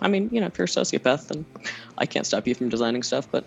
I 0.00 0.08
mean, 0.08 0.28
you 0.32 0.40
know, 0.40 0.46
if 0.46 0.58
you're 0.58 0.64
a 0.64 0.68
sociopath, 0.68 1.28
then 1.28 1.44
I 1.98 2.06
can't 2.06 2.26
stop 2.26 2.46
you 2.46 2.54
from 2.54 2.68
designing 2.68 3.02
stuff. 3.02 3.28
But 3.30 3.44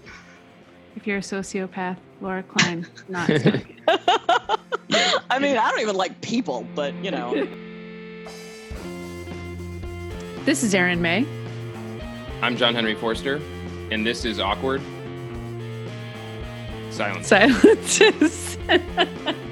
if 0.95 1.05
you're 1.05 1.17
a 1.17 1.21
sociopath, 1.21 1.97
Laura 2.21 2.43
Klein, 2.43 2.87
not. 3.07 3.29
I 5.29 5.39
mean, 5.39 5.57
I 5.57 5.69
don't 5.69 5.81
even 5.81 5.95
like 5.95 6.19
people, 6.21 6.65
but 6.75 6.93
you 7.03 7.11
know. 7.11 7.47
This 10.45 10.63
is 10.63 10.73
Erin 10.73 11.01
May. 11.01 11.25
I'm 12.41 12.55
John 12.55 12.73
Henry 12.73 12.95
Forster, 12.95 13.41
and 13.91 14.05
this 14.05 14.23
is 14.23 14.39
Awkward. 14.39 14.81
Silence. 16.89 17.27
Silences. 17.27 18.57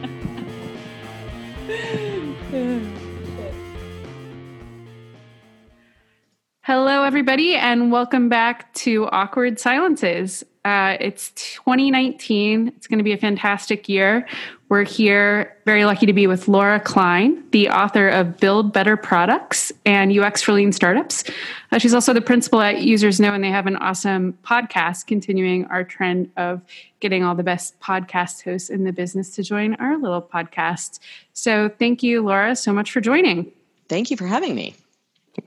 everybody, 7.16 7.56
and 7.56 7.94
welcome 7.94 8.28
back 8.28 8.74
to 8.74 9.08
Awkward 9.08 9.58
Silences. 9.58 10.44
Uh, 10.66 10.98
it's 11.00 11.32
2019. 11.32 12.68
It's 12.76 12.88
going 12.88 12.98
to 12.98 13.06
be 13.06 13.14
a 13.14 13.18
fantastic 13.18 13.88
year. 13.88 14.28
We're 14.68 14.84
here, 14.84 15.56
very 15.64 15.86
lucky 15.86 16.08
to 16.08 16.12
be 16.12 16.28
with 16.28 16.50
Laura 16.50 16.78
Klein, 16.78 17.42
the 17.52 17.70
author 17.70 18.10
of 18.10 18.38
Build 18.42 18.74
Better 18.74 18.98
Products 18.98 19.72
and 19.86 20.12
UX 20.12 20.42
for 20.42 20.52
Lean 20.52 20.74
Startups. 20.74 21.24
Uh, 21.72 21.78
she's 21.78 21.94
also 21.94 22.12
the 22.12 22.20
principal 22.20 22.60
at 22.60 22.82
Users 22.82 23.18
Know, 23.18 23.34
and 23.34 23.42
they 23.42 23.50
have 23.50 23.66
an 23.66 23.78
awesome 23.78 24.38
podcast 24.44 25.08
continuing 25.08 25.64
our 25.68 25.86
trend 25.86 26.30
of 26.36 26.62
getting 27.00 27.24
all 27.24 27.34
the 27.34 27.44
best 27.44 27.80
podcast 27.80 28.44
hosts 28.44 28.70
in 28.70 28.84
the 28.84 28.92
business 28.92 29.30
to 29.36 29.42
join 29.42 29.76
our 29.76 29.98
little 29.98 30.22
podcast. 30.22 31.00
So, 31.32 31.70
thank 31.80 32.04
you, 32.04 32.22
Laura, 32.22 32.58
so 32.58 32.74
much 32.74 32.92
for 32.92 33.00
joining. 33.00 33.54
Thank 33.88 34.12
you 34.12 34.18
for 34.18 34.28
having 34.28 34.54
me. 34.54 34.76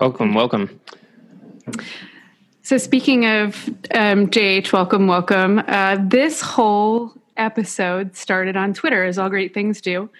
Welcome, 0.00 0.32
welcome. 0.32 0.80
So, 2.62 2.76
speaking 2.76 3.24
of 3.24 3.68
um, 3.94 4.26
JH, 4.28 4.72
welcome, 4.72 5.06
welcome. 5.06 5.62
Uh, 5.66 5.96
this 6.00 6.42
whole 6.42 7.14
episode 7.38 8.14
started 8.14 8.56
on 8.56 8.74
Twitter, 8.74 9.04
as 9.04 9.16
all 9.16 9.30
great 9.30 9.54
things 9.54 9.80
do. 9.80 10.10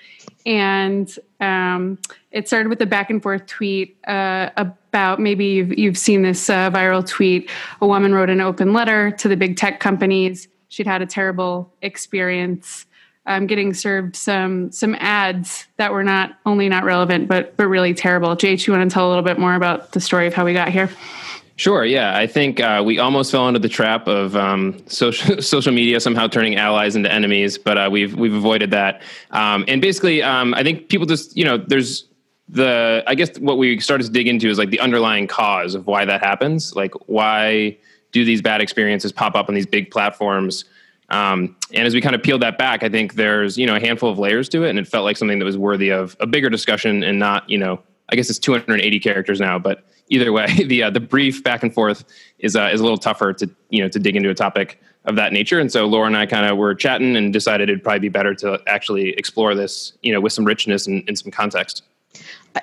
And 0.46 1.12
um, 1.40 1.98
it 2.30 2.46
started 2.46 2.68
with 2.68 2.80
a 2.80 2.86
back 2.86 3.10
and 3.10 3.22
forth 3.22 3.46
tweet 3.46 3.98
uh, 4.06 4.50
about 4.56 5.20
maybe 5.20 5.44
you've, 5.44 5.78
you've 5.78 5.98
seen 5.98 6.22
this 6.22 6.48
uh, 6.48 6.70
viral 6.70 7.06
tweet. 7.06 7.50
A 7.82 7.86
woman 7.86 8.14
wrote 8.14 8.30
an 8.30 8.40
open 8.40 8.72
letter 8.72 9.10
to 9.10 9.28
the 9.28 9.36
big 9.36 9.56
tech 9.56 9.80
companies. 9.80 10.48
She'd 10.68 10.86
had 10.86 11.02
a 11.02 11.06
terrible 11.06 11.72
experience. 11.82 12.86
Um, 13.26 13.46
getting 13.46 13.74
served 13.74 14.16
some 14.16 14.72
some 14.72 14.94
ads 14.94 15.66
that 15.76 15.92
were 15.92 16.02
not 16.02 16.38
only 16.46 16.66
not 16.70 16.84
relevant 16.84 17.28
but 17.28 17.58
but 17.58 17.66
really 17.66 17.92
terrible. 17.92 18.30
JH, 18.30 18.66
you 18.66 18.72
want 18.72 18.88
to 18.88 18.94
tell 18.94 19.06
a 19.06 19.10
little 19.10 19.22
bit 19.22 19.38
more 19.38 19.54
about 19.54 19.92
the 19.92 20.00
story 20.00 20.26
of 20.26 20.32
how 20.32 20.46
we 20.46 20.54
got 20.54 20.70
here? 20.70 20.88
Sure. 21.58 21.84
Yeah, 21.84 22.16
I 22.16 22.28
think 22.28 22.60
uh, 22.60 22.84
we 22.86 23.00
almost 23.00 23.32
fell 23.32 23.48
into 23.48 23.58
the 23.58 23.68
trap 23.68 24.06
of 24.06 24.36
um, 24.36 24.80
social 24.86 25.42
social 25.42 25.72
media 25.72 25.98
somehow 25.98 26.28
turning 26.28 26.54
allies 26.54 26.94
into 26.94 27.12
enemies, 27.12 27.58
but 27.58 27.76
uh, 27.76 27.88
we've 27.90 28.14
we've 28.14 28.32
avoided 28.32 28.70
that. 28.70 29.02
Um, 29.32 29.64
and 29.66 29.82
basically, 29.82 30.22
um, 30.22 30.54
I 30.54 30.62
think 30.62 30.88
people 30.88 31.04
just 31.04 31.36
you 31.36 31.44
know 31.44 31.58
there's 31.58 32.06
the 32.48 33.02
I 33.08 33.16
guess 33.16 33.36
what 33.40 33.58
we 33.58 33.80
started 33.80 34.04
to 34.04 34.12
dig 34.12 34.28
into 34.28 34.48
is 34.48 34.56
like 34.56 34.70
the 34.70 34.78
underlying 34.78 35.26
cause 35.26 35.74
of 35.74 35.88
why 35.88 36.04
that 36.04 36.22
happens. 36.22 36.76
Like 36.76 36.94
why 37.08 37.76
do 38.12 38.24
these 38.24 38.40
bad 38.40 38.60
experiences 38.60 39.10
pop 39.10 39.34
up 39.34 39.48
on 39.48 39.56
these 39.56 39.66
big 39.66 39.90
platforms? 39.90 40.64
Um, 41.10 41.56
and 41.74 41.88
as 41.88 41.92
we 41.92 42.00
kind 42.00 42.14
of 42.14 42.22
peeled 42.22 42.42
that 42.42 42.56
back, 42.56 42.84
I 42.84 42.88
think 42.88 43.14
there's 43.14 43.58
you 43.58 43.66
know 43.66 43.74
a 43.74 43.80
handful 43.80 44.12
of 44.12 44.18
layers 44.20 44.48
to 44.50 44.62
it, 44.62 44.70
and 44.70 44.78
it 44.78 44.86
felt 44.86 45.02
like 45.02 45.16
something 45.16 45.40
that 45.40 45.44
was 45.44 45.58
worthy 45.58 45.90
of 45.90 46.16
a 46.20 46.26
bigger 46.28 46.50
discussion 46.50 47.02
and 47.02 47.18
not 47.18 47.50
you 47.50 47.58
know 47.58 47.82
I 48.10 48.16
guess 48.16 48.30
it's 48.30 48.38
280 48.38 49.00
characters 49.00 49.40
now, 49.40 49.58
but 49.58 49.84
either 50.08 50.32
way, 50.32 50.46
the 50.66 50.84
uh, 50.84 50.90
the 50.90 51.00
brief 51.00 51.42
back 51.42 51.62
and 51.62 51.72
forth 51.72 52.04
is 52.38 52.56
uh, 52.56 52.70
is 52.72 52.80
a 52.80 52.82
little 52.82 52.98
tougher 52.98 53.32
to 53.34 53.50
you 53.70 53.82
know 53.82 53.88
to 53.88 53.98
dig 53.98 54.16
into 54.16 54.30
a 54.30 54.34
topic 54.34 54.80
of 55.04 55.16
that 55.16 55.32
nature. 55.32 55.58
And 55.58 55.72
so 55.72 55.86
Laura 55.86 56.06
and 56.06 56.16
I 56.16 56.26
kind 56.26 56.46
of 56.46 56.58
were 56.58 56.74
chatting 56.74 57.16
and 57.16 57.32
decided 57.32 57.68
it'd 57.68 57.82
probably 57.82 58.00
be 58.00 58.08
better 58.08 58.34
to 58.34 58.60
actually 58.66 59.10
explore 59.10 59.54
this 59.54 59.92
you 60.02 60.12
know 60.12 60.20
with 60.20 60.32
some 60.32 60.44
richness 60.44 60.86
and, 60.86 61.04
and 61.08 61.18
some 61.18 61.30
context. 61.30 61.82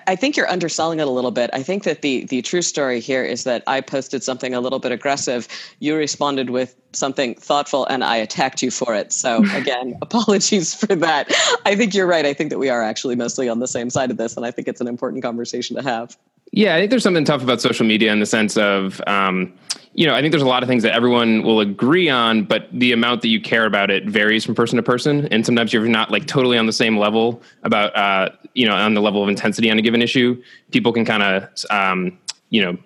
I 0.08 0.16
think 0.16 0.36
you're 0.36 0.50
underselling 0.50 1.00
it 1.00 1.08
a 1.08 1.12
little 1.12 1.32
bit. 1.32 1.50
I 1.54 1.64
think 1.64 1.84
that 1.84 2.02
the 2.02 2.26
the 2.26 2.42
true 2.42 2.62
story 2.62 3.00
here 3.00 3.24
is 3.24 3.44
that 3.44 3.64
I 3.68 3.82
posted 3.82 4.24
something 4.24 4.54
a 4.54 4.60
little 4.60 4.80
bit 4.80 4.92
aggressive. 4.92 5.48
You 5.80 5.96
responded 5.96 6.50
with 6.50 6.76
something 6.92 7.36
thoughtful, 7.36 7.86
and 7.86 8.04
I 8.04 8.18
attacked 8.18 8.62
you 8.62 8.72
for 8.72 8.96
it. 8.96 9.12
So 9.12 9.44
again, 9.54 9.98
apologies 10.02 10.74
for 10.74 10.96
that. 10.96 11.32
I 11.66 11.76
think 11.76 11.94
you're 11.94 12.08
right. 12.08 12.26
I 12.26 12.34
think 12.34 12.50
that 12.50 12.60
we 12.60 12.70
are 12.70 12.84
actually 12.84 13.16
mostly 13.16 13.48
on 13.48 13.60
the 13.60 13.68
same 13.68 13.90
side 13.90 14.12
of 14.12 14.18
this, 14.18 14.36
and 14.36 14.46
I 14.46 14.52
think 14.52 14.68
it's 14.68 14.82
an 14.82 14.88
important 14.88 15.24
conversation 15.24 15.76
to 15.76 15.84
have. 15.84 16.18
Yeah, 16.56 16.74
I 16.74 16.80
think 16.80 16.90
there's 16.90 17.04
something 17.04 17.26
tough 17.26 17.44
about 17.44 17.60
social 17.60 17.86
media 17.86 18.14
in 18.14 18.22
the 18.22 18.26
sense 18.26 18.56
of, 18.56 19.02
um, 19.08 19.52
you 19.94 20.08
know, 20.08 20.16
I 20.16 20.22
think 20.22 20.32
there's 20.32 20.42
a 20.42 20.48
lot 20.48 20.64
of 20.64 20.70
things 20.70 20.84
that 20.84 20.94
everyone 20.94 21.44
will 21.44 21.60
agree 21.60 22.08
on, 22.08 22.46
but 22.46 22.70
the 22.72 22.94
amount 22.94 23.24
that 23.24 23.28
you 23.28 23.42
care 23.42 23.66
about 23.66 23.92
it 23.92 24.06
varies 24.06 24.46
from 24.46 24.56
person 24.56 24.78
to 24.78 24.84
person. 24.84 25.28
And 25.34 25.46
sometimes 25.46 25.74
you're 25.74 25.86
not 25.86 26.12
like 26.12 26.28
totally 26.28 26.58
on 26.58 26.66
the 26.66 26.72
same 26.72 26.98
level 26.98 27.42
about, 27.64 27.94
uh, 27.94 28.30
you 28.54 28.66
know, 28.66 28.74
on 28.74 28.94
the 28.94 29.02
level 29.02 29.22
of 29.22 29.28
intensity 29.28 29.70
on 29.70 29.78
a 29.78 29.82
given 29.82 30.02
issue. 30.02 30.42
People 30.72 30.94
can 30.94 31.04
kind 31.04 31.24
of, 31.24 31.66
um, 31.72 32.18
you 32.52 32.62
know, 32.62 32.78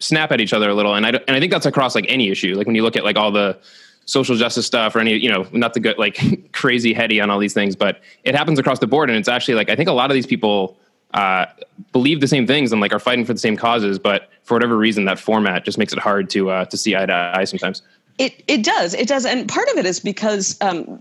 snap 0.00 0.30
at 0.30 0.42
each 0.42 0.52
other 0.52 0.68
a 0.68 0.74
little. 0.74 0.94
And 0.94 1.06
I, 1.06 1.08
and 1.26 1.30
I 1.34 1.40
think 1.40 1.50
that's 1.50 1.64
across 1.64 1.94
like 1.94 2.04
any 2.10 2.28
issue. 2.28 2.54
Like 2.54 2.66
when 2.66 2.76
you 2.76 2.82
look 2.82 2.94
at 2.94 3.04
like 3.04 3.16
all 3.16 3.32
the, 3.32 3.58
social 4.06 4.36
justice 4.36 4.66
stuff 4.66 4.94
or 4.94 5.00
any 5.00 5.14
you 5.14 5.30
know 5.30 5.46
not 5.52 5.72
to 5.72 5.80
get 5.80 5.98
like 5.98 6.20
crazy 6.52 6.92
heady 6.92 7.22
on 7.22 7.30
all 7.30 7.38
these 7.38 7.54
things 7.54 7.74
but 7.74 8.02
it 8.22 8.34
happens 8.34 8.58
across 8.58 8.78
the 8.78 8.86
board 8.86 9.08
and 9.08 9.18
it's 9.18 9.28
actually 9.28 9.54
like 9.54 9.70
i 9.70 9.74
think 9.74 9.88
a 9.88 9.92
lot 9.94 10.10
of 10.10 10.14
these 10.14 10.26
people 10.26 10.78
uh, 11.14 11.46
believe 11.92 12.20
the 12.20 12.28
same 12.28 12.46
things 12.46 12.72
and 12.72 12.80
like 12.80 12.92
are 12.92 12.98
fighting 12.98 13.24
for 13.24 13.32
the 13.32 13.38
same 13.38 13.56
causes, 13.56 13.98
but 13.98 14.28
for 14.42 14.54
whatever 14.54 14.76
reason, 14.76 15.04
that 15.06 15.18
format 15.18 15.64
just 15.64 15.78
makes 15.78 15.92
it 15.92 15.98
hard 15.98 16.28
to 16.30 16.50
uh, 16.50 16.64
to 16.66 16.76
see 16.76 16.94
eye 16.94 17.06
to 17.06 17.32
eye 17.34 17.44
sometimes. 17.44 17.82
It 18.18 18.42
it 18.46 18.62
does 18.62 18.94
it 18.94 19.08
does, 19.08 19.24
and 19.24 19.48
part 19.48 19.68
of 19.70 19.78
it 19.78 19.86
is 19.86 20.00
because 20.00 20.58
um, 20.60 21.00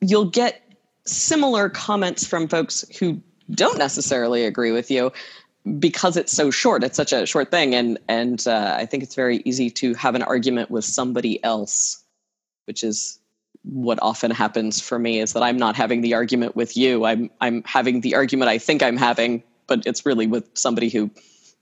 you'll 0.00 0.30
get 0.30 0.62
similar 1.04 1.68
comments 1.68 2.26
from 2.26 2.48
folks 2.48 2.84
who 2.98 3.20
don't 3.50 3.78
necessarily 3.78 4.44
agree 4.44 4.72
with 4.72 4.90
you 4.90 5.12
because 5.78 6.16
it's 6.16 6.32
so 6.32 6.50
short. 6.50 6.84
It's 6.84 6.96
such 6.96 7.12
a 7.12 7.26
short 7.26 7.50
thing, 7.50 7.74
and 7.74 7.98
and 8.08 8.46
uh, 8.46 8.76
I 8.78 8.86
think 8.86 9.02
it's 9.02 9.14
very 9.14 9.42
easy 9.44 9.70
to 9.70 9.94
have 9.94 10.14
an 10.14 10.22
argument 10.22 10.70
with 10.70 10.84
somebody 10.84 11.42
else, 11.44 12.02
which 12.66 12.84
is 12.84 13.18
what 13.64 13.98
often 14.00 14.30
happens 14.30 14.80
for 14.80 14.98
me 14.98 15.20
is 15.20 15.32
that 15.32 15.42
I'm 15.42 15.56
not 15.56 15.76
having 15.76 16.00
the 16.00 16.14
argument 16.14 16.56
with 16.56 16.76
you. 16.76 17.04
I'm 17.04 17.30
I'm 17.40 17.62
having 17.64 18.00
the 18.00 18.14
argument 18.14 18.48
I 18.48 18.58
think 18.58 18.82
I'm 18.82 18.96
having, 18.96 19.42
but 19.68 19.86
it's 19.86 20.04
really 20.04 20.26
with 20.26 20.48
somebody 20.54 20.88
who, 20.88 21.10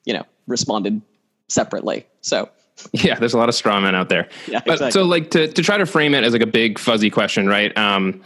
you 0.05 0.15
know, 0.15 0.25
responded 0.47 1.03
separately. 1.49 2.06
So 2.22 2.49
yeah, 2.93 3.17
there's 3.17 3.34
a 3.34 3.39
lot 3.39 3.49
of 3.49 3.55
straw 3.55 3.81
men 3.81 3.94
out 3.94 4.09
there. 4.09 4.28
Yeah, 4.47 4.61
but 4.65 4.75
exactly. 4.75 4.91
so 4.93 5.05
like 5.05 5.31
to 5.33 5.49
to 5.49 5.62
try 5.62 5.77
to 5.77 5.87
frame 5.87 6.15
it 6.15 6.25
as 6.25 6.33
like 6.33 6.43
a 6.43 6.47
big 6.47 6.78
fuzzy 6.78 7.11
question, 7.11 7.47
right? 7.47 7.77
Um, 7.77 8.22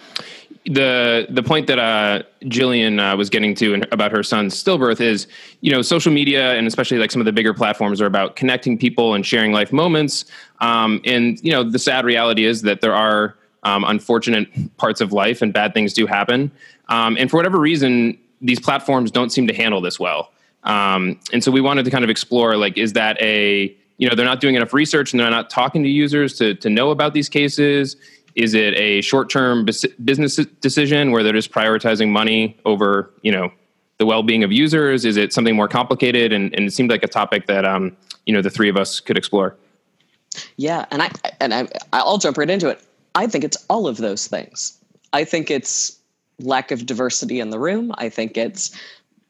the 0.66 1.26
the 1.30 1.42
point 1.42 1.66
that 1.68 1.78
uh, 1.78 2.22
Gillian 2.48 3.00
uh, 3.00 3.16
was 3.16 3.30
getting 3.30 3.54
to 3.56 3.74
in, 3.74 3.84
about 3.92 4.12
her 4.12 4.22
son's 4.22 4.62
stillbirth 4.62 5.00
is, 5.00 5.26
you 5.60 5.70
know, 5.70 5.82
social 5.82 6.12
media 6.12 6.54
and 6.54 6.66
especially 6.66 6.98
like 6.98 7.10
some 7.10 7.20
of 7.20 7.26
the 7.26 7.32
bigger 7.32 7.54
platforms 7.54 8.00
are 8.00 8.06
about 8.06 8.36
connecting 8.36 8.76
people 8.76 9.14
and 9.14 9.24
sharing 9.24 9.52
life 9.52 9.72
moments. 9.72 10.26
Um, 10.60 11.00
and 11.04 11.42
you 11.42 11.50
know, 11.50 11.64
the 11.64 11.78
sad 11.78 12.04
reality 12.04 12.44
is 12.44 12.62
that 12.62 12.80
there 12.80 12.94
are 12.94 13.36
um, 13.62 13.84
unfortunate 13.84 14.48
parts 14.76 15.00
of 15.00 15.12
life 15.12 15.42
and 15.42 15.52
bad 15.52 15.74
things 15.74 15.92
do 15.92 16.06
happen. 16.06 16.50
Um, 16.88 17.16
and 17.18 17.30
for 17.30 17.36
whatever 17.36 17.58
reason, 17.58 18.18
these 18.40 18.60
platforms 18.60 19.10
don't 19.10 19.30
seem 19.30 19.46
to 19.46 19.54
handle 19.54 19.80
this 19.80 19.98
well. 19.98 20.32
Um, 20.64 21.18
and 21.32 21.42
so 21.42 21.50
we 21.50 21.60
wanted 21.60 21.84
to 21.84 21.90
kind 21.90 22.04
of 22.04 22.10
explore 22.10 22.56
like, 22.56 22.76
is 22.76 22.92
that 22.94 23.20
a, 23.20 23.74
you 23.98 24.08
know, 24.08 24.14
they're 24.14 24.26
not 24.26 24.40
doing 24.40 24.54
enough 24.54 24.72
research 24.72 25.12
and 25.12 25.20
they're 25.20 25.30
not 25.30 25.50
talking 25.50 25.82
to 25.82 25.88
users 25.88 26.36
to, 26.38 26.54
to 26.56 26.70
know 26.70 26.90
about 26.90 27.14
these 27.14 27.28
cases? 27.28 27.96
Is 28.34 28.54
it 28.54 28.74
a 28.74 29.00
short 29.00 29.28
term 29.30 29.64
business 30.04 30.36
decision 30.60 31.10
where 31.10 31.22
they're 31.22 31.32
just 31.32 31.50
prioritizing 31.50 32.10
money 32.10 32.58
over, 32.64 33.10
you 33.22 33.32
know, 33.32 33.52
the 33.98 34.06
well 34.06 34.22
being 34.22 34.44
of 34.44 34.52
users? 34.52 35.04
Is 35.04 35.16
it 35.16 35.32
something 35.32 35.54
more 35.54 35.68
complicated? 35.68 36.32
And, 36.32 36.54
and 36.54 36.66
it 36.66 36.72
seemed 36.72 36.90
like 36.90 37.02
a 37.02 37.08
topic 37.08 37.46
that, 37.46 37.64
um, 37.64 37.96
you 38.26 38.32
know, 38.32 38.40
the 38.40 38.50
three 38.50 38.68
of 38.68 38.76
us 38.76 39.00
could 39.00 39.18
explore. 39.18 39.56
Yeah, 40.56 40.86
and 40.90 41.02
I 41.02 41.10
and 41.40 41.52
I 41.52 41.68
I'll 41.92 42.18
jump 42.18 42.38
right 42.38 42.48
into 42.48 42.68
it. 42.68 42.80
I 43.14 43.26
think 43.26 43.44
it's 43.44 43.56
all 43.68 43.88
of 43.88 43.96
those 43.96 44.26
things. 44.26 44.78
I 45.12 45.24
think 45.24 45.50
it's 45.50 45.98
lack 46.42 46.70
of 46.70 46.86
diversity 46.86 47.40
in 47.40 47.50
the 47.50 47.58
room. 47.58 47.92
I 47.96 48.08
think 48.08 48.36
it's, 48.36 48.70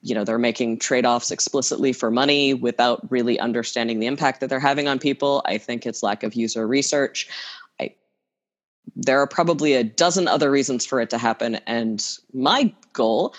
you 0.03 0.15
know, 0.15 0.25
they're 0.25 0.39
making 0.39 0.79
trade 0.79 1.07
offs 1.07 1.31
explicitly 1.31 1.93
for 1.93 2.11
money 2.11 2.55
without 2.55 3.11
really 3.11 3.39
understanding 3.39 4.01
the 4.01 4.07
impact 4.07 4.41
that 4.41 4.49
they're 4.49 4.61
having 4.61 4.89
on 4.89 4.99
people. 4.99 5.43
I 5.45 5.59
think 5.59 5.87
it's 5.87 6.03
lack 6.03 6.23
of 6.23 6.35
user 6.35 6.67
research. 6.67 7.29
I, 7.81 7.95
there 8.97 9.21
are 9.21 9.27
probably 9.27 9.75
a 9.75 9.85
dozen 9.85 10.29
other 10.29 10.51
reasons 10.51 10.87
for 10.87 11.01
it 11.01 11.11
to 11.11 11.19
happen. 11.19 11.57
And 11.67 12.07
my 12.33 12.73
goal, 12.93 13.35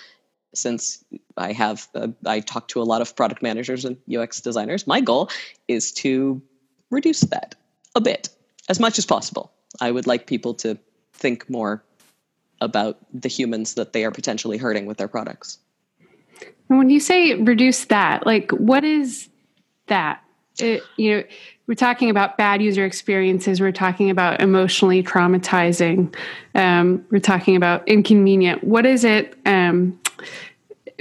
since 0.54 1.04
I 1.36 1.52
have, 1.52 1.88
uh, 1.94 2.08
I 2.26 2.40
talk 2.40 2.68
to 2.68 2.82
a 2.82 2.84
lot 2.84 3.00
of 3.00 3.16
product 3.16 3.42
managers 3.42 3.84
and 3.84 3.96
UX 4.14 4.40
designers, 4.40 4.86
my 4.86 5.00
goal 5.00 5.30
is 5.66 5.92
to 5.92 6.40
reduce 6.90 7.20
that 7.20 7.54
a 7.94 8.00
bit 8.00 8.28
as 8.68 8.78
much 8.78 8.98
as 8.98 9.06
possible. 9.06 9.52
I 9.80 9.90
would 9.90 10.06
like 10.06 10.26
people 10.26 10.54
to 10.54 10.78
think 11.12 11.48
more 11.48 11.82
about 12.64 12.98
the 13.12 13.28
humans 13.28 13.74
that 13.74 13.92
they 13.92 14.04
are 14.04 14.10
potentially 14.10 14.58
hurting 14.58 14.86
with 14.86 14.96
their 14.96 15.08
products. 15.08 15.58
And 16.68 16.78
when 16.78 16.90
you 16.90 17.00
say 17.00 17.34
reduce 17.34 17.86
that, 17.86 18.26
like 18.26 18.50
what 18.52 18.84
is 18.84 19.28
that? 19.86 20.22
it, 20.58 20.82
you 20.96 21.16
know, 21.16 21.24
we're 21.66 21.74
talking 21.74 22.10
about 22.10 22.36
bad 22.36 22.60
user 22.60 22.84
experiences. 22.84 23.60
We're 23.60 23.72
talking 23.72 24.10
about 24.10 24.40
emotionally 24.40 25.02
traumatizing. 25.02 26.14
Um, 26.54 27.04
we're 27.10 27.20
talking 27.20 27.56
about 27.56 27.86
inconvenient. 27.88 28.64
What 28.64 28.84
is 28.84 29.04
it 29.04 29.38
um, 29.46 30.00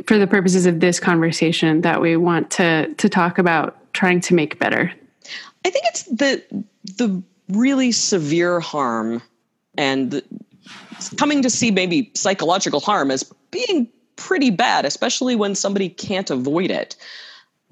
for 0.06 0.18
the 0.18 0.28
purposes 0.28 0.66
of 0.66 0.80
this 0.80 1.00
conversation 1.00 1.82
that 1.82 2.02
we 2.02 2.16
want 2.16 2.52
to 2.52 2.94
to 2.96 3.10
talk 3.10 3.38
about 3.38 3.94
trying 3.94 4.22
to 4.22 4.36
make 4.36 4.60
better? 4.60 4.92
I 5.66 5.70
think 5.70 5.86
it's 5.88 6.04
the 6.04 6.44
the 6.98 7.22
really 7.50 7.92
severe 7.92 8.60
harm 8.60 9.22
and 9.76 10.22
coming 11.18 11.42
to 11.42 11.50
see 11.50 11.72
maybe 11.72 12.12
psychological 12.14 12.80
harm 12.80 13.12
as 13.12 13.24
being 13.52 13.88
pretty 14.16 14.50
bad, 14.50 14.86
especially 14.86 15.36
when 15.36 15.56
somebody 15.56 15.90
can't 15.90 16.30
avoid 16.30 16.72
it. 16.72 16.96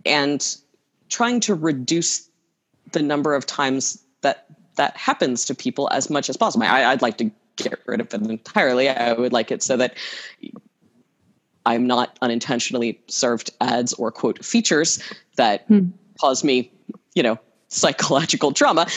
And 0.05 0.55
trying 1.09 1.39
to 1.41 1.55
reduce 1.55 2.29
the 2.91 3.01
number 3.01 3.35
of 3.35 3.45
times 3.45 4.01
that 4.21 4.45
that 4.75 4.95
happens 4.95 5.43
to 5.45 5.55
people 5.55 5.89
as 5.91 6.09
much 6.09 6.29
as 6.29 6.37
possible. 6.37 6.65
I, 6.65 6.89
would 6.91 7.01
like 7.01 7.17
to 7.17 7.31
get 7.57 7.79
rid 7.85 7.99
of 7.99 8.13
it 8.13 8.21
entirely. 8.21 8.87
I 8.87 9.13
would 9.13 9.33
like 9.33 9.51
it 9.51 9.61
so 9.61 9.75
that 9.77 9.95
I'm 11.65 11.85
not 11.85 12.17
unintentionally 12.21 12.99
served 13.07 13.51
ads 13.59 13.93
or 13.93 14.11
quote 14.11 14.43
features 14.43 15.03
that 15.35 15.65
hmm. 15.67 15.89
cause 16.19 16.43
me, 16.43 16.71
you 17.13 17.23
know, 17.23 17.37
psychological 17.67 18.51
trauma. 18.53 18.87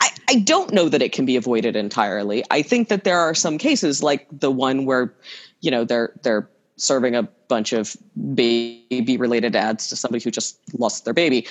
I, 0.00 0.10
I 0.28 0.34
don't 0.40 0.72
know 0.72 0.88
that 0.88 1.02
it 1.02 1.12
can 1.12 1.24
be 1.24 1.36
avoided 1.36 1.76
entirely. 1.76 2.44
I 2.50 2.62
think 2.62 2.88
that 2.88 3.04
there 3.04 3.18
are 3.18 3.34
some 3.34 3.58
cases 3.58 4.02
like 4.02 4.26
the 4.30 4.50
one 4.50 4.84
where, 4.84 5.14
you 5.60 5.70
know, 5.70 5.84
they're 5.84 6.12
they're 6.22 6.48
serving 6.76 7.14
a 7.14 7.22
bunch 7.48 7.72
of 7.72 7.96
baby 8.34 9.16
related 9.16 9.54
ads 9.54 9.88
to 9.88 9.96
somebody 9.96 10.22
who 10.22 10.30
just 10.30 10.58
lost 10.78 11.04
their 11.04 11.14
baby. 11.14 11.46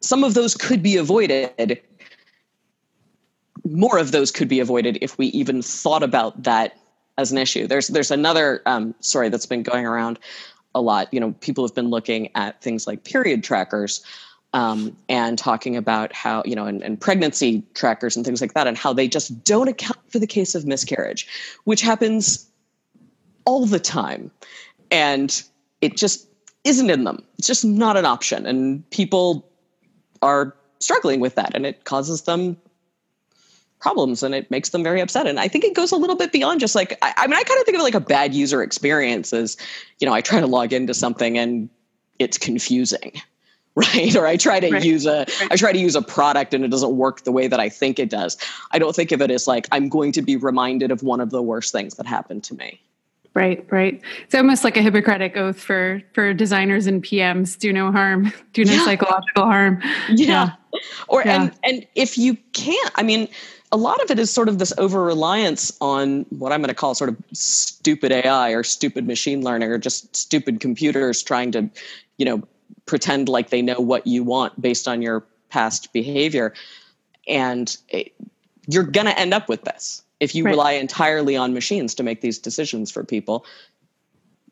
Some 0.00 0.22
of 0.22 0.34
those 0.34 0.54
could 0.54 0.82
be 0.82 0.96
avoided. 0.96 1.80
More 3.64 3.98
of 3.98 4.12
those 4.12 4.30
could 4.30 4.48
be 4.48 4.60
avoided 4.60 4.98
if 5.00 5.18
we 5.18 5.26
even 5.26 5.60
thought 5.60 6.02
about 6.02 6.42
that 6.44 6.78
as 7.18 7.32
an 7.32 7.38
issue. 7.38 7.66
There's 7.66 7.88
there's 7.88 8.10
another 8.10 8.62
um, 8.64 8.94
story 9.00 9.28
that's 9.28 9.46
been 9.46 9.62
going 9.62 9.86
around 9.86 10.18
a 10.74 10.80
lot. 10.80 11.12
You 11.12 11.20
know, 11.20 11.32
people 11.40 11.66
have 11.66 11.74
been 11.74 11.90
looking 11.90 12.30
at 12.34 12.62
things 12.62 12.86
like 12.86 13.04
period 13.04 13.42
trackers 13.42 14.04
um, 14.54 14.96
and 15.08 15.38
talking 15.38 15.76
about 15.76 16.12
how 16.12 16.42
you 16.46 16.54
know 16.54 16.66
and, 16.66 16.82
and, 16.82 17.00
pregnancy 17.00 17.62
trackers 17.74 18.16
and 18.16 18.24
things 18.24 18.40
like 18.40 18.54
that 18.54 18.66
and 18.66 18.78
how 18.78 18.92
they 18.92 19.06
just 19.06 19.44
don't 19.44 19.68
account 19.68 19.98
for 20.10 20.18
the 20.18 20.26
case 20.26 20.54
of 20.54 20.64
miscarriage 20.64 21.26
which 21.64 21.82
happens 21.82 22.48
all 23.48 23.64
the 23.64 23.80
time. 23.80 24.30
And 24.90 25.42
it 25.80 25.96
just 25.96 26.28
isn't 26.64 26.90
in 26.90 27.04
them. 27.04 27.24
It's 27.38 27.46
just 27.46 27.64
not 27.64 27.96
an 27.96 28.04
option. 28.04 28.44
And 28.44 28.88
people 28.90 29.50
are 30.20 30.54
struggling 30.80 31.18
with 31.18 31.34
that. 31.36 31.54
And 31.54 31.64
it 31.64 31.84
causes 31.84 32.22
them 32.22 32.58
problems 33.80 34.22
and 34.22 34.34
it 34.34 34.50
makes 34.50 34.68
them 34.68 34.82
very 34.82 35.00
upset. 35.00 35.26
And 35.26 35.40
I 35.40 35.48
think 35.48 35.64
it 35.64 35.74
goes 35.74 35.92
a 35.92 35.96
little 35.96 36.14
bit 36.14 36.30
beyond 36.30 36.60
just 36.60 36.74
like, 36.74 36.98
I, 37.00 37.14
I 37.16 37.26
mean, 37.26 37.38
I 37.38 37.42
kind 37.42 37.58
of 37.58 37.64
think 37.64 37.74
of 37.76 37.80
it 37.80 37.84
like 37.84 37.94
a 37.94 38.00
bad 38.00 38.34
user 38.34 38.62
experience 38.62 39.32
is, 39.32 39.56
you 39.98 40.06
know, 40.06 40.12
I 40.12 40.20
try 40.20 40.40
to 40.40 40.46
log 40.46 40.74
into 40.74 40.92
something 40.92 41.38
and 41.38 41.70
it's 42.18 42.36
confusing. 42.36 43.12
Right. 43.78 44.16
Or 44.16 44.26
I 44.26 44.36
try 44.36 44.58
to 44.58 44.70
right. 44.70 44.84
use 44.84 45.06
a 45.06 45.24
I 45.52 45.56
try 45.56 45.70
to 45.70 45.78
use 45.78 45.94
a 45.94 46.02
product 46.02 46.52
and 46.52 46.64
it 46.64 46.68
doesn't 46.68 46.96
work 46.96 47.22
the 47.22 47.30
way 47.30 47.46
that 47.46 47.60
I 47.60 47.68
think 47.68 48.00
it 48.00 48.10
does. 48.10 48.36
I 48.72 48.78
don't 48.80 48.94
think 48.94 49.12
of 49.12 49.22
it 49.22 49.30
as 49.30 49.46
like 49.46 49.68
I'm 49.70 49.88
going 49.88 50.10
to 50.12 50.22
be 50.22 50.36
reminded 50.36 50.90
of 50.90 51.04
one 51.04 51.20
of 51.20 51.30
the 51.30 51.40
worst 51.40 51.70
things 51.70 51.94
that 51.94 52.04
happened 52.04 52.42
to 52.44 52.56
me. 52.56 52.80
Right, 53.34 53.64
right. 53.70 54.00
It's 54.24 54.34
almost 54.34 54.64
like 54.64 54.76
a 54.76 54.82
Hippocratic 54.82 55.36
oath 55.36 55.60
for 55.60 56.02
for 56.12 56.34
designers 56.34 56.88
and 56.88 57.04
PMs: 57.04 57.56
do 57.56 57.72
no 57.72 57.92
harm, 57.92 58.32
do 58.52 58.64
no 58.64 58.72
yeah. 58.72 58.84
psychological 58.84 59.44
harm. 59.44 59.80
Yeah. 60.08 60.50
yeah. 60.72 60.80
Or 61.06 61.22
yeah. 61.22 61.42
and 61.42 61.52
and 61.62 61.86
if 61.94 62.18
you 62.18 62.36
can't, 62.52 62.90
I 62.96 63.04
mean, 63.04 63.28
a 63.70 63.76
lot 63.76 64.02
of 64.02 64.10
it 64.10 64.18
is 64.18 64.30
sort 64.30 64.48
of 64.48 64.58
this 64.58 64.72
over 64.78 65.04
reliance 65.04 65.72
on 65.80 66.26
what 66.30 66.52
I'm 66.52 66.60
going 66.60 66.68
to 66.68 66.74
call 66.74 66.94
sort 66.94 67.10
of 67.10 67.16
stupid 67.32 68.10
AI 68.10 68.50
or 68.50 68.62
stupid 68.62 69.06
machine 69.06 69.42
learning 69.42 69.70
or 69.70 69.78
just 69.78 70.16
stupid 70.16 70.60
computers 70.60 71.22
trying 71.22 71.52
to, 71.52 71.70
you 72.16 72.24
know, 72.24 72.42
pretend 72.86 73.28
like 73.28 73.50
they 73.50 73.62
know 73.62 73.80
what 73.80 74.06
you 74.06 74.24
want 74.24 74.60
based 74.60 74.88
on 74.88 75.02
your 75.02 75.24
past 75.50 75.92
behavior, 75.92 76.54
and 77.26 77.76
it, 77.88 78.12
you're 78.66 78.84
going 78.84 79.06
to 79.06 79.18
end 79.18 79.34
up 79.34 79.48
with 79.48 79.62
this. 79.64 80.02
If 80.20 80.34
you 80.34 80.44
right. 80.44 80.50
rely 80.50 80.72
entirely 80.72 81.36
on 81.36 81.54
machines 81.54 81.94
to 81.96 82.02
make 82.02 82.20
these 82.20 82.38
decisions 82.38 82.90
for 82.90 83.04
people 83.04 83.44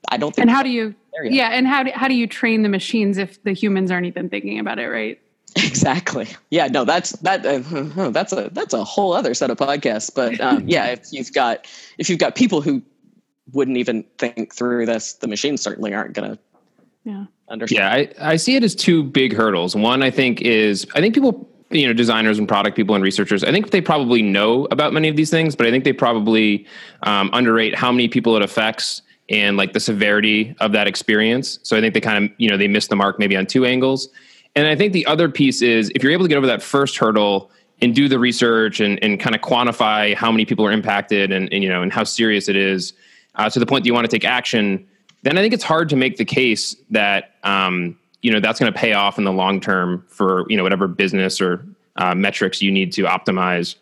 i 0.09 0.17
don't 0.17 0.35
think 0.35 0.43
and 0.43 0.51
how 0.51 0.63
do 0.63 0.71
you 0.71 0.95
yeah 1.25 1.49
and 1.49 1.67
how 1.67 1.83
do, 1.83 1.91
how 1.95 2.09
do 2.09 2.15
you 2.15 2.27
train 2.27 2.63
the 2.63 2.69
machines 2.69 3.19
if 3.19 3.43
the 3.45 3.53
humans 3.53 3.91
aren't 3.91 4.07
even 4.07 4.29
thinking 4.29 4.59
about 4.59 4.79
it 4.79 4.89
right? 4.89 5.21
Exactly. 5.57 6.29
Yeah 6.51 6.67
no 6.67 6.85
that's 6.85 7.13
that 7.21 7.47
uh, 7.47 8.11
that's 8.11 8.33
a 8.33 8.51
that's 8.53 8.75
a 8.75 8.85
whole 8.85 9.15
other 9.15 9.33
set 9.33 9.51
of 9.51 9.57
podcasts 9.57 10.15
but 10.15 10.39
um, 10.47 10.69
yeah 10.69 10.87
if 10.87 11.13
you've 11.13 11.33
got 11.33 11.67
if 11.99 12.11
you've 12.11 12.19
got 12.19 12.35
people 12.35 12.61
who 12.61 12.83
wouldn't 13.53 13.77
even 13.77 14.05
think 14.19 14.55
through 14.55 14.87
this 14.87 15.15
the 15.15 15.29
machines 15.29 15.63
certainly 15.63 15.95
aren't 15.95 16.13
going 16.13 16.33
to 16.33 16.39
yeah 17.05 17.25
understand. 17.49 18.11
Yeah 18.19 18.25
I, 18.25 18.33
I 18.33 18.37
see 18.37 18.57
it 18.57 18.65
as 18.65 18.75
two 18.75 19.03
big 19.03 19.35
hurdles. 19.35 19.77
One 19.77 20.03
i 20.03 20.11
think 20.11 20.41
is 20.43 20.87
i 20.95 21.01
think 21.01 21.15
people 21.15 21.49
you 21.71 21.87
know 21.87 21.93
designers 21.93 22.39
and 22.39 22.47
product 22.47 22.77
people 22.77 22.95
and 22.95 23.03
researchers 23.03 23.43
i 23.43 23.51
think 23.51 23.71
they 23.71 23.81
probably 23.81 24.23
know 24.23 24.69
about 24.71 24.93
many 24.93 25.09
of 25.09 25.17
these 25.17 25.31
things 25.31 25.57
but 25.57 25.67
i 25.67 25.71
think 25.73 25.83
they 25.83 25.93
probably 25.93 26.65
um, 27.03 27.29
underrate 27.33 27.75
how 27.75 27.91
many 27.91 28.07
people 28.07 28.37
it 28.37 28.43
affects 28.43 29.03
and 29.29 29.57
like 29.57 29.73
the 29.73 29.81
severity 29.81 30.55
of 30.61 30.73
that 30.73 30.87
experience. 30.87 31.59
So 31.63 31.77
i 31.77 31.81
think 31.81 31.95
they 31.95 32.01
kind 32.01 32.25
of 32.25 32.31
you 32.39 32.49
know 32.49 32.57
they 32.57 32.69
miss 32.69 32.89
the 32.89 32.97
mark 32.97 33.19
maybe 33.19 33.37
on 33.37 33.47
two 33.47 33.65
angles. 33.65 34.09
And 34.55 34.67
i 34.67 34.77
think 34.77 34.93
the 34.93 35.07
other 35.07 35.29
piece 35.29 35.63
is 35.63 35.91
if 35.95 36.03
you're 36.03 36.13
able 36.13 36.25
to 36.25 36.29
get 36.29 36.39
over 36.39 36.47
that 36.47 36.63
first 36.63 36.97
hurdle 36.97 37.51
and 37.83 37.95
do 37.95 38.09
the 38.09 38.19
research 38.19 38.81
and, 38.81 38.99
and 39.03 39.21
kind 39.21 39.35
of 39.35 39.43
quantify 39.43 40.15
how 40.15 40.33
many 40.33 40.47
people 40.47 40.65
are 40.65 40.73
impacted 40.73 41.31
and, 41.31 41.53
and 41.53 41.63
you 41.63 41.69
know 41.69 41.83
and 41.83 41.93
how 41.93 42.05
serious 42.05 42.49
it 42.49 42.57
is 42.57 42.93
uh, 43.35 43.51
to 43.51 43.59
the 43.59 43.67
point 43.67 43.85
that 43.85 43.87
you 43.87 43.95
want 43.95 44.09
to 44.09 44.15
take 44.15 44.25
action 44.25 44.87
then 45.27 45.39
i 45.39 45.43
think 45.43 45.53
it's 45.53 45.65
hard 45.65 45.89
to 45.89 45.97
make 45.97 46.17
the 46.17 46.25
case 46.25 46.77
that 46.91 47.35
um, 47.43 47.99
you 48.23 48.31
know 48.31 48.41
that's 48.41 48.59
going 48.59 48.73
to 48.73 48.79
pay 48.79 48.93
off 48.93 49.19
in 49.19 49.25
the 49.25 49.33
long 49.33 49.61
term 49.61 50.05
for 50.09 50.45
you 50.49 50.57
know 50.57 50.63
whatever 50.63 50.89
business 50.89 51.41
or 51.41 51.65
uh, 51.97 52.15
metrics 52.15 52.61
you 52.63 52.71
need 52.71 52.93
to 52.93 53.03
optimize 53.05 53.77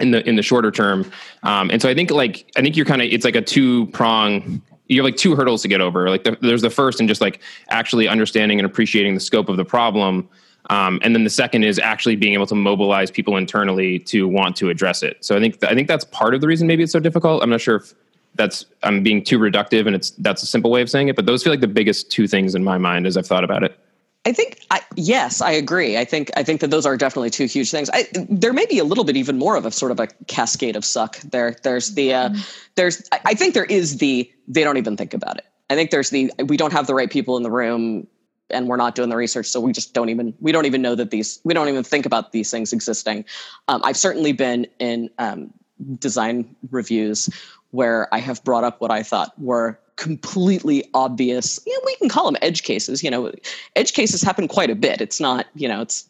in 0.00 0.10
the 0.10 0.26
in 0.28 0.36
the 0.36 0.42
shorter 0.42 0.70
term. 0.70 1.10
Um, 1.42 1.70
and 1.70 1.80
so 1.80 1.88
I 1.88 1.94
think 1.94 2.10
like 2.10 2.50
I 2.56 2.62
think 2.62 2.76
you're 2.76 2.86
kind 2.86 3.02
of 3.02 3.08
it's 3.10 3.24
like 3.24 3.36
a 3.36 3.42
two 3.42 3.86
prong. 3.86 4.62
You 4.88 5.00
have 5.00 5.04
like 5.04 5.16
two 5.16 5.34
hurdles 5.34 5.62
to 5.62 5.68
get 5.68 5.80
over. 5.80 6.10
Like 6.10 6.24
the, 6.24 6.36
there's 6.42 6.60
the 6.60 6.70
first 6.70 7.00
and 7.00 7.08
just 7.08 7.20
like 7.20 7.40
actually 7.70 8.08
understanding 8.08 8.58
and 8.58 8.66
appreciating 8.66 9.14
the 9.14 9.20
scope 9.20 9.48
of 9.48 9.56
the 9.56 9.64
problem. 9.64 10.28
Um, 10.70 11.00
and 11.02 11.14
then 11.14 11.24
the 11.24 11.30
second 11.30 11.64
is 11.64 11.78
actually 11.78 12.16
being 12.16 12.34
able 12.34 12.46
to 12.46 12.54
mobilize 12.54 13.10
people 13.10 13.36
internally 13.36 13.98
to 14.00 14.28
want 14.28 14.54
to 14.56 14.70
address 14.70 15.02
it. 15.02 15.24
So 15.24 15.36
I 15.36 15.40
think 15.40 15.60
th- 15.60 15.70
I 15.70 15.74
think 15.74 15.88
that's 15.88 16.04
part 16.04 16.34
of 16.34 16.40
the 16.40 16.46
reason 16.46 16.66
maybe 16.66 16.82
it's 16.82 16.92
so 16.92 17.00
difficult. 17.00 17.42
I'm 17.42 17.50
not 17.50 17.60
sure 17.60 17.76
if 17.76 17.94
that's 18.34 18.64
I'm 18.82 19.02
being 19.02 19.22
too 19.22 19.38
reductive, 19.38 19.86
and 19.86 19.94
it's 19.94 20.10
that's 20.10 20.42
a 20.42 20.46
simple 20.46 20.70
way 20.70 20.82
of 20.82 20.90
saying 20.90 21.08
it. 21.08 21.16
But 21.16 21.26
those 21.26 21.42
feel 21.42 21.52
like 21.52 21.60
the 21.60 21.68
biggest 21.68 22.10
two 22.10 22.26
things 22.26 22.54
in 22.54 22.64
my 22.64 22.78
mind 22.78 23.06
as 23.06 23.16
I've 23.16 23.26
thought 23.26 23.44
about 23.44 23.62
it. 23.62 23.78
I 24.24 24.32
think 24.32 24.60
I, 24.70 24.80
yes, 24.94 25.40
I 25.40 25.50
agree. 25.50 25.98
I 25.98 26.04
think 26.04 26.30
I 26.36 26.42
think 26.44 26.60
that 26.60 26.70
those 26.70 26.86
are 26.86 26.96
definitely 26.96 27.30
two 27.30 27.46
huge 27.46 27.70
things. 27.70 27.90
I, 27.92 28.06
there 28.28 28.52
may 28.52 28.66
be 28.66 28.78
a 28.78 28.84
little 28.84 29.04
bit 29.04 29.16
even 29.16 29.38
more 29.38 29.56
of 29.56 29.66
a 29.66 29.70
sort 29.70 29.90
of 29.90 29.98
a 29.98 30.06
cascade 30.28 30.76
of 30.76 30.84
suck. 30.84 31.18
There, 31.20 31.56
there's 31.62 31.94
the 31.94 32.14
uh, 32.14 32.28
mm-hmm. 32.28 32.40
there's 32.76 33.02
I, 33.10 33.20
I 33.26 33.34
think 33.34 33.54
there 33.54 33.64
is 33.64 33.98
the 33.98 34.30
they 34.46 34.62
don't 34.62 34.76
even 34.76 34.96
think 34.96 35.12
about 35.12 35.38
it. 35.38 35.46
I 35.70 35.74
think 35.74 35.90
there's 35.90 36.10
the 36.10 36.30
we 36.46 36.56
don't 36.56 36.72
have 36.72 36.86
the 36.86 36.94
right 36.94 37.10
people 37.10 37.36
in 37.36 37.42
the 37.42 37.50
room 37.50 38.06
and 38.50 38.68
we're 38.68 38.76
not 38.76 38.94
doing 38.94 39.08
the 39.08 39.16
research 39.16 39.46
so 39.46 39.60
we 39.60 39.72
just 39.72 39.94
don't 39.94 40.08
even 40.08 40.34
we 40.40 40.52
don't 40.52 40.66
even 40.66 40.82
know 40.82 40.94
that 40.94 41.10
these 41.10 41.40
we 41.44 41.54
don't 41.54 41.68
even 41.68 41.82
think 41.82 42.04
about 42.04 42.32
these 42.32 42.50
things 42.50 42.72
existing 42.72 43.24
um, 43.68 43.80
i've 43.84 43.96
certainly 43.96 44.32
been 44.32 44.66
in 44.78 45.08
um, 45.18 45.52
design 45.98 46.54
reviews 46.70 47.30
where 47.72 48.12
I 48.14 48.18
have 48.18 48.42
brought 48.44 48.64
up 48.64 48.80
what 48.80 48.90
I 48.90 49.02
thought 49.02 49.32
were 49.38 49.78
completely 49.96 50.84
obvious. 50.94 51.60
You 51.66 51.72
know, 51.74 51.80
we 51.84 51.96
can 51.96 52.08
call 52.08 52.24
them 52.24 52.36
edge 52.40 52.62
cases. 52.62 53.02
You 53.02 53.10
know, 53.10 53.32
edge 53.76 53.92
cases 53.92 54.22
happen 54.22 54.48
quite 54.48 54.70
a 54.70 54.74
bit. 54.74 55.00
It's 55.00 55.20
not, 55.20 55.46
you 55.54 55.68
know, 55.68 55.82
it's 55.82 56.08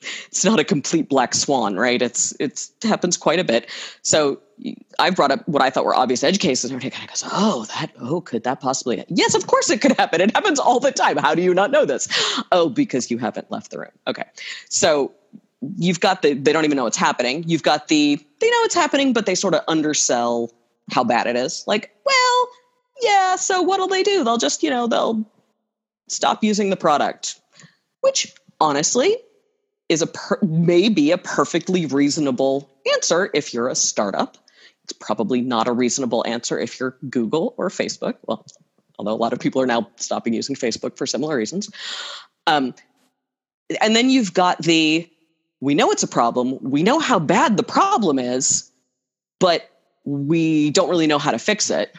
it's 0.00 0.44
not 0.44 0.60
a 0.60 0.64
complete 0.64 1.08
black 1.08 1.34
swan, 1.34 1.76
right? 1.76 2.00
It's 2.00 2.34
it's 2.38 2.72
it 2.82 2.88
happens 2.88 3.16
quite 3.16 3.38
a 3.38 3.44
bit. 3.44 3.68
So 4.02 4.40
I've 4.98 5.16
brought 5.16 5.30
up 5.30 5.46
what 5.48 5.62
I 5.62 5.70
thought 5.70 5.84
were 5.84 5.94
obvious 5.94 6.22
edge 6.22 6.38
cases, 6.38 6.70
and 6.70 6.76
everybody 6.76 6.90
kind 6.90 7.08
of 7.08 7.14
goes, 7.14 7.28
"Oh, 7.32 7.64
that 7.78 7.90
oh, 8.00 8.20
could 8.20 8.44
that 8.44 8.60
possibly?" 8.60 9.04
Yes, 9.08 9.34
of 9.34 9.46
course 9.46 9.70
it 9.70 9.80
could 9.80 9.92
happen. 9.92 10.20
It 10.20 10.34
happens 10.34 10.58
all 10.58 10.80
the 10.80 10.92
time. 10.92 11.16
How 11.16 11.34
do 11.34 11.42
you 11.42 11.54
not 11.54 11.70
know 11.70 11.84
this? 11.84 12.08
Oh, 12.52 12.68
because 12.68 13.10
you 13.10 13.18
haven't 13.18 13.50
left 13.50 13.70
the 13.70 13.78
room. 13.78 13.92
Okay, 14.06 14.24
so 14.68 15.12
you've 15.76 16.00
got 16.00 16.22
the 16.22 16.34
they 16.34 16.52
don't 16.52 16.64
even 16.64 16.76
know 16.76 16.84
what's 16.84 16.96
happening. 16.96 17.44
You've 17.46 17.62
got 17.62 17.88
the 17.88 18.16
they 18.40 18.50
know 18.50 18.60
what's 18.60 18.74
happening, 18.74 19.12
but 19.12 19.26
they 19.26 19.34
sort 19.34 19.54
of 19.54 19.62
undersell 19.68 20.52
how 20.90 21.04
bad 21.04 21.26
it 21.26 21.36
is. 21.36 21.64
Like, 21.66 21.94
well, 22.04 22.48
yeah, 23.02 23.36
so 23.36 23.62
what'll 23.62 23.88
they 23.88 24.02
do? 24.02 24.24
They'll 24.24 24.38
just, 24.38 24.62
you 24.62 24.70
know, 24.70 24.86
they'll 24.86 25.28
stop 26.08 26.42
using 26.42 26.70
the 26.70 26.76
product, 26.76 27.40
which 28.00 28.34
honestly 28.60 29.16
is 29.88 30.02
a 30.02 30.06
per- 30.06 30.38
maybe 30.42 31.10
a 31.10 31.18
perfectly 31.18 31.86
reasonable 31.86 32.70
answer 32.94 33.30
if 33.34 33.52
you're 33.52 33.68
a 33.68 33.74
startup. 33.74 34.36
It's 34.84 34.92
probably 34.92 35.40
not 35.40 35.68
a 35.68 35.72
reasonable 35.72 36.24
answer 36.26 36.58
if 36.58 36.78
you're 36.78 36.96
Google 37.10 37.54
or 37.56 37.68
Facebook. 37.68 38.16
Well, 38.26 38.46
although 38.98 39.12
a 39.12 39.16
lot 39.16 39.32
of 39.32 39.40
people 39.40 39.60
are 39.60 39.66
now 39.66 39.88
stopping 39.96 40.32
using 40.32 40.56
Facebook 40.56 40.96
for 40.96 41.06
similar 41.06 41.36
reasons. 41.36 41.70
Um, 42.46 42.74
and 43.80 43.96
then 43.96 44.10
you've 44.10 44.32
got 44.32 44.58
the 44.58 45.10
we 45.60 45.74
know 45.74 45.90
it's 45.90 46.02
a 46.02 46.08
problem, 46.08 46.58
we 46.60 46.82
know 46.82 46.98
how 46.98 47.18
bad 47.18 47.56
the 47.56 47.62
problem 47.62 48.18
is, 48.18 48.70
but 49.40 49.68
we 50.06 50.70
don't 50.70 50.88
really 50.88 51.06
know 51.06 51.18
how 51.18 51.32
to 51.32 51.38
fix 51.38 51.68
it. 51.68 51.94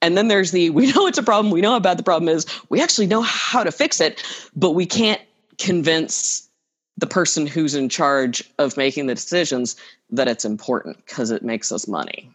And 0.00 0.16
then 0.16 0.28
there's 0.28 0.52
the 0.52 0.70
we 0.78 0.92
know 0.92 1.08
it's 1.08 1.18
a 1.18 1.22
problem, 1.22 1.52
we 1.52 1.60
know 1.60 1.72
how 1.72 1.80
bad 1.80 1.98
the 1.98 2.04
problem 2.04 2.28
is, 2.28 2.46
we 2.68 2.80
actually 2.80 3.06
know 3.06 3.22
how 3.22 3.64
to 3.64 3.72
fix 3.72 4.00
it, 4.00 4.22
but 4.54 4.72
we 4.72 4.86
can't 4.86 5.20
convince 5.58 6.48
the 6.96 7.06
person 7.06 7.46
who's 7.46 7.74
in 7.74 7.88
charge 7.88 8.42
of 8.58 8.76
making 8.76 9.06
the 9.06 9.14
decisions 9.14 9.76
that 10.10 10.28
it's 10.28 10.44
important 10.44 10.96
because 11.06 11.30
it 11.30 11.42
makes 11.42 11.72
us 11.72 11.88
money. 11.88 12.30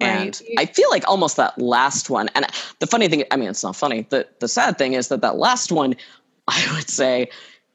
Right. 0.00 0.10
And 0.10 0.42
I 0.58 0.66
feel 0.66 0.88
like 0.90 1.08
almost 1.08 1.36
that 1.38 1.58
last 1.58 2.08
one, 2.08 2.28
and 2.34 2.46
the 2.78 2.86
funny 2.86 3.08
thing, 3.08 3.24
I 3.30 3.36
mean, 3.36 3.48
it's 3.48 3.64
not 3.64 3.74
funny. 3.74 4.06
The, 4.10 4.28
the 4.38 4.48
sad 4.48 4.78
thing 4.78 4.92
is 4.92 5.08
that 5.08 5.22
that 5.22 5.36
last 5.36 5.72
one, 5.72 5.96
I 6.48 6.74
would 6.74 6.88
say, 6.88 7.30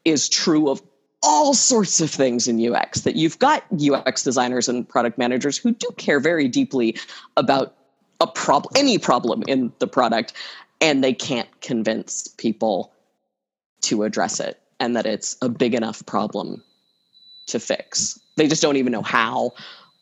is 0.05 0.29
true 0.29 0.69
of 0.69 0.81
all 1.23 1.53
sorts 1.53 2.01
of 2.01 2.11
things 2.11 2.47
in 2.47 2.73
UX. 2.73 3.01
That 3.01 3.15
you've 3.15 3.39
got 3.39 3.63
UX 3.73 4.23
designers 4.23 4.69
and 4.69 4.87
product 4.87 5.17
managers 5.17 5.57
who 5.57 5.71
do 5.71 5.87
care 5.97 6.19
very 6.19 6.47
deeply 6.47 6.97
about 7.37 7.75
a 8.19 8.27
problem, 8.27 8.71
any 8.77 8.97
problem 8.97 9.43
in 9.47 9.71
the 9.79 9.87
product, 9.87 10.33
and 10.81 11.03
they 11.03 11.13
can't 11.13 11.49
convince 11.61 12.27
people 12.27 12.91
to 13.81 14.03
address 14.03 14.39
it 14.39 14.59
and 14.79 14.95
that 14.95 15.05
it's 15.05 15.37
a 15.41 15.49
big 15.49 15.75
enough 15.75 16.05
problem 16.05 16.63
to 17.47 17.59
fix. 17.59 18.19
They 18.35 18.47
just 18.47 18.61
don't 18.61 18.77
even 18.77 18.91
know 18.91 19.01
how, 19.01 19.53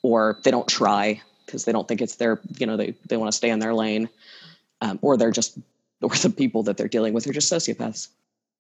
or 0.01 0.39
they 0.43 0.51
don't 0.51 0.67
try 0.67 1.21
because 1.45 1.65
they 1.65 1.71
don't 1.71 1.87
think 1.87 2.01
it's 2.01 2.15
their, 2.15 2.39
you 2.57 2.65
know, 2.65 2.77
they, 2.77 2.95
they 3.07 3.17
want 3.17 3.31
to 3.31 3.35
stay 3.35 3.49
in 3.49 3.59
their 3.59 3.73
lane. 3.73 4.09
Um, 4.81 4.97
or 5.01 5.17
they're 5.17 5.31
just, 5.31 5.57
or 6.01 6.09
the 6.09 6.29
people 6.29 6.63
that 6.63 6.77
they're 6.77 6.87
dealing 6.87 7.13
with 7.13 7.27
are 7.27 7.33
just 7.33 7.51
sociopaths. 7.51 8.07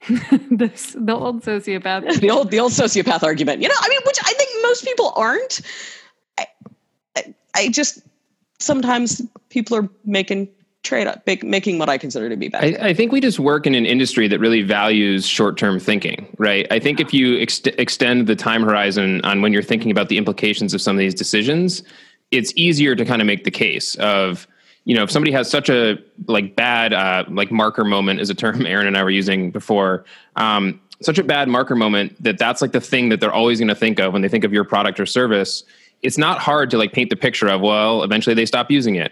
this, 0.51 0.95
the 0.97 1.13
old 1.13 1.43
sociopath. 1.43 2.19
the 2.19 2.29
old, 2.29 2.51
the 2.51 2.59
old 2.59 2.71
sociopath 2.71 3.23
argument, 3.23 3.61
you 3.61 3.67
know, 3.67 3.75
I 3.79 3.89
mean, 3.89 3.99
which 4.05 4.17
I 4.23 4.33
think 4.33 4.49
most 4.63 4.83
people 4.83 5.13
aren't. 5.15 5.61
I, 6.37 6.47
I, 7.15 7.35
I 7.55 7.69
just, 7.69 8.01
sometimes 8.59 9.21
people 9.49 9.77
are 9.77 9.87
making 10.05 10.49
trade 10.83 11.05
up, 11.05 11.25
making 11.43 11.77
what 11.77 11.89
I 11.89 11.97
consider 11.97 12.29
to 12.29 12.35
be 12.35 12.47
bad. 12.47 12.63
I, 12.63 12.87
I, 12.87 12.93
think 12.93 13.11
we 13.11 13.21
just 13.21 13.39
work 13.39 13.67
in 13.67 13.75
an 13.75 13.85
industry 13.85 14.27
that 14.27 14.39
really 14.39 14.63
values 14.63 15.27
short 15.27 15.57
term 15.57 15.79
thinking, 15.79 16.33
right? 16.39 16.65
I 16.71 16.79
think 16.79 16.99
if 16.99 17.13
you 17.13 17.39
ex- 17.39 17.61
extend 17.77 18.25
the 18.25 18.35
time 18.35 18.63
horizon 18.63 19.21
on 19.23 19.41
when 19.41 19.53
you're 19.53 19.61
thinking 19.61 19.91
about 19.91 20.09
the 20.09 20.17
implications 20.17 20.73
of 20.73 20.81
some 20.81 20.95
of 20.95 20.99
these 20.99 21.13
decisions, 21.13 21.83
it's 22.31 22.51
easier 22.55 22.95
to 22.95 23.05
kind 23.05 23.21
of 23.21 23.27
make 23.27 23.43
the 23.43 23.51
case 23.51 23.95
of 23.95 24.47
you 24.85 24.95
know 24.95 25.03
if 25.03 25.11
somebody 25.11 25.31
has 25.31 25.49
such 25.49 25.69
a 25.69 25.97
like 26.27 26.55
bad 26.55 26.93
uh, 26.93 27.23
like 27.29 27.51
marker 27.51 27.83
moment 27.83 28.19
is 28.19 28.29
a 28.29 28.35
term 28.35 28.65
Erin 28.65 28.87
and 28.87 28.97
i 28.97 29.03
were 29.03 29.09
using 29.09 29.51
before 29.51 30.05
um, 30.35 30.79
such 31.01 31.17
a 31.17 31.23
bad 31.23 31.47
marker 31.47 31.75
moment 31.75 32.21
that 32.23 32.37
that's 32.37 32.61
like 32.61 32.71
the 32.71 32.81
thing 32.81 33.09
that 33.09 33.19
they're 33.19 33.33
always 33.33 33.59
going 33.59 33.67
to 33.67 33.75
think 33.75 33.99
of 33.99 34.13
when 34.13 34.21
they 34.21 34.29
think 34.29 34.43
of 34.43 34.53
your 34.53 34.63
product 34.63 34.99
or 34.99 35.05
service 35.05 35.63
it's 36.01 36.17
not 36.17 36.39
hard 36.39 36.69
to 36.71 36.77
like 36.77 36.93
paint 36.93 37.09
the 37.09 37.15
picture 37.15 37.47
of 37.47 37.61
well 37.61 38.03
eventually 38.03 38.33
they 38.33 38.45
stop 38.45 38.71
using 38.71 38.95
it. 38.95 39.11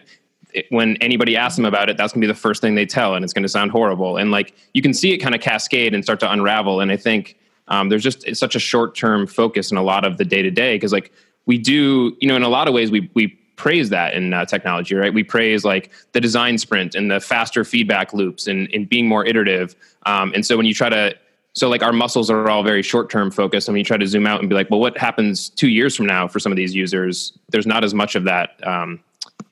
it 0.54 0.66
when 0.70 0.96
anybody 0.98 1.36
asks 1.36 1.56
them 1.56 1.66
about 1.66 1.90
it 1.90 1.98
that's 1.98 2.14
going 2.14 2.22
to 2.22 2.28
be 2.28 2.32
the 2.32 2.40
first 2.40 2.62
thing 2.62 2.76
they 2.76 2.86
tell 2.86 3.16
and 3.16 3.24
it's 3.24 3.34
going 3.34 3.44
to 3.44 3.50
sound 3.50 3.72
horrible 3.72 4.18
and 4.18 4.32
like 4.32 4.56
you 4.74 4.82
can 4.82 4.94
see 4.94 5.14
it 5.14 5.18
kind 5.18 5.36
of 5.36 5.42
cascade 5.42 5.94
and 5.94 6.04
start 6.04 6.20
to 6.20 6.32
unravel 6.32 6.80
and 6.80 6.92
i 6.92 6.98
think 6.98 7.36
um, 7.70 7.90
there's 7.90 8.02
just 8.02 8.36
such 8.36 8.56
a 8.56 8.60
short 8.60 8.96
term 8.96 9.28
focus 9.28 9.72
in 9.72 9.78
a 9.78 9.84
lot 9.84 10.04
of 10.04 10.18
the 10.18 10.26
day 10.26 10.42
to 10.42 10.50
day 10.50 10.76
because 10.76 10.92
like 10.92 11.12
we 11.50 11.58
do, 11.58 12.16
you 12.20 12.28
know, 12.28 12.36
in 12.36 12.44
a 12.44 12.48
lot 12.48 12.68
of 12.68 12.76
ways, 12.76 12.92
we 12.92 13.10
we 13.16 13.38
praise 13.60 13.89
that 13.89 14.13
in 14.13 14.34
uh, 14.34 14.46
technology, 14.46 14.96
right? 14.96 15.13
We 15.13 15.22
praise 15.22 15.66
like 15.66 15.92
the 16.13 16.22
design 16.22 16.58
sprint 16.58 16.96
and 16.96 17.12
the 17.12 17.20
faster 17.20 17.66
feedback 17.66 18.13
loops 18.13 18.48
and, 18.48 18.70
and 18.74 18.88
being 18.88 19.08
more 19.08 19.25
iterative. 19.25 19.75
Um, 20.06 20.32
and 20.34 20.46
so 20.46 20.56
when 20.56 20.66
you 20.66 20.74
try 20.74 20.89
to, 20.89 21.13
so 21.54 21.68
like 21.68 21.84
our 21.84 21.92
muscles 21.92 22.30
are 22.32 22.50
all 22.50 22.63
very 22.63 22.82
short 22.82 23.10
term 23.10 23.30
focused. 23.30 23.68
And 23.68 23.74
when 23.74 23.80
you 23.80 23.84
try 23.84 23.98
to 23.98 24.08
zoom 24.08 24.25
out 24.25 24.39
and 24.39 24.48
be 24.48 24.56
like, 24.56 24.70
well, 24.70 24.80
what 24.80 24.98
happens 24.98 25.50
two 25.50 25.68
years 25.68 25.94
from 25.94 26.06
now 26.06 26.25
for 26.28 26.39
some 26.39 26.54
of 26.54 26.56
these 26.56 26.74
users? 26.74 27.38
There's 27.50 27.68
not 27.68 27.84
as 27.84 27.94
much 27.94 28.16
of 28.16 28.24
that, 28.24 28.66
um, 28.66 29.01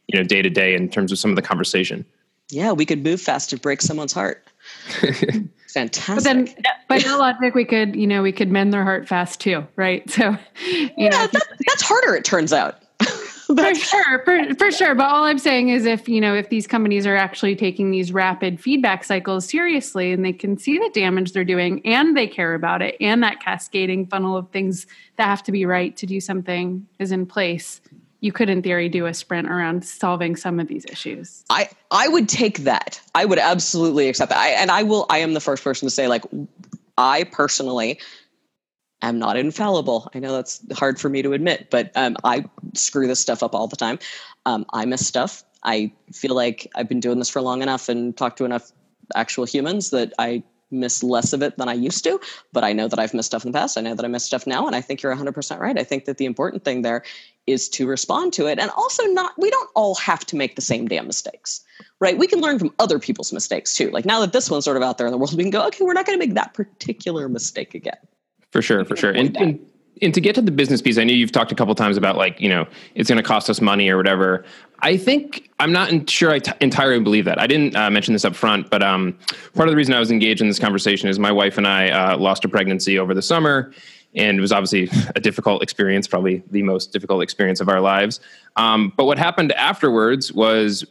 you 0.08 0.18
know, 0.18 0.24
day 0.24 0.42
to 0.42 0.50
day 0.50 0.74
in 0.74 0.88
terms 0.88 1.12
of 1.12 1.20
some 1.20 1.30
of 1.30 1.36
the 1.36 1.42
conversation. 1.42 2.06
Yeah, 2.50 2.72
we 2.72 2.86
could 2.86 3.04
move 3.04 3.20
fast 3.20 3.50
to 3.50 3.58
break 3.58 3.82
someone's 3.82 4.14
heart. 4.14 4.48
Fantastic. 5.68 6.16
But 6.16 6.24
then, 6.24 6.56
by 6.88 7.00
that 7.00 7.20
logic, 7.20 7.54
we 7.56 7.66
could, 7.66 7.94
you 7.94 8.08
know, 8.08 8.24
we 8.24 8.32
could 8.32 8.50
mend 8.50 8.72
their 8.72 8.86
heart 8.86 9.06
fast 9.06 9.42
too, 9.42 9.68
right? 9.76 10.10
So, 10.10 10.38
you 10.66 10.90
yeah, 10.98 11.10
know, 11.10 11.28
that, 11.28 11.48
that's 11.68 11.82
harder. 11.82 12.16
It 12.16 12.24
turns 12.24 12.54
out. 12.54 12.82
for 13.56 13.76
sure, 13.76 14.24
for, 14.26 14.56
for 14.56 14.72
sure. 14.72 14.94
But 14.94 15.06
all 15.06 15.24
I'm 15.24 15.38
saying 15.38 15.70
is, 15.70 15.86
if 15.86 16.10
you 16.10 16.20
know, 16.20 16.36
if 16.36 16.50
these 16.50 16.68
companies 16.68 17.08
are 17.08 17.16
actually 17.16 17.56
taking 17.56 17.92
these 17.92 18.12
rapid 18.12 18.60
feedback 18.60 19.06
cycles 19.06 19.48
seriously, 19.48 20.12
and 20.12 20.26
they 20.26 20.34
can 20.34 20.58
see 20.58 20.78
the 20.78 20.90
damage 20.94 21.32
they're 21.32 21.46
doing, 21.46 21.82
and 21.86 22.16
they 22.16 22.28
care 22.28 22.54
about 22.54 22.82
it, 22.82 22.98
and 23.00 23.24
that 23.24 23.40
cascading 23.40 24.06
funnel 24.08 24.36
of 24.36 24.50
things 24.50 24.86
that 25.16 25.26
have 25.26 25.44
to 25.44 25.52
be 25.54 25.66
right 25.66 25.96
to 25.96 26.06
do 26.06 26.20
something 26.20 26.86
is 27.00 27.14
in 27.14 27.26
place, 27.26 27.80
you 28.20 28.34
could 28.34 28.50
in 28.50 28.62
theory 28.62 28.90
do 28.90 29.06
a 29.06 29.14
sprint 29.14 29.48
around 29.48 29.86
solving 29.86 30.36
some 30.36 30.60
of 30.60 30.68
these 30.68 30.86
issues. 30.86 31.46
I 31.50 31.70
i 31.92 32.08
would 32.08 32.28
take 32.28 32.60
that. 32.60 33.00
I 33.16 33.26
would 33.26 33.40
absolutely 33.40 34.10
accept 34.10 34.30
that. 34.30 34.40
I, 34.40 34.50
and 34.50 34.72
i 34.72 34.84
will 34.84 35.06
i 35.10 35.20
am 35.20 35.34
the 35.34 35.40
first 35.40 35.64
person 35.64 35.86
to 35.88 35.90
say 35.90 36.08
like 36.08 36.24
i 36.98 37.24
personally 37.26 38.00
am 39.02 39.20
not 39.20 39.38
infallible 39.38 40.10
i 40.14 40.20
know 40.20 40.34
that's 40.34 40.62
hard 40.74 41.00
for 41.00 41.10
me 41.10 41.22
to 41.22 41.34
admit 41.34 41.68
but 41.70 41.92
um, 41.96 42.16
i 42.24 42.44
screw 42.74 43.08
this 43.08 43.20
stuff 43.20 43.44
up 43.44 43.54
all 43.54 43.68
the 43.68 43.76
time 43.76 44.00
um, 44.46 44.66
i 44.74 44.86
miss 44.86 45.06
stuff 45.06 45.44
i 45.64 45.92
feel 46.14 46.36
like 46.36 46.68
i've 46.76 46.90
been 46.90 47.00
doing 47.00 47.20
this 47.20 47.30
for 47.30 47.42
long 47.42 47.62
enough 47.62 47.90
and 47.90 48.18
talked 48.18 48.38
to 48.38 48.46
enough 48.46 48.72
actual 49.16 49.46
humans 49.46 49.92
that 49.92 50.14
i 50.20 50.42
miss 50.72 51.04
less 51.04 51.34
of 51.34 51.42
it 51.42 51.58
than 51.58 51.70
I 51.70 51.74
used 51.74 52.04
to, 52.04 52.20
but 52.52 52.64
I 52.64 52.74
know 52.74 52.88
that 52.88 53.00
I've 53.00 53.14
missed 53.14 53.28
stuff 53.28 53.46
in 53.46 53.52
the 53.52 53.58
past. 53.58 53.78
I 53.78 53.82
know 53.82 53.96
that 53.96 54.04
I 54.04 54.08
miss 54.08 54.26
stuff 54.26 54.46
now. 54.46 54.68
And 54.68 54.76
I 54.76 54.82
think 54.82 55.02
you're 55.02 55.16
100% 55.16 55.60
right. 55.60 55.78
I 55.78 55.84
think 55.84 56.06
that 56.06 56.18
the 56.18 56.26
important 56.26 56.66
thing 56.66 56.82
there 56.82 57.04
is 57.46 57.70
to 57.70 57.88
respond 57.88 58.34
to 58.34 58.48
it. 58.48 58.60
And 58.60 58.70
also, 58.72 59.04
not, 59.06 59.34
we 59.38 59.50
don't 59.50 59.70
all 59.76 59.96
have 59.96 60.26
to 60.26 60.36
make 60.36 60.56
the 60.56 60.62
same 60.62 60.88
damn 60.88 61.08
mistakes, 61.08 61.62
right? 62.00 62.18
We 62.18 62.28
can 62.28 62.42
learn 62.42 62.60
from 62.60 62.74
other 62.80 63.00
people's 63.00 63.32
mistakes 63.32 63.76
too. 63.76 63.90
Like 63.92 64.06
now 64.06 64.20
that 64.20 64.34
this 64.34 64.52
one's 64.52 64.66
sort 64.66 64.78
of 64.78 64.84
out 64.84 64.98
there 64.98 65.08
in 65.08 65.12
the 65.12 65.18
world, 65.18 65.36
we 65.36 65.44
can 65.44 65.52
go, 65.52 65.66
okay, 65.68 65.84
we're 65.84 65.94
not 65.94 66.06
going 66.06 66.20
to 66.20 66.26
make 66.26 66.36
that 66.36 66.54
particular 66.54 67.30
mistake 67.30 67.74
again. 67.74 67.98
For 68.58 68.64
sure, 68.64 68.84
for 68.86 68.96
sure. 68.96 69.12
And, 69.12 69.38
and, 69.38 69.60
and 70.02 70.16
to 70.16 70.20
get 70.20 70.34
to 70.34 70.42
the 70.42 70.50
business 70.50 70.82
piece, 70.82 70.98
I 70.98 71.04
know 71.04 71.14
you've 71.14 71.32
talked 71.32 71.52
a 71.52 71.56
couple 71.56 71.76
times 71.76 71.96
about 71.96 72.18
like, 72.18 72.42
you 72.42 72.50
know, 72.50 72.66
it's 72.96 73.08
going 73.08 73.22
to 73.22 73.24
cost 73.24 73.52
us 73.52 73.62
money 73.62 73.88
or 73.88 73.98
whatever. 73.98 74.46
I 74.80 74.98
think 74.98 75.48
I'm 75.60 75.72
not 75.72 76.10
sure 76.10 76.32
I 76.32 76.40
t- 76.40 76.52
entirely 76.60 77.00
believe 77.00 77.26
that. 77.26 77.40
I 77.40 77.46
didn't 77.46 77.76
uh, 77.76 77.92
mention 77.92 78.14
this 78.14 78.26
up 78.26 78.36
front, 78.36 78.72
but 78.72 78.82
um, 78.82 79.16
part 79.54 79.70
of 79.70 79.74
the 79.74 79.76
reason 79.76 79.94
I 79.94 80.00
was 80.00 80.10
engaged 80.10 80.42
in 80.42 80.48
this 80.48 80.58
conversation 80.58 81.08
is 81.08 81.20
my 81.20 81.32
wife 81.32 81.60
and 81.60 81.68
I 81.68 81.90
uh, 81.90 82.18
lost 82.18 82.44
a 82.46 82.50
pregnancy 82.50 82.98
over 82.98 83.14
the 83.14 83.22
summer, 83.22 83.72
and 84.16 84.40
it 84.40 84.42
was 84.42 84.52
obviously 84.52 84.90
a 85.16 85.20
difficult 85.20 85.62
experience, 85.62 86.08
probably 86.08 86.42
the 86.50 86.64
most 86.64 86.92
difficult 86.92 87.22
experience 87.22 87.60
of 87.60 87.70
our 87.70 87.80
lives. 87.80 88.22
Um, 88.56 88.92
but 88.98 89.06
what 89.06 89.20
happened 89.20 89.52
afterwards 89.52 90.34
was 90.34 90.84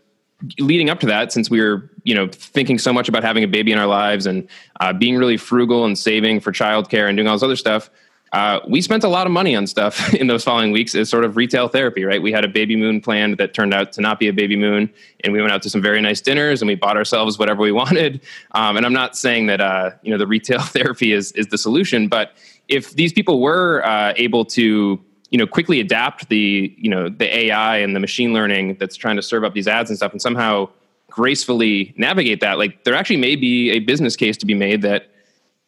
leading 0.59 0.91
up 0.91 1.01
to 1.01 1.07
that, 1.07 1.33
since 1.33 1.51
we 1.51 1.61
were, 1.61 1.91
you 2.05 2.15
know, 2.15 2.29
thinking 2.29 2.79
so 2.79 2.93
much 2.93 3.09
about 3.09 3.23
having 3.23 3.45
a 3.45 3.49
baby 3.49 3.73
in 3.73 3.79
our 3.79 3.87
lives 3.87 4.27
and 4.27 4.49
uh, 4.81 4.93
being 4.93 5.17
really 5.17 5.37
frugal 5.37 5.85
and 5.85 5.99
saving 5.99 6.41
for 6.41 6.53
childcare 6.53 7.09
and 7.09 7.17
doing 7.17 7.27
all 7.27 7.35
this 7.35 7.43
other 7.43 7.57
stuff, 7.57 7.91
uh, 8.33 8.61
we 8.69 8.83
spent 8.83 9.05
a 9.05 9.09
lot 9.09 9.27
of 9.27 9.33
money 9.33 9.55
on 9.55 9.67
stuff 9.67 10.13
in 10.21 10.27
those 10.27 10.45
following 10.45 10.73
weeks 10.73 10.95
as 10.95 11.09
sort 11.09 11.25
of 11.25 11.37
retail 11.37 11.69
therapy, 11.69 12.05
right? 12.05 12.21
We 12.21 12.33
had 12.33 12.45
a 12.45 12.49
baby 12.49 12.77
moon 12.77 13.01
planned 13.01 13.39
that 13.39 13.55
turned 13.55 13.73
out 13.73 13.93
to 13.93 14.01
not 14.01 14.19
be 14.19 14.29
a 14.29 14.33
baby 14.33 14.57
moon, 14.57 14.93
and 15.25 15.33
we 15.33 15.41
went 15.41 15.53
out 15.53 15.63
to 15.63 15.71
some 15.71 15.81
very 15.81 16.01
nice 16.01 16.21
dinners 16.21 16.61
and 16.61 16.69
we 16.69 16.75
bought 16.75 16.97
ourselves 16.97 17.39
whatever 17.39 17.63
we 17.63 17.73
wanted. 17.83 18.21
Um, 18.53 18.77
and 18.77 18.85
I'm 18.85 18.93
not 18.93 19.17
saying 19.17 19.47
that 19.47 19.61
uh, 19.61 19.93
you 20.03 20.11
know 20.11 20.19
the 20.19 20.27
retail 20.27 20.61
therapy 20.77 21.13
is 21.13 21.33
is 21.33 21.47
the 21.47 21.59
solution, 21.59 22.09
but 22.09 22.33
if 22.69 22.95
these 22.95 23.13
people 23.13 23.41
were 23.41 23.85
uh, 23.87 24.13
able 24.17 24.45
to 24.45 25.01
you 25.31 25.39
know 25.39 25.47
quickly 25.47 25.81
adapt 25.81 26.29
the 26.29 26.75
you 26.79 26.89
know 26.89 27.09
the 27.09 27.37
AI 27.37 27.79
and 27.79 27.95
the 27.97 28.01
machine 28.01 28.33
learning 28.33 28.77
that's 28.79 28.97
trying 28.97 29.17
to 29.17 29.23
serve 29.23 29.45
up 29.45 29.55
these 29.55 29.69
ads 29.69 29.91
and 29.91 29.97
stuff, 29.97 30.13
and 30.13 30.23
somehow 30.23 30.69
gracefully 31.09 31.95
navigate 31.97 32.41
that, 32.41 32.59
like 32.59 32.85
there 32.85 32.95
actually 32.95 33.17
may 33.17 33.37
be 33.37 33.71
a 33.71 33.79
business 33.79 34.17
case 34.17 34.37
to 34.37 34.45
be 34.45 34.55
made 34.55 34.83
that 34.83 35.09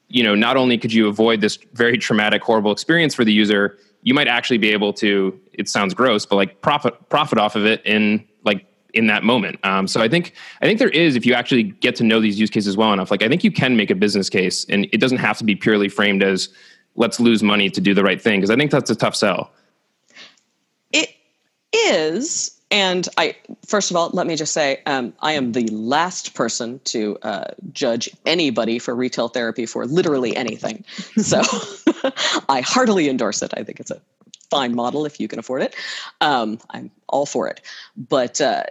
you 0.09 0.23
know, 0.23 0.35
not 0.35 0.57
only 0.57 0.79
could 0.79 0.93
you 0.93 1.07
avoid 1.07 1.41
this 1.41 1.59
very 1.75 1.99
traumatic, 1.99 2.43
horrible 2.43 2.73
experience 2.73 3.15
for 3.15 3.25
the 3.25 3.33
user, 3.33 3.79
you 4.03 4.15
might 4.15 4.29
actually 4.29 4.59
be 4.59 4.71
able 4.71 4.93
to. 4.95 5.39
It 5.53 5.69
sounds 5.69 5.95
gross, 5.95 6.25
but 6.25 6.37
like 6.37 6.63
profit 6.63 7.09
profit 7.09 7.39
off 7.39 7.57
of 7.57 7.67
it 7.67 7.85
in 7.85 8.27
like 8.45 8.67
in 8.95 9.07
that 9.09 9.23
moment. 9.23 9.59
Um, 9.65 9.87
so 9.87 10.01
I 10.01 10.09
think 10.09 10.35
I 10.63 10.67
think 10.67 10.79
there 10.79 10.89
is 10.89 11.15
if 11.15 11.27
you 11.27 11.35
actually 11.35 11.65
get 11.65 11.95
to 11.97 12.05
know 12.05 12.21
these 12.21 12.41
use 12.41 12.51
cases 12.51 12.77
well 12.77 12.93
enough. 12.93 13.11
Like 13.11 13.23
I 13.23 13.29
think 13.29 13.45
you 13.45 13.53
can 13.53 13.77
make 13.77 13.91
a 13.91 13.95
business 13.95 14.31
case, 14.31 14.65
and 14.69 14.87
it 14.93 15.01
doesn't 15.01 15.19
have 15.19 15.37
to 15.39 15.45
be 15.45 15.55
purely 15.55 15.89
framed 15.89 16.23
as 16.23 16.49
let's 16.99 17.19
lose 17.19 17.43
money 17.43 17.71
to 17.71 17.81
do 17.81 17.95
the 17.95 18.03
right 18.03 18.21
thing 18.21 18.41
because 18.41 18.51
I 18.51 18.57
think 18.57 18.71
that's 18.71 18.91
a 18.91 18.95
tough 18.95 19.17
sell. 19.17 19.51
It 20.93 21.15
is 21.73 22.59
and 22.71 23.09
I, 23.17 23.35
first 23.67 23.91
of 23.91 23.97
all, 23.97 24.11
let 24.13 24.27
me 24.27 24.37
just 24.37 24.53
say, 24.53 24.83
um, 24.85 25.15
I 25.21 25.33
am 25.33 25.53
the 25.53 25.67
last 25.69 26.35
person 26.35 26.81
to 26.85 27.17
uh, 27.23 27.53
judge 27.73 28.11
anybody 28.27 28.79
for 28.79 28.95
retail 28.95 29.29
therapy 29.29 29.65
for 29.65 29.87
literally 29.87 30.37
anything. 30.37 30.85
So 31.17 31.41
I 32.49 32.61
heartily 32.61 33.09
endorse 33.09 33.43
it. 33.43 33.55
I 33.57 33.65
think 33.65 33.81
it's 33.81 33.91
a 33.91 34.01
fine 34.51 34.75
model 34.75 35.07
if 35.07 35.19
you 35.19 35.29
can 35.29 35.39
afford 35.39 35.63
it. 35.63 35.75
Um, 36.21 36.59
I'm 36.71 36.91
all 37.09 37.25
for 37.25 37.49
it. 37.49 37.63
But 37.97 38.41
uh, 38.41 38.65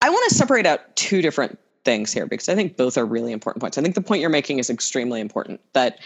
I 0.00 0.08
want 0.08 0.28
to 0.30 0.34
separate 0.34 0.64
out 0.64 0.96
two 0.96 1.20
different 1.20 1.58
things 1.84 2.14
here 2.14 2.26
because 2.26 2.48
I 2.48 2.54
think 2.54 2.78
both 2.78 2.96
are 2.96 3.04
really 3.04 3.32
important 3.32 3.60
points. 3.60 3.76
I 3.76 3.82
think 3.82 3.94
the 3.94 4.00
point 4.00 4.22
you're 4.22 4.30
making 4.30 4.58
is 4.58 4.70
extremely 4.70 5.20
important 5.20 5.60
that 5.74 5.98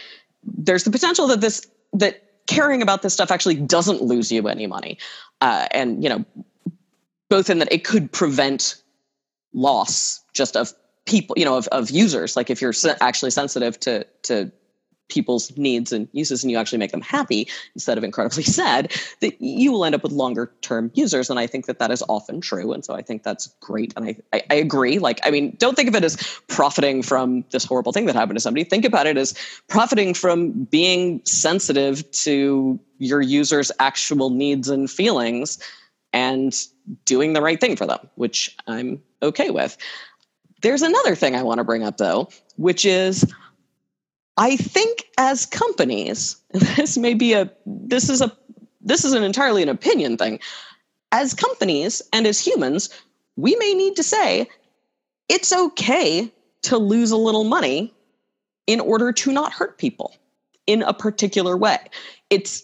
there's 0.43 0.83
the 0.83 0.91
potential 0.91 1.27
that 1.27 1.41
this 1.41 1.65
that 1.93 2.23
caring 2.47 2.81
about 2.81 3.01
this 3.01 3.13
stuff 3.13 3.31
actually 3.31 3.55
doesn't 3.55 4.01
lose 4.01 4.31
you 4.31 4.47
any 4.47 4.67
money, 4.67 4.97
uh, 5.41 5.67
and 5.71 6.03
you 6.03 6.09
know, 6.09 6.25
both 7.29 7.49
in 7.49 7.59
that 7.59 7.71
it 7.71 7.83
could 7.83 8.11
prevent 8.11 8.81
loss 9.53 10.23
just 10.33 10.55
of 10.55 10.73
people, 11.05 11.35
you 11.37 11.45
know, 11.45 11.57
of, 11.57 11.67
of 11.69 11.89
users. 11.89 12.35
Like 12.35 12.49
if 12.49 12.61
you're 12.61 12.73
actually 13.01 13.31
sensitive 13.31 13.79
to 13.81 14.05
to 14.23 14.51
people's 15.09 15.55
needs 15.57 15.91
and 15.91 16.07
uses 16.13 16.43
and 16.43 16.51
you 16.51 16.57
actually 16.57 16.77
make 16.77 16.91
them 16.91 17.01
happy 17.01 17.47
instead 17.75 17.97
of 17.97 18.03
incredibly 18.03 18.43
sad 18.59 18.91
that 19.19 19.39
you 19.41 19.71
will 19.71 19.83
end 19.83 19.95
up 19.95 20.03
with 20.03 20.11
longer 20.11 20.51
term 20.61 20.91
users. 20.93 21.29
And 21.29 21.39
i 21.39 21.47
think 21.47 21.65
that 21.65 21.79
that 21.79 21.91
is 21.91 22.03
often 22.07 22.39
true. 22.39 22.71
And 22.71 22.85
so 22.85 22.93
i 22.93 23.01
think 23.01 23.23
that's 23.23 23.47
great. 23.59 23.93
And 23.97 24.05
I, 24.05 24.15
I, 24.31 24.43
I 24.51 24.55
agree. 24.55 24.99
Like 24.99 25.19
i 25.23 25.31
mean 25.31 25.55
don't 25.57 25.75
think 25.75 25.89
of 25.89 25.95
it 25.95 26.03
as 26.03 26.15
profiting 26.47 27.01
from 27.01 27.43
this 27.51 27.65
horrible 27.65 27.91
thing 27.91 28.05
that 28.05 28.15
happened 28.15 28.37
to 28.37 28.41
somebody. 28.41 28.63
Think 28.63 28.85
about 28.85 29.07
it 29.07 29.17
as 29.17 29.33
profiting 29.67 30.13
from 30.13 30.63
being 30.65 31.21
sensitive 31.25 32.09
to 32.11 32.79
your 32.99 33.21
users 33.21 33.71
actual 33.79 34.29
needs 34.29 34.69
and 34.69 34.89
feelings 34.89 35.57
and 36.13 36.55
doing 37.05 37.33
the 37.33 37.41
right 37.41 37.59
thing 37.59 37.75
for 37.75 37.85
them 37.85 37.99
which 38.15 38.55
i'm 38.67 39.01
okay 39.21 39.49
with. 39.49 39.77
There's 40.61 40.81
another 40.81 41.15
thing 41.15 41.35
i 41.35 41.43
want 41.43 41.59
to 41.59 41.63
bring 41.63 41.83
up 41.83 41.97
though 41.97 42.29
which 42.57 42.85
is 42.85 43.25
I 44.39 44.55
think 44.55 45.03
as 45.17 45.45
companies, 45.45 46.37
this 46.51 46.97
may 46.97 47.13
be 47.13 47.33
a 47.33 47.51
this 47.65 48.09
is 48.09 48.21
a 48.21 48.35
this 48.81 49.05
is 49.05 49.13
an 49.13 49.21
entirely 49.21 49.61
an 49.61 49.69
opinion 49.69 50.17
thing. 50.17 50.39
As 51.11 51.33
companies 51.33 52.01
and 52.13 52.25
as 52.25 52.39
humans, 52.39 52.89
we 53.35 53.55
may 53.57 53.73
need 53.73 53.95
to 53.97 54.03
say 54.03 54.47
it's 55.27 55.51
okay 55.51 56.31
to 56.63 56.77
lose 56.77 57.11
a 57.11 57.17
little 57.17 57.43
money 57.43 57.93
in 58.65 58.79
order 58.79 59.11
to 59.11 59.31
not 59.31 59.51
hurt 59.51 59.77
people 59.77 60.15
in 60.67 60.83
a 60.83 60.93
particular 60.93 61.57
way. 61.57 61.77
It's 62.29 62.63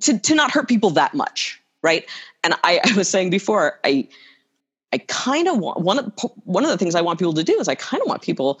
to, 0.00 0.18
to 0.18 0.34
not 0.34 0.50
hurt 0.50 0.68
people 0.68 0.90
that 0.90 1.14
much, 1.14 1.60
right? 1.82 2.04
And 2.42 2.54
I, 2.64 2.80
I 2.84 2.94
was 2.94 3.08
saying 3.08 3.30
before, 3.30 3.80
I 3.84 4.06
I 4.92 4.98
kind 5.08 5.48
of 5.48 5.58
want 5.58 5.80
one 5.80 5.98
of 5.98 6.12
one 6.44 6.64
of 6.64 6.70
the 6.70 6.76
things 6.76 6.94
I 6.94 7.00
want 7.00 7.18
people 7.18 7.34
to 7.34 7.44
do 7.44 7.58
is 7.58 7.68
I 7.68 7.74
kind 7.74 8.02
of 8.02 8.08
want 8.08 8.20
people 8.20 8.60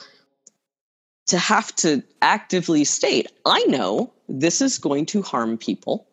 to 1.26 1.38
have 1.38 1.74
to 1.76 2.02
actively 2.22 2.84
state, 2.84 3.30
I 3.44 3.64
know 3.64 4.12
this 4.28 4.60
is 4.60 4.78
going 4.78 5.06
to 5.06 5.22
harm 5.22 5.58
people 5.58 6.06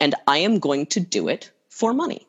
and 0.00 0.14
I 0.26 0.38
am 0.38 0.58
going 0.58 0.86
to 0.86 1.00
do 1.00 1.28
it 1.28 1.50
for 1.68 1.92
money. 1.92 2.26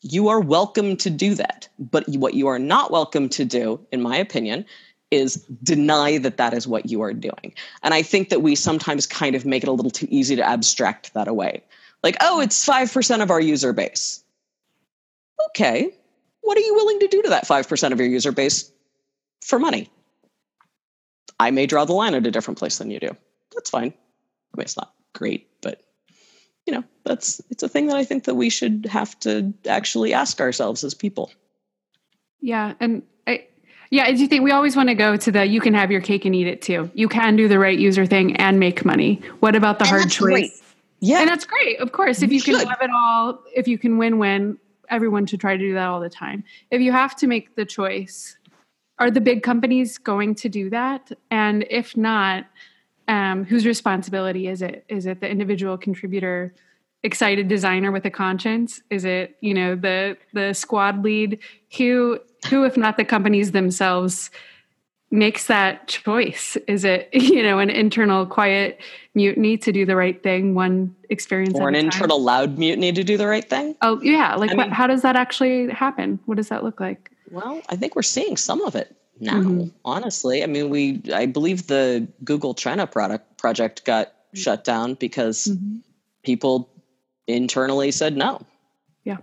You 0.00 0.28
are 0.28 0.40
welcome 0.40 0.96
to 0.98 1.10
do 1.10 1.34
that. 1.34 1.68
But 1.78 2.08
what 2.08 2.34
you 2.34 2.48
are 2.48 2.58
not 2.58 2.90
welcome 2.90 3.28
to 3.30 3.44
do, 3.44 3.80
in 3.92 4.02
my 4.02 4.16
opinion, 4.16 4.64
is 5.10 5.36
deny 5.62 6.18
that 6.18 6.38
that 6.38 6.54
is 6.54 6.66
what 6.66 6.90
you 6.90 7.02
are 7.02 7.12
doing. 7.12 7.54
And 7.82 7.92
I 7.92 8.02
think 8.02 8.30
that 8.30 8.42
we 8.42 8.56
sometimes 8.56 9.06
kind 9.06 9.36
of 9.36 9.44
make 9.44 9.62
it 9.62 9.68
a 9.68 9.72
little 9.72 9.90
too 9.90 10.08
easy 10.10 10.34
to 10.36 10.42
abstract 10.42 11.12
that 11.14 11.28
away. 11.28 11.62
Like, 12.02 12.16
oh, 12.20 12.40
it's 12.40 12.66
5% 12.66 13.22
of 13.22 13.30
our 13.30 13.40
user 13.40 13.72
base. 13.72 14.24
Okay. 15.50 15.94
What 16.40 16.56
are 16.56 16.62
you 16.62 16.74
willing 16.74 16.98
to 17.00 17.08
do 17.08 17.22
to 17.22 17.28
that 17.28 17.46
5% 17.46 17.92
of 17.92 18.00
your 18.00 18.08
user 18.08 18.32
base 18.32 18.72
for 19.42 19.58
money. 19.58 19.90
I 21.38 21.50
may 21.50 21.66
draw 21.66 21.84
the 21.84 21.92
line 21.92 22.14
at 22.14 22.26
a 22.26 22.30
different 22.30 22.58
place 22.58 22.78
than 22.78 22.90
you 22.90 23.00
do. 23.00 23.16
That's 23.54 23.70
fine. 23.70 23.92
I 23.92 24.56
mean, 24.56 24.64
it's 24.64 24.76
not 24.76 24.94
great, 25.12 25.48
but 25.60 25.82
you 26.66 26.72
know, 26.72 26.84
that's 27.04 27.40
it's 27.50 27.62
a 27.62 27.68
thing 27.68 27.88
that 27.88 27.96
I 27.96 28.04
think 28.04 28.24
that 28.24 28.34
we 28.34 28.48
should 28.48 28.86
have 28.86 29.18
to 29.20 29.52
actually 29.66 30.14
ask 30.14 30.40
ourselves 30.40 30.84
as 30.84 30.94
people. 30.94 31.32
Yeah, 32.40 32.74
and 32.80 33.02
I 33.26 33.46
yeah, 33.90 34.04
I 34.04 34.12
do 34.12 34.26
think 34.28 34.44
we 34.44 34.52
always 34.52 34.76
want 34.76 34.88
to 34.88 34.94
go 34.94 35.16
to 35.16 35.32
the 35.32 35.44
you 35.44 35.60
can 35.60 35.74
have 35.74 35.90
your 35.90 36.00
cake 36.00 36.24
and 36.24 36.34
eat 36.34 36.46
it 36.46 36.62
too. 36.62 36.90
You 36.94 37.08
can 37.08 37.36
do 37.36 37.48
the 37.48 37.58
right 37.58 37.78
user 37.78 38.06
thing 38.06 38.36
and 38.36 38.60
make 38.60 38.84
money. 38.84 39.20
What 39.40 39.56
about 39.56 39.78
the 39.78 39.84
and 39.84 39.90
hard 39.90 40.10
choice? 40.10 40.18
Great. 40.18 40.50
Yeah. 41.00 41.20
And 41.20 41.28
that's 41.28 41.44
great. 41.44 41.80
Of 41.80 41.90
course, 41.90 42.22
if 42.22 42.30
you, 42.30 42.36
you 42.36 42.42
can 42.42 42.68
have 42.68 42.80
it 42.80 42.90
all, 42.94 43.42
if 43.56 43.66
you 43.66 43.76
can 43.76 43.98
win-win, 43.98 44.56
everyone 44.88 45.26
should 45.26 45.40
try 45.40 45.56
to 45.56 45.58
do 45.58 45.74
that 45.74 45.88
all 45.88 45.98
the 45.98 46.08
time. 46.08 46.44
If 46.70 46.80
you 46.80 46.92
have 46.92 47.16
to 47.16 47.26
make 47.26 47.56
the 47.56 47.64
choice, 47.64 48.36
are 48.98 49.10
the 49.10 49.20
big 49.20 49.42
companies 49.42 49.98
going 49.98 50.34
to 50.36 50.48
do 50.48 50.70
that? 50.70 51.10
And 51.30 51.64
if 51.70 51.96
not, 51.96 52.46
um, 53.08 53.44
whose 53.44 53.66
responsibility 53.66 54.48
is 54.48 54.62
it? 54.62 54.84
Is 54.88 55.06
it 55.06 55.20
the 55.20 55.28
individual 55.28 55.76
contributor, 55.76 56.54
excited 57.02 57.48
designer 57.48 57.90
with 57.90 58.04
a 58.04 58.10
conscience? 58.10 58.80
Is 58.90 59.04
it 59.04 59.36
you 59.40 59.54
know 59.54 59.74
the 59.74 60.16
the 60.32 60.52
squad 60.52 61.02
lead? 61.02 61.38
Who 61.76 62.20
who 62.48 62.64
if 62.64 62.76
not 62.76 62.96
the 62.96 63.04
companies 63.04 63.52
themselves 63.52 64.30
makes 65.10 65.46
that 65.46 65.88
choice? 65.88 66.56
Is 66.68 66.84
it 66.84 67.08
you 67.12 67.42
know 67.42 67.58
an 67.58 67.70
internal 67.70 68.26
quiet 68.26 68.80
mutiny 69.14 69.58
to 69.58 69.72
do 69.72 69.84
the 69.84 69.96
right 69.96 70.22
thing, 70.22 70.54
one 70.54 70.94
experience, 71.10 71.58
or 71.58 71.68
an 71.68 71.74
internal 71.74 72.22
loud 72.22 72.58
mutiny 72.58 72.92
to 72.92 73.04
do 73.04 73.16
the 73.16 73.26
right 73.26 73.48
thing? 73.48 73.76
Oh 73.82 74.00
yeah, 74.02 74.34
like 74.36 74.50
what, 74.56 74.68
mean, 74.68 74.70
how 74.70 74.86
does 74.86 75.02
that 75.02 75.16
actually 75.16 75.70
happen? 75.70 76.20
What 76.26 76.36
does 76.36 76.48
that 76.48 76.64
look 76.64 76.80
like? 76.80 77.11
Well, 77.32 77.62
I 77.70 77.76
think 77.76 77.96
we're 77.96 78.02
seeing 78.02 78.36
some 78.36 78.60
of 78.60 78.76
it 78.76 78.94
now. 79.18 79.40
Mm-hmm. 79.40 79.68
Honestly, 79.86 80.42
I 80.42 80.46
mean, 80.46 80.68
we 80.68 81.02
I 81.12 81.24
believe 81.24 81.66
the 81.66 82.06
Google 82.22 82.54
China 82.54 82.86
product 82.86 83.38
project 83.38 83.86
got 83.86 84.08
mm-hmm. 84.08 84.38
shut 84.38 84.64
down 84.64 84.94
because 84.94 85.46
mm-hmm. 85.46 85.78
people 86.24 86.68
internally 87.26 87.90
said 87.90 88.18
no. 88.18 88.42
Yeah, 89.04 89.16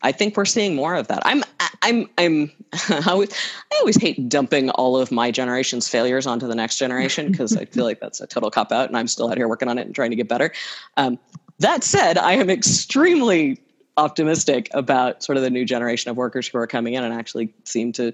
I 0.00 0.10
think 0.12 0.38
we're 0.38 0.46
seeing 0.46 0.74
more 0.74 0.94
of 0.94 1.08
that. 1.08 1.20
I'm 1.26 1.44
I'm 1.82 2.08
I'm 2.16 2.50
I 2.88 3.02
always, 3.08 3.30
I 3.70 3.76
always 3.80 4.00
hate 4.00 4.30
dumping 4.30 4.70
all 4.70 4.96
of 4.96 5.12
my 5.12 5.30
generation's 5.30 5.86
failures 5.86 6.26
onto 6.26 6.46
the 6.46 6.54
next 6.54 6.78
generation 6.78 7.26
because 7.30 7.54
I 7.56 7.66
feel 7.66 7.84
like 7.84 8.00
that's 8.00 8.22
a 8.22 8.26
total 8.26 8.50
cop 8.50 8.72
out, 8.72 8.88
and 8.88 8.96
I'm 8.96 9.06
still 9.06 9.30
out 9.30 9.36
here 9.36 9.48
working 9.48 9.68
on 9.68 9.76
it 9.76 9.86
and 9.86 9.94
trying 9.94 10.10
to 10.10 10.16
get 10.16 10.28
better. 10.28 10.50
Um, 10.96 11.18
that 11.58 11.84
said, 11.84 12.16
I 12.16 12.32
am 12.32 12.48
extremely 12.48 13.60
optimistic 14.00 14.68
about 14.72 15.22
sort 15.22 15.36
of 15.36 15.44
the 15.44 15.50
new 15.50 15.64
generation 15.64 16.10
of 16.10 16.16
workers 16.16 16.48
who 16.48 16.56
are 16.58 16.66
coming 16.66 16.94
in 16.94 17.04
and 17.04 17.12
actually 17.12 17.52
seem 17.64 17.92
to 17.92 18.12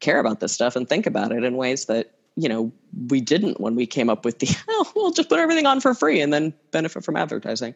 care 0.00 0.20
about 0.20 0.40
this 0.40 0.52
stuff 0.52 0.76
and 0.76 0.88
think 0.88 1.06
about 1.06 1.32
it 1.32 1.42
in 1.42 1.56
ways 1.56 1.86
that 1.86 2.12
you 2.36 2.48
know 2.48 2.72
we 3.08 3.20
didn't 3.20 3.60
when 3.60 3.74
we 3.74 3.86
came 3.86 4.08
up 4.08 4.24
with 4.24 4.38
the 4.38 4.48
oh 4.68 4.92
we'll 4.94 5.10
just 5.10 5.28
put 5.28 5.38
everything 5.38 5.66
on 5.66 5.80
for 5.80 5.92
free 5.92 6.20
and 6.20 6.32
then 6.32 6.54
benefit 6.70 7.04
from 7.04 7.16
advertising. 7.16 7.74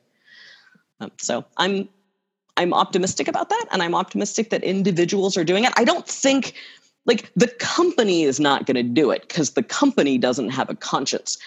Um, 1.00 1.10
so 1.18 1.44
i'm 1.56 1.88
i'm 2.56 2.72
optimistic 2.72 3.28
about 3.28 3.48
that 3.50 3.66
and 3.70 3.82
i'm 3.82 3.94
optimistic 3.94 4.50
that 4.50 4.62
individuals 4.62 5.36
are 5.36 5.44
doing 5.44 5.64
it. 5.64 5.72
I 5.76 5.84
don't 5.84 6.06
think 6.06 6.54
like 7.06 7.30
the 7.34 7.48
company 7.48 8.22
is 8.22 8.38
not 8.38 8.66
going 8.66 8.76
to 8.76 8.82
do 8.82 9.10
it 9.10 9.22
because 9.22 9.52
the 9.52 9.62
company 9.62 10.18
doesn't 10.18 10.50
have 10.50 10.68
a 10.70 10.74
conscience. 10.74 11.38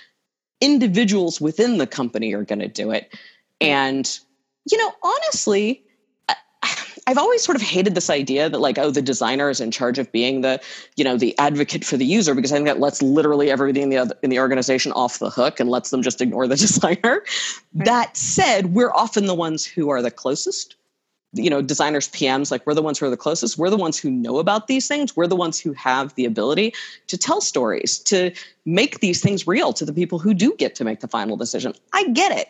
Individuals 0.59 1.39
within 1.39 1.77
the 1.77 1.87
company 1.87 2.33
are 2.33 2.43
going 2.43 2.59
to 2.59 2.67
do 2.67 2.91
it. 2.91 3.13
And 3.61 4.19
you 4.69 4.77
know 4.77 4.91
honestly 5.03 5.83
I've 7.07 7.17
always 7.17 7.43
sort 7.43 7.55
of 7.55 7.61
hated 7.61 7.95
this 7.95 8.09
idea 8.09 8.49
that 8.49 8.59
like, 8.59 8.77
oh, 8.77 8.91
the 8.91 9.01
designer 9.01 9.49
is 9.49 9.59
in 9.59 9.71
charge 9.71 9.97
of 9.97 10.11
being 10.11 10.41
the, 10.41 10.61
you 10.95 11.03
know, 11.03 11.17
the 11.17 11.37
advocate 11.39 11.83
for 11.83 11.97
the 11.97 12.05
user 12.05 12.35
because 12.35 12.51
I 12.51 12.55
think 12.55 12.67
that 12.67 12.79
lets 12.79 13.01
literally 13.01 13.49
everybody 13.49 13.81
in 13.81 13.89
the 13.89 13.97
other, 13.97 14.15
in 14.21 14.29
the 14.29 14.39
organization 14.39 14.91
off 14.91 15.19
the 15.19 15.29
hook 15.29 15.59
and 15.59 15.69
lets 15.69 15.89
them 15.89 16.01
just 16.01 16.21
ignore 16.21 16.47
the 16.47 16.55
designer. 16.57 17.23
Right. 17.73 17.85
That 17.85 18.17
said, 18.17 18.73
we're 18.73 18.93
often 18.93 19.25
the 19.25 19.35
ones 19.35 19.65
who 19.65 19.89
are 19.89 20.01
the 20.01 20.11
closest. 20.11 20.75
You 21.33 21.49
know, 21.49 21.61
designers, 21.61 22.09
PMs, 22.09 22.51
like 22.51 22.67
we're 22.67 22.73
the 22.73 22.81
ones 22.81 22.99
who 22.99 23.05
are 23.05 23.09
the 23.09 23.15
closest. 23.15 23.57
We're 23.57 23.69
the 23.69 23.77
ones 23.77 23.97
who 23.97 24.11
know 24.11 24.39
about 24.39 24.67
these 24.67 24.89
things. 24.89 25.15
We're 25.15 25.27
the 25.27 25.35
ones 25.37 25.61
who 25.61 25.71
have 25.71 26.13
the 26.15 26.25
ability 26.25 26.73
to 27.07 27.17
tell 27.17 27.39
stories, 27.39 27.99
to 27.99 28.31
make 28.65 28.99
these 28.99 29.21
things 29.21 29.47
real 29.47 29.71
to 29.73 29.85
the 29.85 29.93
people 29.93 30.19
who 30.19 30.33
do 30.33 30.53
get 30.57 30.75
to 30.75 30.83
make 30.83 30.99
the 30.99 31.07
final 31.07 31.37
decision. 31.37 31.73
I 31.93 32.09
get 32.09 32.37
it 32.37 32.49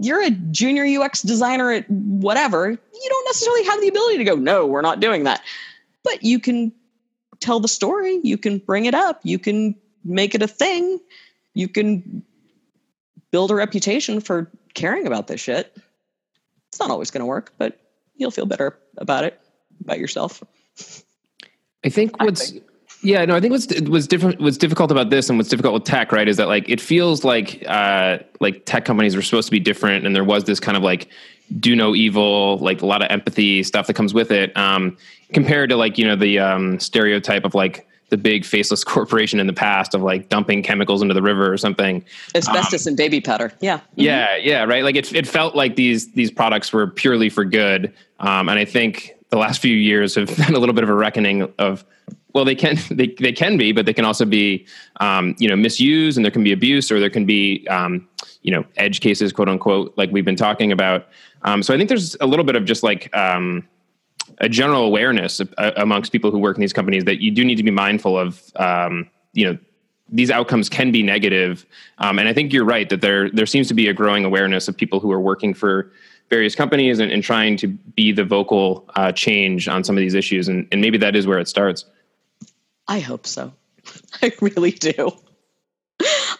you're 0.00 0.22
a 0.22 0.30
junior 0.30 0.84
UX 0.84 1.22
designer 1.22 1.70
at 1.70 1.88
whatever, 1.90 2.70
you 2.70 3.08
don't 3.08 3.24
necessarily 3.26 3.64
have 3.64 3.80
the 3.80 3.88
ability 3.88 4.18
to 4.18 4.24
go, 4.24 4.34
no, 4.34 4.66
we're 4.66 4.80
not 4.80 5.00
doing 5.00 5.24
that. 5.24 5.42
But 6.02 6.22
you 6.22 6.40
can 6.40 6.72
tell 7.40 7.60
the 7.60 7.68
story, 7.68 8.20
you 8.22 8.36
can 8.36 8.58
bring 8.58 8.86
it 8.86 8.94
up, 8.94 9.20
you 9.22 9.38
can 9.38 9.74
make 10.04 10.34
it 10.34 10.42
a 10.42 10.48
thing, 10.48 10.98
you 11.54 11.68
can 11.68 12.22
build 13.30 13.50
a 13.50 13.54
reputation 13.54 14.20
for 14.20 14.50
caring 14.74 15.06
about 15.06 15.26
this 15.26 15.40
shit. 15.40 15.76
It's 16.68 16.80
not 16.80 16.90
always 16.90 17.10
going 17.10 17.20
to 17.20 17.26
work, 17.26 17.52
but 17.58 17.78
you'll 18.16 18.30
feel 18.30 18.46
better 18.46 18.78
about 18.96 19.24
it, 19.24 19.40
about 19.80 19.98
yourself. 19.98 20.42
I 21.84 21.88
think 21.88 22.20
what's 22.20 22.50
I 22.50 22.52
think. 22.52 22.64
Yeah, 23.02 23.24
no, 23.24 23.34
I 23.34 23.40
think 23.40 23.52
what's 23.52 23.80
was 23.82 24.06
different 24.06 24.40
what's 24.40 24.58
difficult 24.58 24.90
about 24.90 25.10
this 25.10 25.30
and 25.30 25.38
what's 25.38 25.48
difficult 25.48 25.74
with 25.74 25.84
tech, 25.84 26.12
right, 26.12 26.28
is 26.28 26.36
that 26.36 26.48
like 26.48 26.68
it 26.68 26.80
feels 26.80 27.24
like 27.24 27.64
uh 27.66 28.18
like 28.40 28.66
tech 28.66 28.84
companies 28.84 29.16
were 29.16 29.22
supposed 29.22 29.46
to 29.46 29.52
be 29.52 29.60
different 29.60 30.06
and 30.06 30.14
there 30.14 30.24
was 30.24 30.44
this 30.44 30.60
kind 30.60 30.76
of 30.76 30.82
like 30.82 31.08
do 31.58 31.74
no 31.74 31.94
evil, 31.94 32.58
like 32.58 32.82
a 32.82 32.86
lot 32.86 33.02
of 33.02 33.10
empathy 33.10 33.62
stuff 33.62 33.86
that 33.86 33.94
comes 33.94 34.12
with 34.12 34.30
it. 34.30 34.54
Um 34.56 34.98
compared 35.32 35.70
to 35.70 35.76
like, 35.76 35.96
you 35.96 36.06
know, 36.06 36.16
the 36.16 36.38
um 36.38 36.78
stereotype 36.78 37.44
of 37.44 37.54
like 37.54 37.86
the 38.10 38.18
big 38.18 38.44
faceless 38.44 38.84
corporation 38.94 39.40
in 39.40 39.46
the 39.46 39.54
past 39.54 39.94
of 39.94 40.02
like 40.02 40.28
dumping 40.28 40.62
chemicals 40.62 41.00
into 41.00 41.14
the 41.14 41.22
river 41.22 41.50
or 41.50 41.56
something. 41.56 42.04
Asbestos 42.34 42.86
um, 42.86 42.90
and 42.90 42.96
baby 42.98 43.22
powder. 43.22 43.50
Yeah. 43.60 43.78
Mm-hmm. 43.78 44.00
Yeah, 44.02 44.36
yeah, 44.36 44.64
right. 44.64 44.84
Like 44.84 44.96
it 44.96 45.10
it 45.14 45.26
felt 45.26 45.56
like 45.56 45.74
these 45.74 46.12
these 46.12 46.30
products 46.30 46.70
were 46.70 46.86
purely 46.86 47.30
for 47.30 47.46
good. 47.46 47.94
Um 48.18 48.50
and 48.50 48.58
I 48.58 48.66
think 48.66 49.14
the 49.30 49.38
last 49.38 49.62
few 49.62 49.74
years 49.74 50.16
have 50.16 50.36
been 50.46 50.54
a 50.54 50.58
little 50.58 50.74
bit 50.74 50.84
of 50.84 50.90
a 50.90 50.94
reckoning 50.94 51.50
of 51.58 51.82
well 52.34 52.44
they 52.44 52.54
can 52.54 52.76
they, 52.90 53.08
they 53.18 53.32
can 53.32 53.56
be 53.56 53.72
but 53.72 53.86
they 53.86 53.92
can 53.92 54.04
also 54.04 54.24
be 54.24 54.66
um, 55.00 55.34
you 55.38 55.48
know 55.48 55.56
misused 55.56 56.16
and 56.16 56.24
there 56.24 56.30
can 56.30 56.44
be 56.44 56.52
abuse 56.52 56.90
or 56.90 57.00
there 57.00 57.10
can 57.10 57.24
be 57.24 57.66
um, 57.68 58.08
you 58.42 58.50
know 58.50 58.64
edge 58.76 59.00
cases 59.00 59.32
quote 59.32 59.48
unquote 59.48 59.92
like 59.96 60.10
we've 60.10 60.24
been 60.24 60.36
talking 60.36 60.72
about. 60.72 61.08
Um, 61.42 61.62
so 61.62 61.72
i 61.72 61.76
think 61.78 61.88
there's 61.88 62.16
a 62.20 62.26
little 62.26 62.44
bit 62.44 62.56
of 62.56 62.64
just 62.64 62.82
like 62.82 63.14
um, 63.16 63.66
a 64.38 64.48
general 64.48 64.82
awareness 64.82 65.40
uh, 65.40 65.70
amongst 65.76 66.12
people 66.12 66.30
who 66.30 66.38
work 66.38 66.56
in 66.56 66.60
these 66.60 66.72
companies 66.72 67.04
that 67.04 67.20
you 67.20 67.30
do 67.30 67.44
need 67.44 67.56
to 67.56 67.62
be 67.62 67.70
mindful 67.70 68.18
of 68.18 68.42
um, 68.56 69.08
you 69.32 69.46
know 69.46 69.58
these 70.12 70.30
outcomes 70.30 70.68
can 70.68 70.90
be 70.90 71.04
negative. 71.04 71.64
Um, 71.98 72.18
and 72.18 72.28
i 72.28 72.32
think 72.32 72.52
you're 72.52 72.64
right 72.64 72.88
that 72.90 73.00
there 73.00 73.30
there 73.30 73.46
seems 73.46 73.68
to 73.68 73.74
be 73.74 73.88
a 73.88 73.94
growing 73.94 74.24
awareness 74.24 74.68
of 74.68 74.76
people 74.76 75.00
who 75.00 75.10
are 75.12 75.20
working 75.20 75.54
for 75.54 75.92
various 76.30 76.54
companies 76.54 77.00
and, 77.00 77.10
and 77.10 77.22
trying 77.22 77.56
to 77.56 77.66
be 77.66 78.12
the 78.12 78.24
vocal 78.24 78.88
uh, 78.94 79.10
change 79.12 79.66
on 79.68 79.82
some 79.82 79.96
of 79.96 80.00
these 80.00 80.14
issues. 80.14 80.48
And, 80.48 80.66
and 80.70 80.80
maybe 80.80 80.96
that 80.98 81.16
is 81.16 81.26
where 81.26 81.40
it 81.40 81.48
starts 81.48 81.84
i 82.90 83.00
hope 83.00 83.26
so 83.26 83.52
i 84.22 84.30
really 84.42 84.72
do 84.72 85.10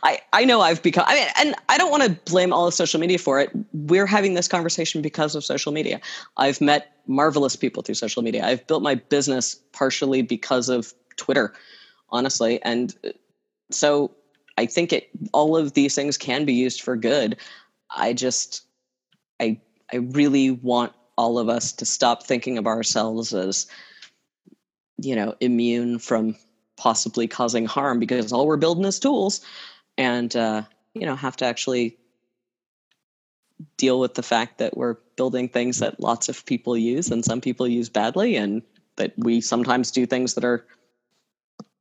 I, 0.02 0.20
I 0.32 0.44
know 0.44 0.60
I've 0.60 0.82
become, 0.82 1.04
I 1.06 1.14
mean, 1.14 1.28
and 1.38 1.54
I 1.68 1.76
don't 1.76 1.90
want 1.90 2.02
to 2.04 2.10
blame 2.30 2.52
all 2.52 2.66
of 2.66 2.74
social 2.74 3.00
media 3.00 3.18
for 3.18 3.40
it. 3.40 3.50
We're 3.72 4.06
having 4.06 4.34
this 4.34 4.48
conversation 4.48 5.02
because 5.02 5.34
of 5.34 5.44
social 5.44 5.72
media. 5.72 6.00
I've 6.36 6.60
met 6.60 6.92
marvelous 7.06 7.56
people 7.56 7.82
through 7.82 7.96
social 7.96 8.22
media. 8.22 8.44
I've 8.44 8.66
built 8.66 8.82
my 8.82 8.94
business 8.94 9.54
partially 9.72 10.22
because 10.22 10.68
of 10.68 10.94
Twitter, 11.16 11.52
honestly. 12.08 12.62
And 12.62 12.94
uh, 13.04 13.10
so 13.70 14.12
I 14.56 14.66
think 14.66 14.92
it, 14.92 15.10
all 15.32 15.56
of 15.56 15.74
these 15.74 15.94
things 15.94 16.16
can 16.16 16.44
be 16.44 16.54
used 16.54 16.80
for 16.80 16.96
good. 16.96 17.36
I 17.90 18.12
just, 18.12 18.64
I, 19.40 19.60
I 19.92 19.96
really 19.96 20.50
want 20.50 20.92
all 21.18 21.38
of 21.38 21.48
us 21.48 21.72
to 21.72 21.84
stop 21.84 22.22
thinking 22.22 22.56
of 22.56 22.66
ourselves 22.66 23.34
as, 23.34 23.66
you 25.00 25.16
know, 25.16 25.34
immune 25.40 25.98
from 25.98 26.36
possibly 26.76 27.28
causing 27.28 27.66
harm 27.66 27.98
because 27.98 28.32
all 28.32 28.46
we're 28.46 28.56
building 28.56 28.84
is 28.84 28.98
tools 28.98 29.42
and 29.98 30.34
uh, 30.34 30.62
you 30.94 31.04
know 31.04 31.14
have 31.14 31.36
to 31.36 31.44
actually 31.44 31.96
deal 33.76 34.00
with 34.00 34.14
the 34.14 34.22
fact 34.22 34.56
that 34.58 34.76
we're 34.76 34.96
building 35.16 35.46
things 35.46 35.78
that 35.78 36.00
lots 36.00 36.30
of 36.30 36.44
people 36.46 36.76
use 36.76 37.10
and 37.10 37.22
some 37.22 37.40
people 37.40 37.68
use 37.68 37.90
badly 37.90 38.34
and 38.34 38.62
that 38.96 39.12
we 39.18 39.42
sometimes 39.42 39.90
do 39.90 40.06
things 40.06 40.34
that 40.34 40.44
are 40.44 40.64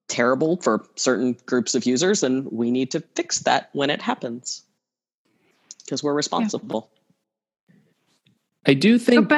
terrible 0.09 0.57
for 0.57 0.85
certain 0.95 1.37
groups 1.45 1.75
of 1.75 1.85
users 1.85 2.21
and 2.21 2.51
we 2.51 2.69
need 2.69 2.91
to 2.91 2.99
fix 3.15 3.39
that 3.39 3.69
when 3.71 3.89
it 3.89 4.01
happens 4.01 4.63
because 5.85 6.03
we're 6.03 6.13
responsible 6.13 6.89
yeah. 7.69 7.75
i 8.65 8.73
do 8.73 8.99
think 8.99 9.31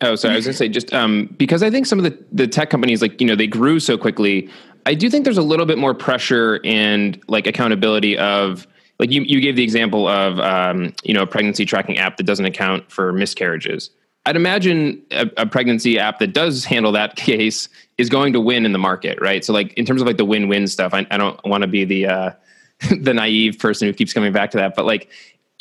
oh 0.00 0.14
sorry 0.14 0.34
i 0.34 0.36
was 0.36 0.44
going 0.44 0.52
to 0.52 0.58
say 0.58 0.68
just 0.68 0.92
um, 0.92 1.34
because 1.38 1.62
i 1.62 1.70
think 1.70 1.86
some 1.86 1.98
of 1.98 2.04
the, 2.04 2.18
the 2.32 2.46
tech 2.46 2.70
companies 2.70 3.00
like 3.00 3.20
you 3.20 3.26
know 3.26 3.36
they 3.36 3.46
grew 3.46 3.78
so 3.78 3.96
quickly 3.96 4.50
I 4.86 4.94
do 4.94 5.08
think 5.08 5.24
there's 5.24 5.38
a 5.38 5.42
little 5.42 5.66
bit 5.66 5.78
more 5.78 5.94
pressure 5.94 6.60
and 6.64 7.20
like 7.26 7.46
accountability 7.46 8.18
of 8.18 8.66
like 8.98 9.10
you, 9.10 9.22
you 9.22 9.40
gave 9.40 9.56
the 9.56 9.62
example 9.62 10.06
of 10.06 10.38
um, 10.40 10.92
you 11.02 11.14
know 11.14 11.22
a 11.22 11.26
pregnancy 11.26 11.64
tracking 11.64 11.98
app 11.98 12.16
that 12.18 12.24
doesn't 12.24 12.44
account 12.44 12.90
for 12.90 13.12
miscarriages. 13.12 13.90
I'd 14.26 14.36
imagine 14.36 15.02
a, 15.10 15.30
a, 15.36 15.46
pregnancy 15.46 15.98
app 15.98 16.18
that 16.18 16.32
does 16.32 16.64
handle 16.64 16.92
that 16.92 17.16
case 17.16 17.68
is 17.98 18.08
going 18.08 18.32
to 18.32 18.40
win 18.40 18.64
in 18.64 18.72
the 18.72 18.78
market, 18.78 19.18
right? 19.20 19.44
So 19.44 19.52
like 19.52 19.74
in 19.74 19.84
terms 19.84 20.00
of 20.00 20.06
like 20.06 20.16
the 20.16 20.24
win-win 20.24 20.66
stuff, 20.66 20.94
I, 20.94 21.06
I 21.10 21.18
don't 21.18 21.38
want 21.44 21.62
to 21.62 21.66
be 21.68 21.84
the 21.84 22.06
uh, 22.06 22.30
the 23.00 23.14
naive 23.14 23.58
person 23.58 23.88
who 23.88 23.94
keeps 23.94 24.12
coming 24.12 24.32
back 24.32 24.50
to 24.52 24.58
that, 24.58 24.74
but 24.74 24.84
like 24.84 25.10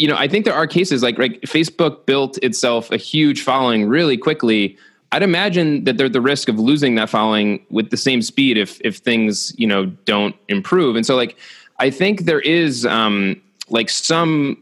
you 0.04 0.10
know, 0.10 0.18
I 0.18 0.28
think 0.28 0.44
there 0.46 0.54
are 0.54 0.68
cases 0.68 1.02
like 1.02 1.18
like 1.18 1.42
Facebook 1.42 2.06
built 2.06 2.38
itself 2.44 2.92
a 2.92 2.98
huge 2.98 3.42
following 3.42 3.88
really 3.88 4.18
quickly 4.18 4.78
I'd 5.13 5.22
imagine 5.22 5.84
that 5.84 5.98
there's 5.98 6.12
the 6.12 6.22
risk 6.22 6.50
of 6.50 6.58
losing 6.58 6.96
that 6.96 7.08
following 7.08 7.63
with 7.70 7.92
the 7.92 7.98
same 7.98 8.24
speed 8.24 8.58
if 8.58 8.82
if 8.82 8.98
things 8.98 9.54
you 9.60 9.68
know 9.68 9.86
don't 10.06 10.36
improve. 10.48 10.96
And 10.96 11.06
so 11.06 11.16
like 11.16 11.38
I 11.80 11.92
think 11.92 12.22
there 12.22 12.39
is 12.39 12.84
um, 12.88 13.39
like 13.70 13.92
some 13.92 14.58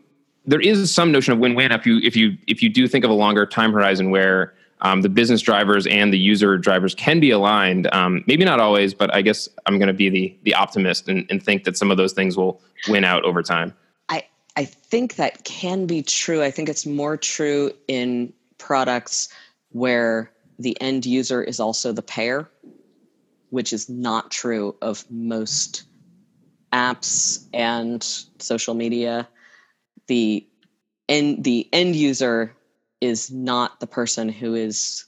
there 0.46 0.60
is 0.60 0.94
some 0.94 1.10
notion 1.10 1.32
of 1.32 1.40
win-win 1.40 1.72
if 1.72 1.86
you 1.86 2.00
if 2.04 2.18
you 2.18 2.38
if 2.48 2.62
you 2.62 2.68
do 2.70 2.86
think 2.86 3.06
of 3.06 3.12
a 3.12 3.14
longer 3.14 3.46
time 3.46 3.72
horizon 3.72 4.12
where 4.12 4.54
um, 4.82 5.04
the 5.04 5.10
business 5.10 5.42
drivers 5.42 5.88
and 5.88 6.12
the 6.12 6.20
user 6.20 6.58
drivers 6.58 6.94
can 6.96 7.22
be 7.22 7.32
aligned. 7.32 7.88
Um, 7.94 8.22
maybe 8.28 8.44
not 8.44 8.60
always, 8.60 8.94
but 8.94 9.14
I 9.16 9.22
guess 9.22 9.48
I'm 9.68 9.80
going 9.80 9.88
to 9.88 9.94
be 9.94 10.10
the 10.10 10.38
the 10.44 10.54
optimist 10.54 11.08
and, 11.08 11.26
and 11.30 11.42
think 11.42 11.64
that 11.64 11.78
some 11.78 11.92
of 11.92 11.96
those 11.96 12.12
things 12.12 12.36
will 12.36 12.60
win 12.90 13.06
out 13.06 13.24
over 13.24 13.42
time. 13.42 13.74
I 14.56 14.66
think 14.66 15.16
that 15.16 15.44
can 15.44 15.86
be 15.86 16.04
true. 16.04 16.44
I 16.44 16.52
think 16.52 16.70
it's 16.70 16.86
more 16.86 17.18
true 17.18 17.72
in 17.88 18.34
products 18.58 19.30
where 19.70 20.32
the 20.60 20.80
end 20.82 21.06
user 21.06 21.42
is 21.42 21.60
also 21.60 21.92
the 21.92 22.02
payer, 22.02 22.50
which 23.50 23.74
is 23.74 23.90
not 23.90 24.32
true 24.32 24.76
of 24.82 25.10
most 25.10 25.84
apps 26.74 27.46
and 27.54 28.04
social 28.40 28.74
media. 28.74 29.28
The 30.08 30.46
end 31.08 31.44
the 31.44 31.68
end 31.74 31.96
user 31.96 32.56
is 33.00 33.32
not 33.32 33.80
the 33.80 33.88
person 33.88 34.30
who 34.30 34.54
is 34.54 35.06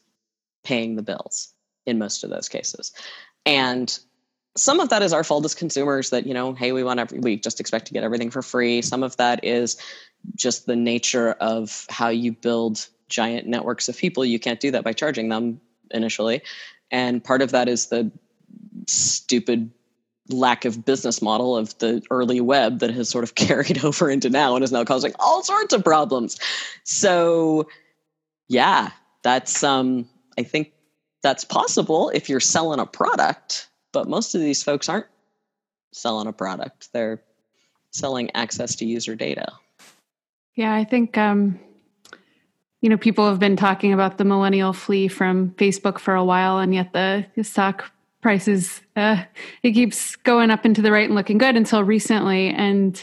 paying 0.64 0.96
the 0.96 1.04
bills 1.04 1.54
in 1.86 2.00
most 2.00 2.24
of 2.24 2.30
those 2.30 2.50
cases. 2.50 2.92
And 3.46 3.98
some 4.56 4.80
of 4.80 4.90
that 4.90 5.02
is 5.02 5.14
our 5.14 5.24
fault 5.24 5.46
as 5.46 5.56
consumers 5.56 6.12
that, 6.12 6.28
you 6.28 6.34
know, 6.34 6.54
hey, 6.54 6.72
we 6.72 6.84
want 6.84 7.00
every, 7.00 7.20
we 7.20 7.38
just 7.38 7.60
expect 7.60 7.88
to 7.88 7.94
get 7.94 8.04
everything 8.04 8.30
for 8.30 8.42
free. 8.42 8.82
Some 8.82 9.04
of 9.04 9.18
that 9.18 9.44
is 9.44 9.78
just 10.36 10.66
the 10.66 10.76
nature 10.76 11.32
of 11.40 11.86
how 11.90 12.10
you 12.10 12.32
build 12.32 12.88
giant 13.10 13.48
networks 13.48 13.90
of 13.90 13.98
people, 13.98 14.26
you 14.26 14.40
can't 14.40 14.60
do 14.60 14.72
that 14.72 14.84
by 14.84 14.94
charging 14.94 15.30
them 15.30 15.62
initially. 15.92 16.42
And 16.92 17.24
part 17.24 17.42
of 17.42 17.52
that 17.52 17.68
is 17.68 17.88
the 17.88 18.12
stupid 18.88 19.72
lack 20.30 20.66
of 20.66 20.86
business 20.86 21.22
model 21.22 21.56
of 21.58 21.78
the 21.80 22.02
early 22.10 22.42
web 22.42 22.80
that 22.80 22.92
has 22.92 23.10
sort 23.10 23.24
of 23.24 23.36
carried 23.36 23.84
over 23.84 24.10
into 24.10 24.30
now 24.30 24.56
and 24.56 24.64
is 24.64 24.72
now 24.72 24.84
causing 24.84 25.14
all 25.20 25.44
sorts 25.44 25.74
of 25.74 25.84
problems. 25.84 26.40
So, 26.84 27.68
yeah, 28.48 28.92
that's 29.24 29.64
um 29.64 30.08
I 30.38 30.44
think 30.44 30.74
that's 31.22 31.46
possible 31.46 32.10
if 32.10 32.30
you're 32.30 32.40
selling 32.40 32.80
a 32.80 32.86
product, 32.86 33.68
but 33.94 34.10
most 34.10 34.36
of 34.36 34.42
these 34.42 34.62
folks 34.64 34.90
aren't 34.90 35.08
selling 35.94 36.28
a 36.28 36.34
product. 36.34 36.90
They're 36.92 37.22
selling 37.92 38.32
access 38.36 38.76
to 38.78 38.86
user 38.86 39.16
data. 39.16 39.54
Yeah, 40.56 40.74
I 40.74 40.84
think 40.84 41.18
um 41.18 41.60
you 42.84 42.90
know, 42.90 42.98
people 42.98 43.30
have 43.30 43.40
been 43.40 43.56
talking 43.56 43.94
about 43.94 44.18
the 44.18 44.26
millennial 44.26 44.74
flee 44.74 45.08
from 45.08 45.52
Facebook 45.52 46.00
for 46.00 46.16
a 46.16 46.24
while, 46.24 46.60
and 46.60 46.74
yet 46.74 46.92
the, 46.92 47.26
stock 47.42 47.90
prices 48.22 48.82
uh, 48.98 49.24
it 49.64 49.72
keeps 49.72 50.18
going 50.18 50.52
up 50.52 50.66
into 50.66 50.82
the 50.82 50.92
right 50.92 51.06
and 51.06 51.16
looking 51.16 51.38
good 51.38 51.56
until 51.56 51.82
recently. 51.84 52.50
And 52.50 53.02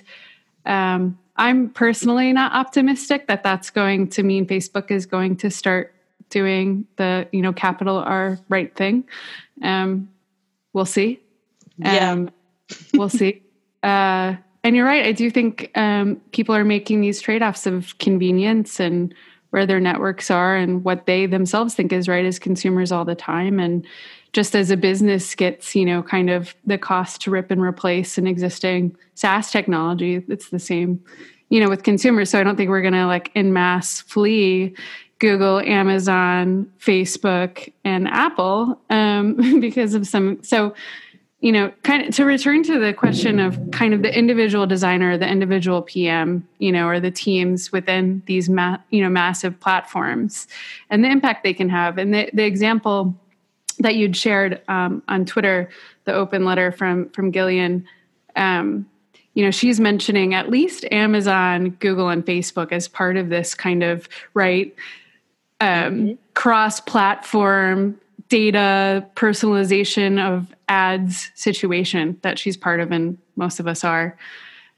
um, 0.67 1.19
I'm 1.37 1.71
personally 1.71 2.31
not 2.35 2.53
optimistic 2.53 3.27
that 3.29 3.43
that's 3.43 3.71
going 3.71 4.09
to 4.09 4.23
mean 4.23 4.47
Facebook 4.47 4.91
is 4.91 5.07
going 5.07 5.37
to 5.37 5.51
start 5.51 5.95
doing 6.29 6.87
the 6.97 7.27
you 7.33 7.41
know 7.41 7.53
capital 7.55 7.97
R 7.97 8.39
right 8.51 8.75
thing. 8.77 9.05
Um, 9.63 10.11
we'll 10.73 10.85
see. 10.85 11.21
Yeah. 11.79 12.13
Um, 12.13 12.31
we'll 12.95 13.09
see. 13.09 13.43
Uh, 13.83 14.37
and 14.63 14.77
you're 14.77 14.85
right. 14.85 15.07
I 15.07 15.13
do 15.13 15.31
think 15.31 15.71
um, 15.75 16.21
people 16.33 16.55
are 16.55 16.65
making 16.65 17.01
these 17.01 17.19
trade 17.19 17.43
offs 17.43 17.65
of 17.65 17.97
convenience 17.97 18.79
and 18.79 19.15
where 19.51 19.67
their 19.67 19.81
networks 19.81 20.31
are 20.31 20.57
and 20.57 20.85
what 20.85 21.07
they 21.07 21.27
themselves 21.27 21.75
think 21.75 21.93
is 21.93 22.09
right 22.09 22.25
as 22.25 22.39
consumers 22.39 22.93
all 22.93 23.05
the 23.05 23.15
time 23.15 23.59
and 23.59 23.87
just 24.33 24.55
as 24.55 24.71
a 24.71 24.77
business 24.77 25.35
gets 25.35 25.75
you 25.75 25.85
know 25.85 26.03
kind 26.03 26.31
of 26.31 26.55
the 26.65 26.79
cost 26.79 27.21
to 27.23 27.31
rip 27.31 27.51
and 27.51 27.61
replace 27.61 28.17
an 28.17 28.27
existing 28.27 28.97
saas 29.15 29.51
technology 29.51 30.25
it's 30.29 30.51
the 30.51 30.59
same 30.59 31.03
you 31.49 31.61
know 31.61 31.69
with 31.69 31.83
consumers 31.83 32.31
so 32.31 32.39
i 32.39 32.45
don't 32.45 32.57
think 32.57 32.71
we're 32.71 32.81
going 32.81 32.95
to 32.95 33.07
like 33.07 33.31
in 33.35 33.53
mass 33.53 34.01
flee 34.03 34.75
google 35.21 35.61
amazon 35.61 36.71
facebook 36.81 37.73
and 37.85 38.09
apple 38.09 38.81
um, 38.91 39.35
because 39.61 39.95
of 39.95 40.07
some 40.07 40.43
so 40.43 40.75
you 41.41 41.53
know, 41.53 41.73
kind 41.83 42.07
of 42.07 42.15
to 42.15 42.25
return 42.25 42.63
to 42.65 42.79
the 42.79 42.93
question 42.93 43.41
of 43.41 43.59
kind 43.71 43.95
of 43.95 44.03
the 44.03 44.17
individual 44.17 44.67
designer, 44.67 45.17
the 45.17 45.27
individual 45.27 45.81
PM, 45.81 46.47
you 46.59 46.71
know, 46.71 46.87
or 46.87 47.01
the 47.01 47.11
teams 47.11 47.73
within 47.73 48.23
these, 48.27 48.51
ma- 48.51 48.77
you 48.91 49.03
know, 49.03 49.09
massive 49.09 49.59
platforms 49.59 50.47
and 50.91 51.03
the 51.03 51.09
impact 51.09 51.43
they 51.43 51.55
can 51.55 51.71
have. 51.71 51.97
And 51.97 52.13
the, 52.13 52.31
the 52.35 52.45
example 52.45 53.15
that 53.79 53.95
you'd 53.95 54.17
shared 54.17 54.61
um, 54.69 55.03
on 55.09 55.25
Twitter, 55.25 55.71
the 56.05 56.13
open 56.13 56.45
letter 56.45 56.71
from 56.71 57.09
from 57.11 57.33
Gillian, 57.33 57.87
um, 58.37 58.87
you 59.33 59.43
know, 59.43 59.51
she's 59.51 59.81
mentioning 59.81 60.35
at 60.35 60.51
least 60.51 60.85
Amazon, 60.91 61.71
Google, 61.81 62.11
and 62.11 62.25
Facebook 62.27 62.71
as 62.71 62.87
part 62.87 63.17
of 63.17 63.31
this 63.31 63.55
kind 63.55 63.83
of 63.83 64.11
right 64.35 64.75
um, 65.61 65.67
mm-hmm. 65.69 66.13
cross-platform 66.35 68.01
data 68.29 69.07
personalization 69.17 70.21
of 70.21 70.55
ads 70.69 71.31
situation 71.35 72.19
that 72.23 72.39
she's 72.39 72.57
part 72.57 72.81
of 72.81 72.93
and 72.93 73.19
most 73.37 73.61
of 73.61 73.67
us 73.67 73.85
are. 73.85 74.17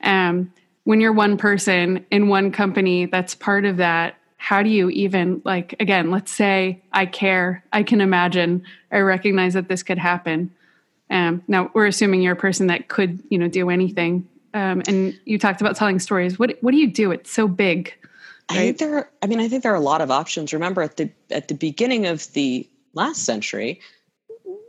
Um, 0.03 0.53
when 0.85 1.01
you're 1.01 1.13
one 1.13 1.37
person 1.37 2.05
in 2.11 2.29
one 2.29 2.51
company 2.51 3.07
that's 3.07 3.35
part 3.35 3.65
of 3.65 3.77
that 3.77 4.17
how 4.37 4.61
do 4.61 4.69
you 4.69 4.91
even 4.91 5.41
like 5.45 5.77
again 5.79 6.11
let's 6.11 6.33
say 6.33 6.83
i 6.93 7.07
care 7.07 7.63
i 7.73 7.85
can 7.85 8.01
imagine 8.01 8.61
i 8.91 8.99
recognize 8.99 9.55
that 9.55 9.69
this 9.69 9.85
could 9.85 9.99
happen. 9.99 10.51
Um, 11.13 11.43
now 11.47 11.71
we're 11.75 11.87
assuming 11.87 12.23
you're 12.23 12.33
a 12.33 12.37
person 12.37 12.69
that 12.69 12.89
could 12.89 13.23
you 13.29 13.39
know 13.39 13.47
do 13.47 13.71
anything. 13.71 14.27
Um, 14.55 14.83
and 14.87 15.19
you 15.25 15.39
talked 15.39 15.61
about 15.61 15.77
telling 15.77 15.99
stories. 15.99 16.39
What 16.39 16.57
what 16.63 16.73
do 16.73 16.79
you 16.79 16.91
do? 16.91 17.13
It's 17.13 17.31
so 17.31 17.47
big 17.47 17.95
right? 18.55 18.61
i 18.61 18.65
think 18.67 18.79
there 18.79 18.97
are, 18.97 19.11
i 19.23 19.27
mean 19.27 19.41
i 19.41 19.49
think 19.49 19.63
there 19.63 19.73
are 19.73 19.77
a 19.77 19.81
lot 19.81 20.01
of 20.01 20.11
options 20.11 20.53
remember 20.53 20.83
at 20.83 20.97
the 20.97 21.11
at 21.31 21.49
the 21.49 21.55
beginning 21.55 22.07
of 22.07 22.33
the 22.33 22.69
last 22.95 23.25
century 23.25 23.81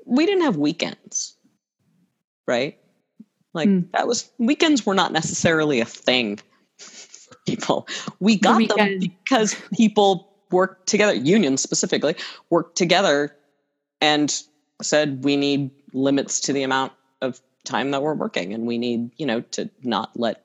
we 0.05 0.25
didn't 0.25 0.43
have 0.43 0.57
weekends 0.57 1.35
right 2.47 2.77
like 3.53 3.69
mm. 3.69 3.89
that 3.91 4.07
was 4.07 4.29
weekends 4.37 4.85
were 4.85 4.95
not 4.95 5.11
necessarily 5.11 5.79
a 5.79 5.85
thing 5.85 6.39
for 6.77 7.35
people. 7.45 7.87
We 8.19 8.37
got 8.37 8.57
the 8.57 8.67
them 8.67 8.99
because 8.99 9.55
people 9.75 10.33
worked 10.51 10.87
together, 10.87 11.13
unions 11.13 11.61
specifically, 11.61 12.15
worked 12.49 12.77
together 12.77 13.35
and 14.01 14.35
said 14.81 15.23
we 15.23 15.37
need 15.37 15.71
limits 15.93 16.39
to 16.41 16.53
the 16.53 16.63
amount 16.63 16.93
of 17.21 17.39
time 17.63 17.91
that 17.91 18.01
we're 18.01 18.13
working 18.13 18.53
and 18.53 18.65
we 18.65 18.77
need, 18.77 19.11
you 19.17 19.25
know, 19.25 19.41
to 19.41 19.69
not 19.83 20.11
let 20.15 20.43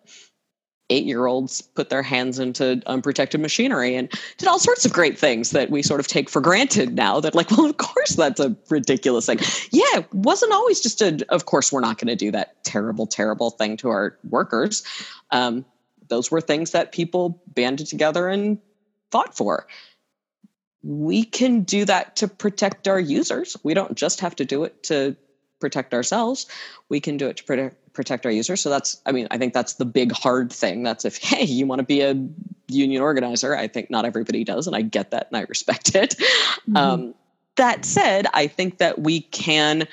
eight 0.90 1.04
year 1.04 1.26
olds 1.26 1.60
put 1.60 1.90
their 1.90 2.02
hands 2.02 2.38
into 2.38 2.82
unprotected 2.86 3.40
machinery 3.40 3.94
and 3.94 4.10
did 4.38 4.48
all 4.48 4.58
sorts 4.58 4.84
of 4.84 4.92
great 4.92 5.18
things 5.18 5.50
that 5.50 5.70
we 5.70 5.82
sort 5.82 6.00
of 6.00 6.06
take 6.06 6.30
for 6.30 6.40
granted 6.40 6.94
now 6.94 7.20
that 7.20 7.34
like 7.34 7.50
well 7.56 7.66
of 7.66 7.76
course 7.76 8.16
that's 8.16 8.40
a 8.40 8.56
ridiculous 8.70 9.26
thing. 9.26 9.38
Yeah 9.70 9.98
it 9.98 10.14
wasn't 10.14 10.52
always 10.52 10.80
just 10.80 11.02
a 11.02 11.24
of 11.28 11.46
course 11.46 11.72
we're 11.72 11.80
not 11.80 11.98
going 11.98 12.08
to 12.08 12.16
do 12.16 12.30
that 12.30 12.62
terrible 12.64 13.06
terrible 13.06 13.50
thing 13.50 13.76
to 13.78 13.88
our 13.88 14.18
workers. 14.28 14.82
Um, 15.30 15.64
those 16.08 16.30
were 16.30 16.40
things 16.40 16.70
that 16.70 16.92
people 16.92 17.42
banded 17.54 17.86
together 17.86 18.28
and 18.28 18.58
fought 19.10 19.36
for. 19.36 19.66
We 20.82 21.24
can 21.24 21.62
do 21.62 21.84
that 21.84 22.16
to 22.16 22.28
protect 22.28 22.88
our 22.88 23.00
users. 23.00 23.56
We 23.62 23.74
don't 23.74 23.94
just 23.94 24.20
have 24.20 24.36
to 24.36 24.44
do 24.44 24.64
it 24.64 24.82
to 24.84 25.16
protect 25.60 25.92
ourselves 25.92 26.46
we 26.88 27.00
can 27.00 27.16
do 27.16 27.26
it 27.26 27.36
to 27.36 27.44
protect 27.44 27.76
protect 27.98 28.24
our 28.24 28.30
users. 28.30 28.60
So 28.60 28.70
that's, 28.70 29.02
I 29.06 29.10
mean, 29.10 29.26
I 29.32 29.38
think 29.38 29.52
that's 29.52 29.74
the 29.74 29.84
big 29.84 30.12
hard 30.12 30.52
thing. 30.52 30.84
That's 30.84 31.04
if, 31.04 31.16
hey, 31.22 31.44
you 31.44 31.66
want 31.66 31.80
to 31.80 31.84
be 31.84 32.00
a 32.00 32.14
union 32.68 33.02
organizer. 33.02 33.56
I 33.56 33.66
think 33.66 33.90
not 33.90 34.04
everybody 34.04 34.44
does, 34.44 34.68
and 34.68 34.76
I 34.76 34.82
get 34.82 35.10
that 35.10 35.26
and 35.28 35.36
I 35.36 35.46
respect 35.48 35.96
it. 35.96 36.14
Mm-hmm. 36.16 36.76
Um, 36.76 37.14
that 37.56 37.84
said, 37.84 38.28
I 38.32 38.46
think 38.46 38.78
that 38.78 39.00
we 39.00 39.22
can 39.22 39.88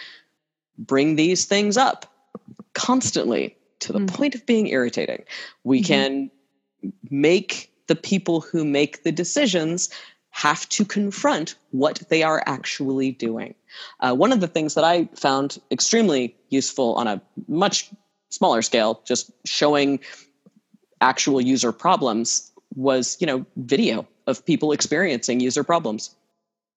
bring 0.78 1.16
these 1.16 1.46
things 1.46 1.78
up 1.78 2.06
constantly 2.74 3.58
to 3.80 3.92
the 3.92 4.00
mm-hmm. 4.00 4.16
point 4.16 4.36
of 4.36 4.46
being 4.46 4.68
irritating. 4.68 5.24
We 5.64 5.82
mm-hmm. 5.82 5.86
can 5.88 6.32
make 7.10 7.72
the 7.88 7.96
people 7.96 8.40
who 8.40 8.66
make 8.66 9.02
the 9.02 9.12
decisions 9.12 9.90
have 10.30 10.70
to 10.70 10.86
confront 10.86 11.56
what 11.72 12.04
they 12.10 12.22
are 12.22 12.44
actually 12.46 13.12
doing. 13.14 13.56
Uh, 14.00 14.14
one 14.14 14.32
of 14.32 14.40
the 14.40 14.48
things 14.48 14.74
that 14.76 14.84
I 14.84 15.06
found 15.16 15.60
extremely 15.72 16.36
useful 16.50 16.96
on 16.96 17.08
a 17.08 17.22
much 17.48 17.90
smaller 18.30 18.62
scale, 18.62 19.02
just 19.06 19.32
showing 19.46 20.00
actual 21.02 21.42
user 21.42 21.72
problems, 21.72 22.52
was 22.76 23.18
you 23.20 23.28
know 23.28 23.46
video 23.56 24.08
of 24.28 24.46
people 24.46 24.72
experiencing 24.72 25.40
user 25.40 25.64
problems, 25.64 26.16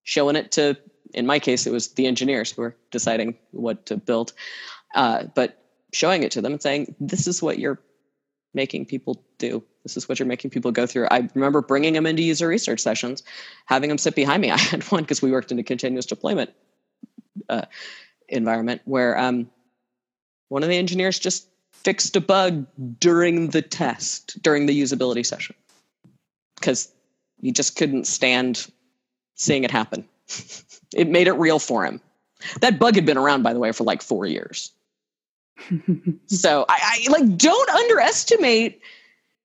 showing 0.04 0.36
it 0.36 0.52
to. 0.52 0.76
In 1.14 1.26
my 1.26 1.38
case, 1.38 1.66
it 1.66 1.72
was 1.72 1.88
the 1.94 2.06
engineers 2.06 2.52
who 2.52 2.62
were 2.62 2.76
deciding 2.90 3.34
what 3.52 3.86
to 3.86 3.96
build, 3.96 4.34
uh, 4.94 5.24
but 5.34 5.62
showing 5.94 6.22
it 6.22 6.30
to 6.32 6.42
them 6.42 6.52
and 6.52 6.62
saying, 6.62 6.94
"This 7.00 7.26
is 7.26 7.42
what 7.42 7.58
you're 7.58 7.80
making 8.54 8.86
people 8.86 9.22
do. 9.38 9.62
This 9.82 9.96
is 9.96 10.08
what 10.08 10.18
you're 10.18 10.26
making 10.26 10.50
people 10.50 10.70
go 10.70 10.86
through. 10.86 11.06
I 11.10 11.28
remember 11.34 11.62
bringing 11.62 11.94
them 11.94 12.06
into 12.06 12.22
user 12.22 12.48
research 12.48 12.80
sessions, 12.80 13.22
having 13.66 13.88
them 13.88 13.98
sit 13.98 14.14
behind 14.14 14.42
me. 14.42 14.50
I 14.58 14.58
had 14.58 14.82
one 14.84 15.02
because 15.02 15.22
we 15.22 15.30
worked 15.30 15.52
in 15.52 15.58
a 15.58 15.62
continuous 15.62 16.06
deployment 16.06 16.50
uh, 17.48 17.62
environment 18.28 18.82
where 18.84 19.18
um, 19.18 19.50
one 20.48 20.62
of 20.62 20.68
the 20.68 20.76
engineers 20.76 21.18
just 21.18 21.48
fixed 21.72 22.16
a 22.16 22.20
bug 22.20 22.66
during 22.98 23.48
the 23.50 23.62
test, 23.62 24.42
during 24.42 24.66
the 24.66 24.80
usability 24.80 25.24
session, 25.24 25.54
because 26.56 26.92
he 27.40 27.52
just 27.52 27.76
couldn't 27.76 28.06
stand 28.06 28.70
seeing 29.34 29.64
it 29.64 29.70
happen. 29.70 30.04
it 30.94 31.08
made 31.08 31.28
it 31.28 31.32
real 31.32 31.58
for 31.58 31.84
him. 31.84 32.00
That 32.60 32.78
bug 32.78 32.94
had 32.94 33.06
been 33.06 33.18
around, 33.18 33.42
by 33.42 33.52
the 33.52 33.58
way, 33.58 33.72
for 33.72 33.84
like 33.84 34.02
four 34.02 34.26
years. 34.26 34.72
so 36.26 36.64
I, 36.68 37.00
I 37.06 37.10
like 37.10 37.36
don't 37.36 37.70
underestimate 37.70 38.80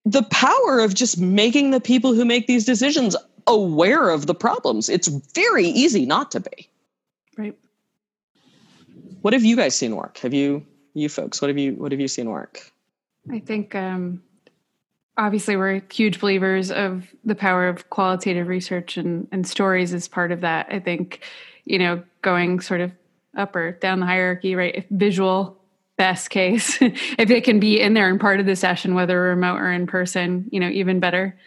the 0.06 0.24
power 0.24 0.80
of 0.80 0.94
just 0.94 1.20
making 1.20 1.72
the 1.72 1.80
people 1.80 2.14
who 2.14 2.26
make 2.26 2.48
these 2.48 2.66
decisions 2.66 3.16
aware 3.48 4.10
of 4.10 4.28
the 4.28 4.36
problems. 4.36 4.90
It's 4.90 5.08
very 5.08 5.66
easy 5.66 6.06
not 6.06 6.32
to 6.32 6.40
be. 6.40 6.70
What 9.24 9.34
have 9.34 9.44
you 9.44 9.56
guys 9.56 9.74
seen 9.74 9.96
work? 9.96 10.18
Have 10.20 10.34
you 10.34 10.66
you 10.94 11.10
folks, 11.10 11.42
what 11.42 11.48
have 11.48 11.58
you 11.58 11.74
what 11.74 11.92
have 11.92 12.02
you 12.02 12.08
seen 12.08 12.30
work? 12.30 12.72
I 13.32 13.40
think 13.40 13.74
um 13.74 14.22
obviously 15.18 15.56
we're 15.56 15.82
huge 15.92 16.20
believers 16.20 16.72
of 16.72 17.08
the 17.24 17.36
power 17.36 17.68
of 17.68 17.90
qualitative 17.90 18.48
research 18.48 18.98
and, 18.98 19.28
and 19.32 19.48
stories 19.48 19.94
as 19.94 20.08
part 20.08 20.32
of 20.32 20.42
that. 20.42 20.68
I 20.70 20.80
think, 20.80 21.24
you 21.66 21.80
know, 21.80 22.04
going 22.22 22.60
sort 22.60 22.82
of 22.82 22.92
up 23.38 23.56
or 23.56 23.72
down 23.72 24.02
the 24.02 24.06
hierarchy, 24.06 24.56
right? 24.56 24.76
If 24.76 24.86
visual 24.90 25.58
best 25.96 26.30
case 26.30 26.78
if 26.82 27.28
they 27.30 27.40
can 27.40 27.60
be 27.60 27.80
in 27.80 27.94
there 27.94 28.10
and 28.10 28.20
part 28.20 28.40
of 28.40 28.46
the 28.46 28.56
session 28.56 28.96
whether 28.96 29.22
remote 29.22 29.58
or 29.58 29.72
in 29.72 29.86
person 29.86 30.50
you 30.52 30.60
know 30.60 30.68
even 30.68 31.00
better 31.00 31.38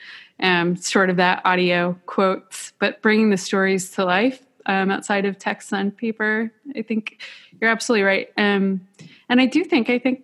um, 0.41 0.77
sort 0.77 1.11
of 1.11 1.17
that 1.17 1.43
audio 1.45 1.99
quotes 2.07 2.73
but 2.79 3.03
bringing 3.03 3.31
the 3.31 3.37
stories 3.37 3.91
to 3.91 4.05
life 4.05 4.47
um, 4.67 4.91
outside 4.91 5.25
of 5.25 5.37
text 5.37 5.73
on 5.73 5.91
paper 5.91 6.53
i 6.77 6.83
think 6.83 7.21
you're 7.61 7.71
absolutely 7.71 8.03
right 8.03 8.29
um, 8.37 8.81
and 9.29 9.41
i 9.41 9.47
do 9.47 9.65
think 9.65 9.91
i 9.91 9.99
think 9.99 10.23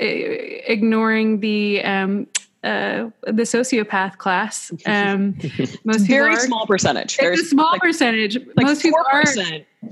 uh, 0.00 0.04
ignoring 0.04 1.40
the 1.40 1.82
um, 1.82 2.26
uh, 2.66 3.10
the 3.22 3.44
sociopath 3.44 4.18
class. 4.18 4.72
Um, 4.86 5.38
most 5.84 6.06
very 6.06 6.34
are, 6.34 6.40
small 6.40 6.66
percentage. 6.66 7.16
It's 7.18 7.42
a 7.42 7.44
small 7.44 7.70
like, 7.72 7.80
percentage. 7.80 8.36
Like 8.56 8.66
most 8.66 8.82
people 8.82 8.98
are 9.12 9.22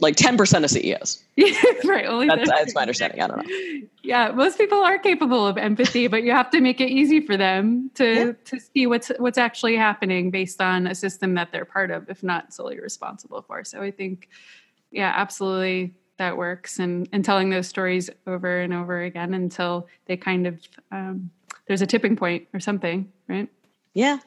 like 0.01 0.17
ten 0.17 0.37
percent 0.37 0.65
of 0.65 0.71
CEOs. 0.71 1.23
Yeah, 1.37 1.53
right. 1.85 2.07
Only 2.07 2.29
that's, 2.29 2.49
that's 2.49 2.75
my 2.75 2.83
understanding. 2.83 3.21
I 3.21 3.27
don't 3.29 3.39
know. 3.39 3.87
Yeah, 4.03 4.33
most 4.33 4.59
people 4.59 4.79
are 4.79 4.99
capable 4.99 5.47
of 5.47 5.57
empathy, 5.57 6.07
but 6.09 6.23
you 6.23 6.33
have 6.33 6.51
to 6.51 6.61
make 6.61 6.81
it 6.81 6.91
easy 6.91 7.21
for 7.21 7.37
them 7.37 7.91
to 7.95 8.05
yeah. 8.05 8.33
to 8.45 8.61
see 8.61 8.87
what's 8.87 9.11
what's 9.19 9.39
actually 9.39 9.77
happening 9.77 10.31
based 10.31 10.61
on 10.61 10.87
a 10.87 10.95
system 10.95 11.35
that 11.35 11.53
they're 11.53 11.65
part 11.65 11.91
of, 11.91 12.11
if 12.11 12.23
not 12.23 12.53
solely 12.53 12.81
responsible 12.81 13.43
for. 13.43 13.65
So 13.65 13.83
I 13.83 13.91
think, 13.91 14.29
yeah, 14.91 15.13
absolutely 15.15 15.95
that 16.19 16.37
works 16.37 16.79
and 16.79 17.09
and 17.13 17.25
telling 17.25 17.51
those 17.51 17.69
stories 17.69 18.11
over 18.27 18.61
and 18.61 18.73
over 18.73 19.03
again 19.03 19.35
until 19.35 19.87
they 20.07 20.17
kind 20.17 20.47
of 20.47 20.61
um, 20.93 21.31
there's 21.67 21.83
a 21.83 21.87
tipping 21.87 22.17
point 22.17 22.47
or 22.53 22.61
something, 22.61 23.11
right? 23.29 23.49
Yeah. 23.95 24.19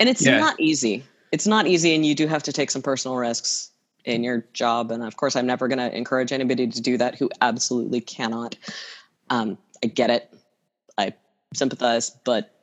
And 0.00 0.08
it's 0.08 0.24
yeah. 0.24 0.38
not 0.38 0.58
easy. 0.60 1.04
It's 1.32 1.46
not 1.46 1.66
easy 1.66 1.94
and 1.94 2.04
you 2.04 2.14
do 2.14 2.26
have 2.26 2.42
to 2.44 2.52
take 2.52 2.70
some 2.70 2.82
personal 2.82 3.16
risks 3.16 3.70
in 4.04 4.22
your 4.22 4.46
job. 4.52 4.90
And 4.90 5.02
of 5.02 5.16
course 5.16 5.36
I'm 5.36 5.46
never 5.46 5.68
gonna 5.68 5.88
encourage 5.88 6.32
anybody 6.32 6.66
to 6.66 6.80
do 6.80 6.96
that 6.98 7.16
who 7.16 7.30
absolutely 7.40 8.00
cannot. 8.00 8.56
Um, 9.30 9.58
I 9.82 9.88
get 9.88 10.10
it. 10.10 10.32
I 10.96 11.12
sympathize, 11.54 12.10
but 12.24 12.54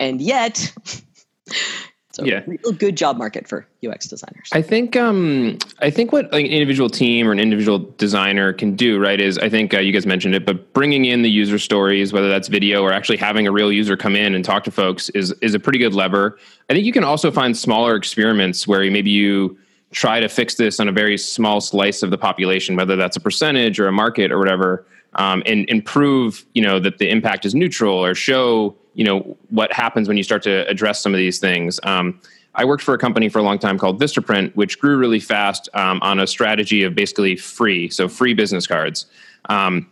and 0.00 0.20
yet 0.20 0.72
So 2.18 2.24
yeah. 2.24 2.42
real 2.48 2.72
good 2.72 2.96
job 2.96 3.16
market 3.16 3.46
for 3.46 3.64
UX 3.86 4.08
designers. 4.08 4.48
I 4.50 4.60
think 4.60 4.96
um, 4.96 5.56
I 5.78 5.88
think 5.88 6.10
what 6.10 6.32
like 6.32 6.46
an 6.46 6.50
individual 6.50 6.90
team 6.90 7.28
or 7.28 7.32
an 7.32 7.38
individual 7.38 7.78
designer 7.96 8.52
can 8.52 8.74
do, 8.74 8.98
right, 8.98 9.20
is 9.20 9.38
I 9.38 9.48
think 9.48 9.72
uh, 9.72 9.78
you 9.78 9.92
guys 9.92 10.04
mentioned 10.04 10.34
it, 10.34 10.44
but 10.44 10.72
bringing 10.72 11.04
in 11.04 11.22
the 11.22 11.30
user 11.30 11.60
stories, 11.60 12.12
whether 12.12 12.28
that's 12.28 12.48
video 12.48 12.82
or 12.82 12.92
actually 12.92 13.18
having 13.18 13.46
a 13.46 13.52
real 13.52 13.70
user 13.70 13.96
come 13.96 14.16
in 14.16 14.34
and 14.34 14.44
talk 14.44 14.64
to 14.64 14.72
folks, 14.72 15.10
is 15.10 15.30
is 15.42 15.54
a 15.54 15.60
pretty 15.60 15.78
good 15.78 15.94
lever. 15.94 16.36
I 16.68 16.72
think 16.72 16.84
you 16.84 16.92
can 16.92 17.04
also 17.04 17.30
find 17.30 17.56
smaller 17.56 17.94
experiments 17.94 18.66
where 18.66 18.80
maybe 18.90 19.10
you 19.10 19.56
try 19.92 20.18
to 20.18 20.28
fix 20.28 20.56
this 20.56 20.80
on 20.80 20.88
a 20.88 20.92
very 20.92 21.16
small 21.16 21.60
slice 21.60 22.02
of 22.02 22.10
the 22.10 22.18
population, 22.18 22.74
whether 22.74 22.96
that's 22.96 23.16
a 23.16 23.20
percentage 23.20 23.78
or 23.78 23.86
a 23.86 23.92
market 23.92 24.32
or 24.32 24.38
whatever, 24.40 24.84
um, 25.14 25.40
and, 25.46 25.70
and 25.70 25.84
prove 25.84 26.44
you 26.54 26.62
know 26.62 26.80
that 26.80 26.98
the 26.98 27.08
impact 27.08 27.46
is 27.46 27.54
neutral 27.54 27.94
or 27.94 28.16
show 28.16 28.76
you 28.98 29.04
know 29.04 29.36
what 29.50 29.72
happens 29.72 30.08
when 30.08 30.16
you 30.16 30.24
start 30.24 30.42
to 30.42 30.68
address 30.68 31.00
some 31.00 31.14
of 31.14 31.18
these 31.18 31.38
things. 31.38 31.78
Um, 31.84 32.20
I 32.56 32.64
worked 32.64 32.82
for 32.82 32.94
a 32.94 32.98
company 32.98 33.28
for 33.28 33.38
a 33.38 33.42
long 33.42 33.60
time 33.60 33.78
called 33.78 34.00
Vistaprint, 34.00 34.52
which 34.56 34.80
grew 34.80 34.96
really 34.96 35.20
fast 35.20 35.68
um, 35.74 36.00
on 36.02 36.18
a 36.18 36.26
strategy 36.26 36.82
of 36.82 36.96
basically 36.96 37.36
free, 37.36 37.88
so 37.88 38.08
free 38.08 38.34
business 38.34 38.66
cards. 38.66 39.06
Um, 39.48 39.88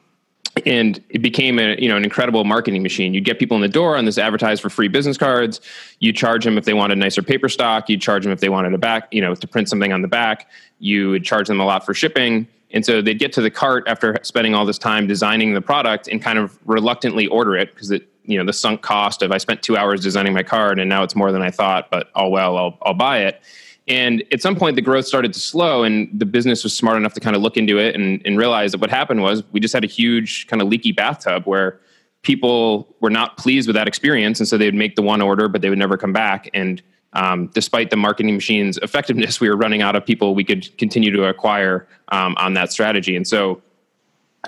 and 0.65 1.01
it 1.11 1.21
became 1.21 1.61
a 1.61 1.77
you 1.79 1.89
know 1.89 1.97
an 1.97 2.03
incredible 2.03 2.43
marketing 2.43 2.83
machine. 2.83 3.15
You'd 3.15 3.25
get 3.25 3.39
people 3.39 3.57
in 3.57 3.61
the 3.61 3.69
door 3.69 3.97
on 3.97 4.07
this 4.07 4.19
advertise 4.19 4.59
for 4.59 4.71
free 4.71 4.89
business 4.89 5.17
cards. 5.17 5.61
You 6.01 6.13
charge 6.13 6.45
them 6.45 6.59
if 6.59 6.65
they 6.65 6.75
wanted 6.75 6.99
nicer 6.99 7.23
paper 7.23 7.49
stock. 7.49 7.89
You'd 7.89 8.01
charge 8.01 8.25
them 8.25 8.33
if 8.33 8.41
they 8.41 8.49
wanted 8.49 8.75
a 8.75 8.79
back, 8.79 9.07
you 9.13 9.21
know, 9.21 9.37
to 9.37 9.47
print 9.47 9.69
something 9.69 9.93
on 9.93 10.03
the 10.03 10.09
back. 10.09 10.51
You 10.81 11.11
would 11.11 11.25
charge 11.25 11.47
them 11.47 11.61
a 11.61 11.65
lot 11.65 11.87
for 11.87 11.95
shipping 11.95 12.49
And 12.73 12.85
so 12.85 13.01
they'd 13.01 13.19
get 13.19 13.33
to 13.35 13.41
the 13.41 13.51
cart 13.51 13.85
after 13.87 14.19
spending 14.23 14.55
all 14.55 14.67
this 14.67 14.79
time 14.79 15.07
designing 15.07 15.55
the 15.55 15.61
product 15.61 16.09
and 16.09 16.21
kind 16.21 16.39
of 16.39 16.59
reluctantly 16.67 17.29
order 17.29 17.57
it 17.57 17.73
because 17.73 17.91
it, 17.91 18.09
you 18.27 18.39
know, 18.39 18.45
the 18.45 18.53
sunk 18.53 18.83
cost 18.83 19.23
of 19.23 19.33
I 19.33 19.39
spent 19.39 19.63
two 19.63 19.77
hours 19.77 20.01
designing 20.01 20.35
my 20.35 20.43
card 20.43 20.79
and 20.79 20.89
now 20.89 21.03
it's 21.03 21.15
more 21.15 21.33
than 21.33 21.43
I 21.43 21.51
thought, 21.51 21.91
but 21.91 22.11
oh 22.15 22.29
well, 22.29 22.57
I'll, 22.57 22.79
I'll 22.83 22.95
buy 22.95 23.21
it. 23.21 23.43
And 23.89 24.25
at 24.33 24.43
some 24.43 24.57
point, 24.57 24.75
the 24.75 24.83
growth 24.83 25.07
started 25.07 25.33
to 25.33 25.39
slow, 25.39 25.85
and 25.85 26.09
the 26.13 26.27
business 26.27 26.65
was 26.65 26.75
smart 26.75 26.97
enough 26.97 27.15
to 27.15 27.21
kind 27.21 27.37
of 27.37 27.43
look 27.43 27.57
into 27.57 27.79
it 27.79 27.95
and, 27.95 28.21
and 28.25 28.37
realize 28.37 28.73
that 28.73 28.81
what 28.81 28.91
happened 28.91 29.23
was 29.23 29.45
we 29.53 29.61
just 29.61 29.73
had 29.73 29.85
a 29.85 29.89
huge 29.89 30.49
kind 30.49 30.61
of 30.61 30.67
leaky 30.69 30.91
bathtub 30.91 31.45
where 31.45 31.79
people 32.23 32.97
were 33.01 33.11
not 33.11 33.37
pleased 33.37 33.69
with 33.69 33.77
that 33.77 33.87
experience, 33.87 34.41
and 34.41 34.49
so 34.49 34.59
they 34.59 34.65
would 34.65 34.75
make 34.75 34.97
the 34.97 35.03
one 35.03 35.23
order, 35.23 35.49
but 35.49 35.63
they 35.63 35.71
would 35.71 35.79
never 35.79 35.97
come 35.97 36.13
back. 36.13 36.51
And 36.53 36.83
um, 37.13 37.47
despite 37.55 37.91
the 37.91 37.97
marketing 37.97 38.35
machine's 38.35 38.77
effectiveness, 38.83 39.41
we 39.41 39.49
were 39.49 39.57
running 39.57 39.83
out 39.83 39.95
of 39.95 40.05
people 40.05 40.35
we 40.35 40.45
could 40.45 40.77
continue 40.79 41.13
to 41.13 41.25
acquire 41.27 41.87
um, 42.09 42.35
on 42.39 42.55
that 42.55 42.73
strategy. 42.73 43.15
And 43.15 43.27
so, 43.27 43.63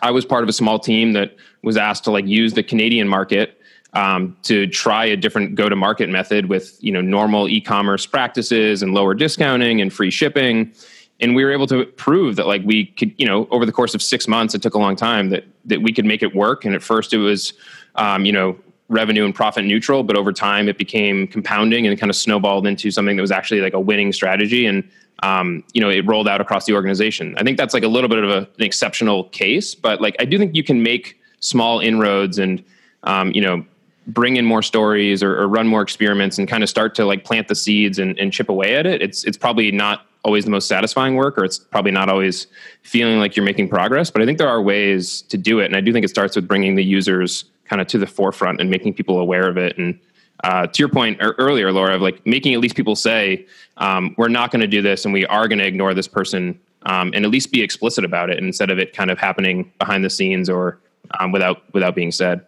I 0.00 0.12
was 0.12 0.24
part 0.24 0.44
of 0.44 0.48
a 0.48 0.52
small 0.52 0.78
team 0.78 1.12
that 1.14 1.34
was 1.64 1.76
asked 1.76 2.04
to 2.04 2.12
like 2.12 2.24
use 2.24 2.54
the 2.54 2.62
Canadian 2.62 3.08
market 3.08 3.57
um, 3.94 4.36
to 4.42 4.66
try 4.66 5.04
a 5.04 5.16
different 5.16 5.54
go-to-market 5.54 6.08
method 6.08 6.48
with 6.48 6.76
you 6.80 6.92
know 6.92 7.00
normal 7.00 7.48
e-commerce 7.48 8.06
practices 8.06 8.82
and 8.82 8.94
lower 8.94 9.14
discounting 9.14 9.80
and 9.80 9.92
free 9.92 10.10
shipping. 10.10 10.72
And 11.20 11.34
we 11.34 11.44
were 11.44 11.50
able 11.50 11.66
to 11.68 11.84
prove 11.84 12.36
that 12.36 12.46
like 12.46 12.62
we 12.64 12.86
could 12.86 13.14
you 13.18 13.26
know 13.26 13.48
over 13.50 13.64
the 13.64 13.72
course 13.72 13.94
of 13.94 14.02
six 14.02 14.28
months 14.28 14.54
it 14.54 14.62
took 14.62 14.74
a 14.74 14.78
long 14.78 14.96
time 14.96 15.30
that 15.30 15.44
that 15.64 15.82
we 15.82 15.92
could 15.92 16.04
make 16.04 16.22
it 16.22 16.34
work. 16.34 16.64
And 16.64 16.74
at 16.74 16.82
first 16.82 17.12
it 17.12 17.18
was 17.18 17.54
um, 17.94 18.24
you 18.24 18.32
know 18.32 18.58
revenue 18.90 19.26
and 19.26 19.34
profit 19.34 19.66
neutral 19.66 20.02
but 20.02 20.16
over 20.16 20.32
time 20.32 20.66
it 20.66 20.78
became 20.78 21.26
compounding 21.26 21.86
and 21.86 22.00
kind 22.00 22.08
of 22.08 22.16
snowballed 22.16 22.66
into 22.66 22.90
something 22.90 23.16
that 23.16 23.20
was 23.20 23.30
actually 23.30 23.60
like 23.60 23.74
a 23.74 23.80
winning 23.80 24.12
strategy. 24.12 24.66
And 24.66 24.88
um, 25.22 25.64
you 25.72 25.80
know 25.80 25.88
it 25.88 26.06
rolled 26.06 26.28
out 26.28 26.40
across 26.40 26.66
the 26.66 26.74
organization. 26.74 27.34
I 27.38 27.42
think 27.42 27.56
that's 27.56 27.74
like 27.74 27.84
a 27.84 27.88
little 27.88 28.08
bit 28.08 28.22
of 28.22 28.30
a, 28.30 28.38
an 28.38 28.62
exceptional 28.62 29.24
case 29.24 29.74
but 29.74 30.00
like 30.00 30.14
i 30.20 30.24
do 30.24 30.38
think 30.38 30.54
you 30.54 30.62
can 30.62 30.82
make 30.82 31.18
small 31.40 31.80
inroads 31.80 32.38
and 32.38 32.62
um, 33.04 33.32
you 33.32 33.40
know 33.40 33.64
bring 34.08 34.36
in 34.36 34.44
more 34.44 34.62
stories 34.62 35.22
or, 35.22 35.38
or, 35.38 35.46
run 35.46 35.68
more 35.68 35.82
experiments 35.82 36.38
and 36.38 36.48
kind 36.48 36.62
of 36.62 36.68
start 36.68 36.94
to 36.94 37.04
like 37.04 37.24
plant 37.24 37.46
the 37.46 37.54
seeds 37.54 37.98
and, 37.98 38.18
and, 38.18 38.32
chip 38.32 38.48
away 38.48 38.74
at 38.74 38.86
it, 38.86 39.02
it's 39.02 39.22
it's 39.24 39.36
probably 39.36 39.70
not 39.70 40.06
always 40.24 40.44
the 40.44 40.50
most 40.50 40.66
satisfying 40.66 41.14
work, 41.14 41.38
or 41.38 41.44
it's 41.44 41.58
probably 41.58 41.90
not 41.92 42.08
always 42.08 42.46
feeling 42.82 43.18
like 43.18 43.36
you're 43.36 43.44
making 43.44 43.68
progress. 43.68 44.10
But 44.10 44.22
I 44.22 44.26
think 44.26 44.38
there 44.38 44.48
are 44.48 44.60
ways 44.60 45.22
to 45.22 45.36
do 45.36 45.60
it, 45.60 45.66
and 45.66 45.76
I 45.76 45.80
do 45.80 45.92
think 45.92 46.04
it 46.04 46.08
starts 46.08 46.34
with 46.34 46.48
bringing 46.48 46.74
the 46.74 46.84
users 46.84 47.44
kind 47.64 47.80
of 47.80 47.86
to 47.88 47.98
the 47.98 48.06
forefront 48.06 48.60
and 48.60 48.70
making 48.70 48.94
people 48.94 49.20
aware 49.20 49.48
of 49.48 49.56
it. 49.56 49.76
And 49.78 49.98
uh, 50.44 50.66
to 50.66 50.78
your 50.82 50.88
point 50.88 51.18
earlier, 51.20 51.72
Laura, 51.72 51.94
of 51.94 52.00
like 52.00 52.24
making 52.26 52.54
at 52.54 52.60
least 52.60 52.76
people 52.76 52.96
say 52.96 53.46
um, 53.76 54.14
we're 54.16 54.28
not 54.28 54.50
going 54.50 54.60
to 54.60 54.66
do 54.66 54.82
this, 54.82 55.04
and 55.04 55.12
we 55.12 55.26
are 55.26 55.48
going 55.48 55.58
to 55.58 55.66
ignore 55.66 55.94
this 55.94 56.08
person, 56.08 56.58
um, 56.84 57.12
and 57.14 57.24
at 57.24 57.30
least 57.30 57.52
be 57.52 57.62
explicit 57.62 58.04
about 58.04 58.30
it 58.30 58.38
instead 58.38 58.70
of 58.70 58.78
it 58.78 58.92
kind 58.94 59.10
of 59.10 59.18
happening 59.18 59.70
behind 59.78 60.04
the 60.04 60.10
scenes 60.10 60.48
or 60.48 60.78
um, 61.18 61.32
without 61.32 61.62
without 61.74 61.94
being 61.94 62.10
said. 62.10 62.44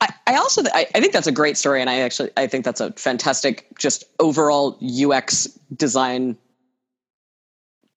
I, 0.00 0.08
I 0.26 0.36
also 0.36 0.62
I, 0.72 0.86
I 0.94 1.00
think 1.00 1.12
that's 1.12 1.26
a 1.26 1.32
great 1.32 1.56
story, 1.56 1.80
and 1.80 1.90
I 1.90 2.00
actually 2.00 2.30
I 2.36 2.46
think 2.46 2.64
that's 2.64 2.80
a 2.80 2.92
fantastic 2.92 3.66
just 3.78 4.04
overall 4.18 4.78
UX 4.82 5.46
design 5.76 6.36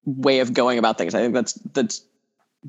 way 0.06 0.40
of 0.40 0.54
going 0.54 0.78
about 0.78 0.98
things. 0.98 1.16
I 1.16 1.22
think 1.22 1.34
that's 1.34 1.54
that's 1.74 2.04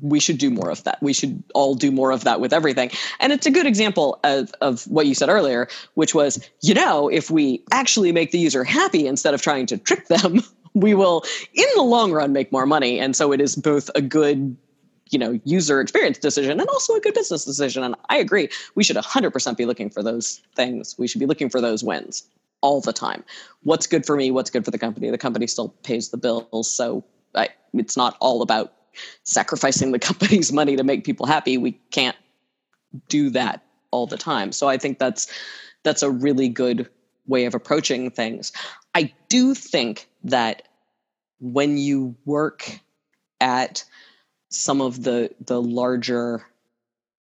we 0.01 0.19
should 0.19 0.37
do 0.37 0.49
more 0.49 0.69
of 0.69 0.83
that. 0.83 1.01
We 1.01 1.13
should 1.13 1.43
all 1.53 1.75
do 1.75 1.91
more 1.91 2.11
of 2.11 2.23
that 2.23 2.39
with 2.39 2.53
everything. 2.53 2.91
And 3.19 3.31
it's 3.31 3.45
a 3.45 3.51
good 3.51 3.65
example 3.65 4.19
of, 4.23 4.51
of 4.61 4.85
what 4.87 5.07
you 5.07 5.15
said 5.15 5.29
earlier, 5.29 5.67
which 5.93 6.13
was, 6.13 6.49
you 6.61 6.73
know, 6.73 7.07
if 7.07 7.31
we 7.31 7.63
actually 7.71 8.11
make 8.11 8.31
the 8.31 8.39
user 8.39 8.63
happy 8.63 9.07
instead 9.07 9.33
of 9.33 9.41
trying 9.41 9.65
to 9.67 9.77
trick 9.77 10.07
them, 10.07 10.43
we 10.73 10.93
will, 10.93 11.23
in 11.53 11.65
the 11.75 11.81
long 11.81 12.11
run, 12.11 12.33
make 12.33 12.51
more 12.51 12.65
money. 12.65 12.99
And 12.99 13.15
so 13.15 13.31
it 13.31 13.39
is 13.39 13.55
both 13.55 13.89
a 13.95 14.01
good 14.01 14.57
you 15.15 15.19
know 15.19 15.39
user 15.45 15.79
experience 15.79 16.17
decision 16.17 16.59
and 16.59 16.67
also 16.67 16.93
a 16.93 16.99
good 16.99 17.13
business 17.13 17.45
decision. 17.45 17.85
And 17.85 17.95
i 18.09 18.17
agree 18.17 18.49
we 18.75 18.83
should 18.83 18.97
100% 18.97 19.55
be 19.55 19.65
looking 19.65 19.89
for 19.89 20.03
those 20.03 20.41
things. 20.57 20.93
We 20.99 21.07
should 21.07 21.19
be 21.19 21.25
looking 21.25 21.49
for 21.49 21.61
those 21.61 21.85
wins 21.85 22.27
all 22.59 22.81
the 22.81 22.91
time. 22.91 23.23
What's 23.63 23.87
good 23.87 24.05
for 24.05 24.17
me 24.17 24.29
what's 24.29 24.49
good 24.49 24.65
for 24.65 24.71
the 24.71 24.77
company? 24.77 25.09
The 25.09 25.17
company 25.17 25.47
still 25.47 25.69
pays 25.83 26.09
the 26.09 26.17
bills. 26.17 26.69
So 26.69 27.05
I, 27.33 27.47
it's 27.73 27.95
not 27.95 28.17
all 28.19 28.41
about 28.41 28.73
sacrificing 29.23 29.93
the 29.93 29.99
company's 30.09 30.51
money 30.51 30.75
to 30.75 30.83
make 30.83 31.05
people 31.05 31.25
happy. 31.25 31.57
We 31.57 31.79
can't 31.91 32.17
do 33.07 33.29
that 33.29 33.63
all 33.91 34.05
the 34.05 34.17
time. 34.17 34.51
So 34.51 34.67
i 34.67 34.77
think 34.77 34.99
that's 34.99 35.31
that's 35.83 36.03
a 36.03 36.11
really 36.11 36.49
good 36.49 36.89
way 37.25 37.45
of 37.45 37.55
approaching 37.55 38.11
things. 38.11 38.51
I 38.93 39.13
do 39.29 39.53
think 39.53 40.09
that 40.25 40.63
when 41.39 41.77
you 41.77 42.15
work 42.25 42.81
at 43.39 43.85
some 44.55 44.81
of 44.81 45.03
the 45.03 45.29
the 45.41 45.61
larger 45.61 46.45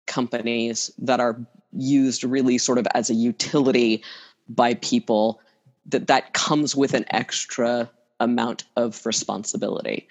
companies 0.06 0.90
that 0.98 1.20
are 1.20 1.40
used 1.72 2.24
really 2.24 2.58
sort 2.58 2.78
of 2.78 2.86
as 2.94 3.08
a 3.08 3.14
utility 3.14 4.02
by 4.48 4.74
people 4.74 5.40
that 5.86 6.06
that 6.06 6.34
comes 6.34 6.76
with 6.76 6.94
an 6.94 7.04
extra 7.10 7.90
amount 8.20 8.64
of 8.76 9.04
responsibility. 9.06 10.08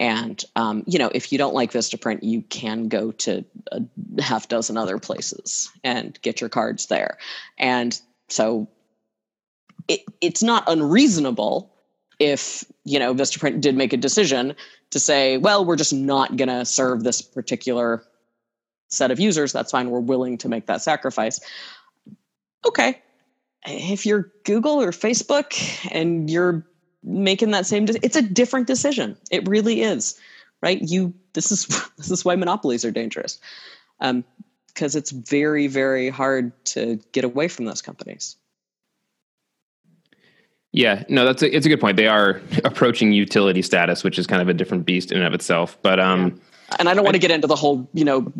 And 0.00 0.42
um, 0.56 0.84
you 0.86 0.98
know 0.98 1.10
if 1.14 1.32
you 1.32 1.38
don't 1.38 1.54
like 1.54 1.72
vistaprint 1.72 2.22
you 2.22 2.42
can 2.42 2.88
go 2.88 3.12
to 3.12 3.44
a 3.72 3.82
half 4.20 4.48
dozen 4.48 4.76
other 4.76 4.98
places 4.98 5.70
and 5.84 6.18
get 6.22 6.40
your 6.40 6.50
cards 6.50 6.86
there. 6.86 7.18
And 7.58 8.00
so 8.28 8.68
it, 9.88 10.00
it's 10.20 10.42
not 10.42 10.64
unreasonable 10.66 11.72
if 12.18 12.64
you 12.84 12.98
know 12.98 13.14
vistaprint 13.14 13.60
did 13.60 13.76
make 13.76 13.92
a 13.92 13.98
decision 13.98 14.54
to 14.90 15.00
say, 15.00 15.36
well, 15.36 15.64
we're 15.64 15.76
just 15.76 15.92
not 15.92 16.36
going 16.36 16.48
to 16.48 16.64
serve 16.64 17.02
this 17.02 17.22
particular 17.22 18.04
set 18.88 19.10
of 19.10 19.18
users. 19.18 19.52
That's 19.52 19.72
fine. 19.72 19.90
We're 19.90 20.00
willing 20.00 20.38
to 20.38 20.48
make 20.48 20.66
that 20.66 20.82
sacrifice. 20.82 21.40
Okay. 22.64 23.00
If 23.66 24.06
you're 24.06 24.30
Google 24.44 24.80
or 24.80 24.92
Facebook 24.92 25.54
and 25.92 26.30
you're 26.30 26.66
making 27.02 27.50
that 27.50 27.66
same, 27.66 27.86
it's 27.88 28.16
a 28.16 28.22
different 28.22 28.66
decision. 28.66 29.16
It 29.30 29.48
really 29.48 29.82
is, 29.82 30.18
right? 30.62 30.80
You, 30.80 31.14
this 31.32 31.50
is, 31.50 31.66
this 31.96 32.10
is 32.10 32.24
why 32.24 32.36
monopolies 32.36 32.84
are 32.84 32.90
dangerous. 32.90 33.40
Um, 34.00 34.24
because 34.68 34.94
it's 34.94 35.10
very, 35.10 35.68
very 35.68 36.10
hard 36.10 36.52
to 36.66 37.00
get 37.12 37.24
away 37.24 37.48
from 37.48 37.64
those 37.64 37.80
companies. 37.80 38.36
Yeah, 40.76 41.04
no, 41.08 41.24
that's 41.24 41.40
a, 41.40 41.56
it's 41.56 41.64
a 41.64 41.70
good 41.70 41.80
point. 41.80 41.96
They 41.96 42.06
are 42.06 42.42
approaching 42.64 43.10
utility 43.10 43.62
status, 43.62 44.04
which 44.04 44.18
is 44.18 44.26
kind 44.26 44.42
of 44.42 44.48
a 44.50 44.52
different 44.52 44.84
beast 44.84 45.10
in 45.10 45.16
and 45.16 45.26
of 45.26 45.32
itself. 45.32 45.78
But 45.80 45.98
um, 45.98 46.38
yeah. 46.68 46.76
and 46.78 46.90
I 46.90 46.92
don't 46.94 47.02
want 47.02 47.14
to 47.14 47.18
get 47.18 47.30
into 47.30 47.46
the 47.46 47.56
whole, 47.56 47.88
you 47.94 48.04
know, 48.04 48.30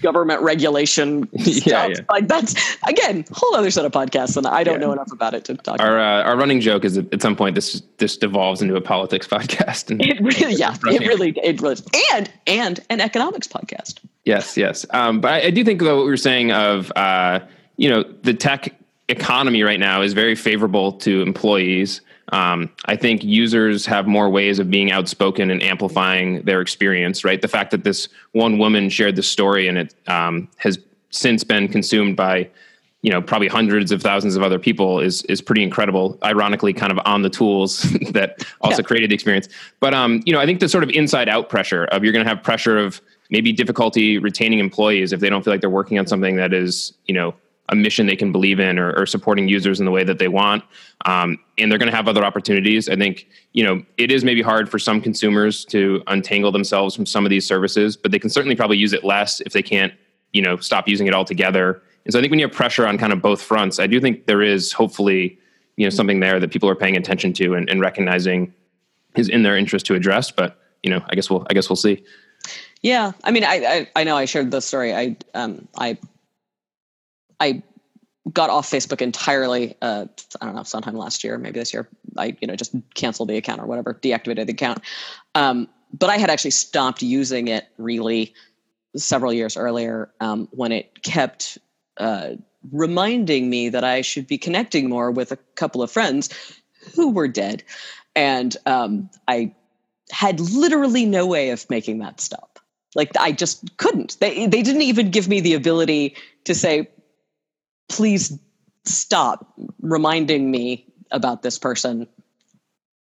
government 0.00 0.40
regulation 0.40 1.28
yeah, 1.32 1.88
Yeah. 1.88 1.96
Like 2.08 2.28
that's 2.28 2.54
again, 2.86 3.24
whole 3.32 3.56
other 3.56 3.72
set 3.72 3.84
of 3.84 3.90
podcasts, 3.90 4.36
and 4.36 4.46
I 4.46 4.62
don't 4.62 4.78
know 4.78 4.92
enough 4.92 5.10
about 5.10 5.34
it 5.34 5.44
to 5.46 5.56
talk. 5.56 5.80
Our 5.80 5.98
uh, 5.98 6.22
our 6.22 6.36
running 6.36 6.60
joke 6.60 6.84
is 6.84 6.96
at 6.96 7.20
some 7.20 7.34
point 7.34 7.56
this 7.56 7.82
this 7.98 8.16
devolves 8.16 8.62
into 8.62 8.76
a 8.76 8.80
politics 8.80 9.26
podcast. 9.36 9.90
And 9.90 10.00
it 10.00 10.20
really, 10.20 10.54
yeah, 10.54 10.76
it 10.84 11.00
really, 11.00 11.30
it 11.42 11.60
really, 11.60 11.82
and 12.12 12.30
and 12.46 12.78
an 12.88 13.00
economics 13.00 13.48
podcast. 13.48 13.98
Yes, 14.24 14.56
yes. 14.56 14.86
Um, 14.90 15.20
but 15.20 15.32
I, 15.32 15.46
I, 15.46 15.50
do 15.50 15.64
think 15.64 15.80
though 15.80 15.96
what 15.96 16.04
we 16.04 16.10
were 16.10 16.16
saying 16.16 16.52
of 16.52 16.92
uh, 16.94 17.40
you 17.78 17.90
know 17.90 18.04
the 18.22 18.32
tech 18.32 18.79
economy 19.10 19.62
right 19.62 19.80
now 19.80 20.02
is 20.02 20.12
very 20.12 20.34
favorable 20.34 20.92
to 20.92 21.22
employees. 21.22 22.00
Um, 22.32 22.70
I 22.86 22.96
think 22.96 23.24
users 23.24 23.86
have 23.86 24.06
more 24.06 24.30
ways 24.30 24.58
of 24.58 24.70
being 24.70 24.92
outspoken 24.92 25.50
and 25.50 25.62
amplifying 25.62 26.42
their 26.42 26.60
experience. 26.60 27.24
Right, 27.24 27.42
the 27.42 27.48
fact 27.48 27.70
that 27.72 27.84
this 27.84 28.08
one 28.32 28.58
woman 28.58 28.88
shared 28.88 29.16
the 29.16 29.22
story 29.22 29.68
and 29.68 29.78
it 29.78 29.94
um, 30.06 30.48
has 30.56 30.78
since 31.10 31.44
been 31.44 31.68
consumed 31.68 32.16
by 32.16 32.48
you 33.02 33.10
know 33.10 33.20
probably 33.20 33.48
hundreds 33.48 33.92
of 33.92 34.02
thousands 34.02 34.36
of 34.36 34.42
other 34.42 34.58
people 34.58 35.00
is 35.00 35.22
is 35.24 35.40
pretty 35.40 35.62
incredible 35.62 36.18
ironically 36.24 36.72
kind 36.72 36.92
of 36.92 37.00
on 37.04 37.22
the 37.22 37.30
tools 37.30 37.82
that 38.12 38.44
also 38.60 38.82
yeah. 38.82 38.86
created 38.86 39.10
the 39.10 39.14
experience 39.14 39.48
but 39.80 39.94
um 39.94 40.22
you 40.26 40.32
know 40.32 40.40
i 40.40 40.46
think 40.46 40.60
the 40.60 40.68
sort 40.68 40.84
of 40.84 40.90
inside 40.90 41.28
out 41.28 41.48
pressure 41.48 41.84
of 41.86 42.04
you're 42.04 42.12
going 42.12 42.24
to 42.24 42.28
have 42.28 42.42
pressure 42.42 42.78
of 42.78 43.00
maybe 43.30 43.52
difficulty 43.52 44.18
retaining 44.18 44.58
employees 44.58 45.12
if 45.12 45.20
they 45.20 45.30
don't 45.30 45.42
feel 45.44 45.52
like 45.52 45.60
they're 45.60 45.70
working 45.70 45.98
on 45.98 46.06
something 46.06 46.36
that 46.36 46.52
is 46.52 46.92
you 47.06 47.14
know 47.14 47.34
a 47.70 47.74
mission 47.76 48.06
they 48.06 48.16
can 48.16 48.32
believe 48.32 48.60
in 48.60 48.78
or, 48.78 48.92
or 48.98 49.06
supporting 49.06 49.48
users 49.48 49.78
in 49.78 49.86
the 49.86 49.92
way 49.92 50.04
that 50.04 50.18
they 50.18 50.28
want. 50.28 50.62
Um, 51.06 51.38
and 51.56 51.70
they're 51.70 51.78
going 51.78 51.90
to 51.90 51.96
have 51.96 52.08
other 52.08 52.24
opportunities. 52.24 52.88
I 52.88 52.96
think, 52.96 53.28
you 53.52 53.64
know, 53.64 53.82
it 53.96 54.10
is 54.10 54.24
maybe 54.24 54.42
hard 54.42 54.68
for 54.68 54.78
some 54.78 55.00
consumers 55.00 55.64
to 55.66 56.02
untangle 56.08 56.52
themselves 56.52 56.96
from 56.96 57.06
some 57.06 57.24
of 57.24 57.30
these 57.30 57.46
services, 57.46 57.96
but 57.96 58.10
they 58.10 58.18
can 58.18 58.28
certainly 58.28 58.56
probably 58.56 58.76
use 58.76 58.92
it 58.92 59.04
less 59.04 59.40
if 59.40 59.52
they 59.52 59.62
can't, 59.62 59.94
you 60.32 60.42
know, 60.42 60.56
stop 60.56 60.88
using 60.88 61.06
it 61.06 61.14
altogether. 61.14 61.80
And 62.04 62.12
so 62.12 62.18
I 62.18 62.22
think 62.22 62.30
when 62.30 62.40
you 62.40 62.46
have 62.46 62.54
pressure 62.54 62.86
on 62.86 62.98
kind 62.98 63.12
of 63.12 63.22
both 63.22 63.40
fronts, 63.40 63.78
I 63.78 63.86
do 63.86 64.00
think 64.00 64.26
there 64.26 64.42
is 64.42 64.72
hopefully, 64.72 65.38
you 65.76 65.86
know, 65.86 65.90
something 65.90 66.20
there 66.20 66.40
that 66.40 66.50
people 66.50 66.68
are 66.68 66.74
paying 66.74 66.96
attention 66.96 67.32
to 67.34 67.54
and, 67.54 67.70
and 67.70 67.80
recognizing 67.80 68.52
is 69.16 69.28
in 69.28 69.42
their 69.44 69.56
interest 69.56 69.86
to 69.86 69.94
address. 69.94 70.30
But, 70.30 70.58
you 70.82 70.90
know, 70.90 71.04
I 71.08 71.14
guess 71.14 71.30
we'll, 71.30 71.46
I 71.48 71.54
guess 71.54 71.68
we'll 71.68 71.76
see. 71.76 72.02
Yeah. 72.82 73.12
I 73.22 73.30
mean, 73.30 73.44
I, 73.44 73.54
I, 73.94 74.00
I 74.00 74.04
know 74.04 74.16
I 74.16 74.24
shared 74.24 74.50
the 74.50 74.60
story. 74.60 74.94
I, 74.94 75.16
um, 75.34 75.68
I 75.78 75.98
I 77.40 77.62
got 78.32 78.50
off 78.50 78.70
Facebook 78.70 79.00
entirely. 79.00 79.74
Uh, 79.80 80.06
I 80.40 80.46
don't 80.46 80.54
know, 80.54 80.62
sometime 80.62 80.96
last 80.96 81.24
year, 81.24 81.38
maybe 81.38 81.58
this 81.58 81.72
year. 81.72 81.88
I 82.16 82.36
you 82.40 82.46
know 82.46 82.56
just 82.56 82.74
canceled 82.94 83.28
the 83.28 83.36
account 83.36 83.60
or 83.60 83.66
whatever, 83.66 83.94
deactivated 83.94 84.46
the 84.46 84.52
account. 84.52 84.80
Um, 85.34 85.68
but 85.92 86.10
I 86.10 86.18
had 86.18 86.30
actually 86.30 86.52
stopped 86.52 87.02
using 87.02 87.48
it 87.48 87.66
really 87.78 88.34
several 88.96 89.32
years 89.32 89.56
earlier 89.56 90.10
um, 90.20 90.48
when 90.52 90.72
it 90.72 91.02
kept 91.02 91.58
uh, 91.96 92.30
reminding 92.72 93.48
me 93.50 93.68
that 93.68 93.84
I 93.84 94.02
should 94.02 94.26
be 94.26 94.38
connecting 94.38 94.88
more 94.88 95.10
with 95.10 95.32
a 95.32 95.36
couple 95.54 95.82
of 95.82 95.90
friends 95.90 96.28
who 96.94 97.10
were 97.10 97.28
dead. 97.28 97.62
And 98.14 98.56
um, 98.66 99.10
I 99.28 99.54
had 100.10 100.40
literally 100.40 101.06
no 101.06 101.26
way 101.26 101.50
of 101.50 101.68
making 101.70 101.98
that 101.98 102.20
stop. 102.20 102.58
Like 102.94 103.12
I 103.18 103.32
just 103.32 103.76
couldn't. 103.76 104.18
They 104.20 104.46
they 104.46 104.62
didn't 104.62 104.82
even 104.82 105.10
give 105.10 105.28
me 105.28 105.40
the 105.40 105.54
ability 105.54 106.16
to 106.44 106.54
say, 106.54 106.88
please 107.90 108.38
stop 108.84 109.52
reminding 109.82 110.50
me 110.50 110.86
about 111.10 111.42
this 111.42 111.58
person. 111.58 112.06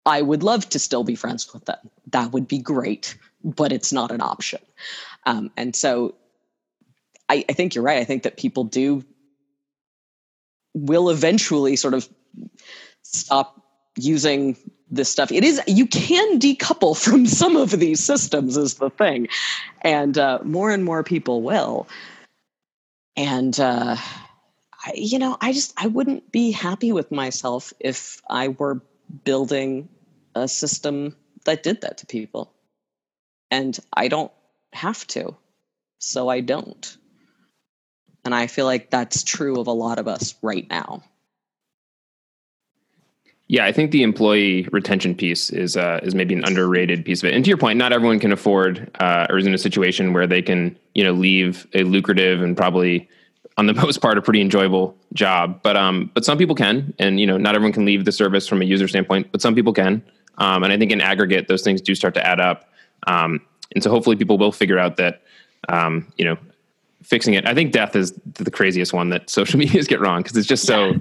I 0.06 0.22
would 0.22 0.44
love 0.44 0.70
to 0.70 0.80
still 0.80 1.04
be 1.04 1.16
friends 1.16 1.52
with 1.54 1.66
them. 1.66 1.90
That 2.12 2.32
would 2.32 2.48
be 2.48 2.60
great, 2.60 3.18
but 3.44 3.72
it's 3.72 3.92
not 3.92 4.12
an 4.12 4.22
option. 4.22 4.62
Um, 5.26 5.52
and 5.58 5.76
so 5.76 6.16
I, 7.28 7.44
I 7.50 7.54
think 7.54 7.76
you're 7.76 7.84
right. 7.84 7.98
I 7.98 8.04
think 8.04 8.24
that 8.24 8.38
people 8.38 8.64
do 8.64 9.04
will 10.74 11.10
eventually 11.10 11.76
sort 11.76 11.94
of 11.94 12.08
stop 13.02 13.62
using 13.98 14.58
this 14.92 15.10
stuff. 15.10 15.32
It 15.32 15.44
is 15.44 15.60
you 15.68 15.88
can 15.88 16.40
decouple 16.40 16.98
from 17.02 17.26
some 17.26 17.56
of 17.56 17.72
these 17.72 18.04
systems 18.04 18.58
is 18.58 18.76
the 18.76 18.90
thing, 18.92 19.28
and 19.82 20.18
uh, 20.18 20.40
more 20.44 20.70
and 20.70 20.86
more 20.86 21.04
people 21.04 21.42
will. 21.42 21.88
And 23.18 23.58
uh, 23.60 23.96
You 24.94 25.20
know, 25.20 25.38
I 25.42 25.54
just 25.54 25.74
I 25.78 25.88
wouldn't 25.88 26.32
be 26.32 26.52
happy 26.52 26.92
with 26.92 27.12
myself 27.12 27.74
if 27.80 28.22
I 28.30 28.50
were 28.50 28.82
building 29.24 29.90
a 30.36 30.48
system 30.48 31.16
that 31.46 31.64
did 31.64 31.82
that 31.82 32.00
to 32.00 32.06
people, 32.06 32.54
and 33.50 33.78
I 33.94 34.08
don't 34.08 34.32
have 34.74 35.06
to, 35.08 35.36
so 36.00 36.30
I 36.30 36.42
don't. 36.42 36.98
And 38.24 38.34
I 38.34 38.48
feel 38.48 38.66
like 38.66 38.90
that's 38.90 39.24
true 39.24 39.60
of 39.60 39.68
a 39.68 39.72
lot 39.72 40.00
of 40.00 40.08
us 40.08 40.36
right 40.42 40.68
now. 40.70 41.04
Yeah, 43.48 43.66
I 43.66 43.72
think 43.72 43.92
the 43.92 44.02
employee 44.02 44.68
retention 44.72 45.14
piece 45.14 45.52
is 45.52 45.78
uh, 45.78 46.00
is 46.02 46.16
maybe 46.16 46.34
an 46.34 46.44
underrated 46.44 47.06
piece 47.06 47.22
of 47.22 47.30
it. 47.30 47.36
And 47.36 47.46
to 47.46 47.50
your 47.50 47.60
point, 47.60 47.78
not 47.78 47.94
everyone 47.94 48.20
can 48.20 48.32
afford 48.32 48.90
uh, 49.00 49.28
or 49.30 49.38
is 49.38 49.46
in 49.46 49.54
a 49.54 49.60
situation 49.60 50.14
where 50.14 50.26
they 50.26 50.42
can 50.42 50.78
you 50.96 51.04
know 51.04 51.12
leave 51.12 51.68
a 51.74 51.84
lucrative 51.84 52.42
and 52.42 52.58
probably 52.58 53.08
on 53.58 53.68
the 53.68 53.74
most 53.86 54.02
part 54.02 54.18
a 54.18 54.22
pretty 54.22 54.42
enjoyable 54.42 54.96
job. 55.14 55.62
But 55.64 55.78
um, 55.78 56.12
but 56.14 56.26
some 56.26 56.38
people 56.38 56.56
can, 56.56 56.94
and 57.00 57.20
you 57.20 57.28
know 57.28 57.38
not 57.38 57.56
everyone 57.56 57.74
can 57.74 57.86
leave 57.86 58.06
the 58.06 58.12
service 58.12 58.48
from 58.48 58.62
a 58.62 58.66
user 58.66 58.88
standpoint, 58.88 59.32
but 59.32 59.42
some 59.42 59.56
people 59.56 59.74
can. 59.74 60.04
Um, 60.38 60.64
and 60.64 60.74
I 60.74 60.78
think 60.78 60.92
in 60.92 61.02
aggregate, 61.02 61.48
those 61.48 61.62
things 61.62 61.82
do 61.82 61.96
start 61.96 62.14
to 62.16 62.26
add 62.26 62.42
up. 62.42 62.70
Um, 63.08 63.40
and 63.74 63.84
so 63.84 63.90
hopefully 63.90 64.18
people 64.18 64.38
will 64.38 64.52
figure 64.52 64.78
out 64.78 64.98
that 64.98 65.22
um, 65.70 66.12
you 66.18 66.26
know 66.26 66.38
fixing 67.04 67.34
it. 67.34 67.48
I 67.48 67.54
think 67.54 67.72
death 67.72 67.96
is 67.96 68.14
the 68.34 68.52
craziest 68.52 68.94
one 68.94 69.10
that 69.10 69.30
social 69.30 69.60
medias 69.60 69.88
get 69.88 70.00
wrong 70.00 70.22
because 70.22 70.38
it's 70.38 70.48
just 70.48 70.66
so. 70.66 70.92
Yeah 70.92 70.98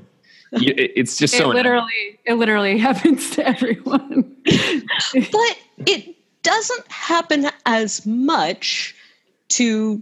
it's 0.56 1.16
just 1.16 1.34
it 1.34 1.38
so 1.38 1.48
literally 1.48 2.20
it 2.24 2.34
literally 2.34 2.78
happens 2.88 3.30
to 3.30 3.44
everyone 3.44 4.36
but 4.44 5.58
it 5.86 6.14
doesn't 6.44 6.92
happen 6.92 7.46
as 7.66 8.06
much 8.06 8.94
to 9.48 10.00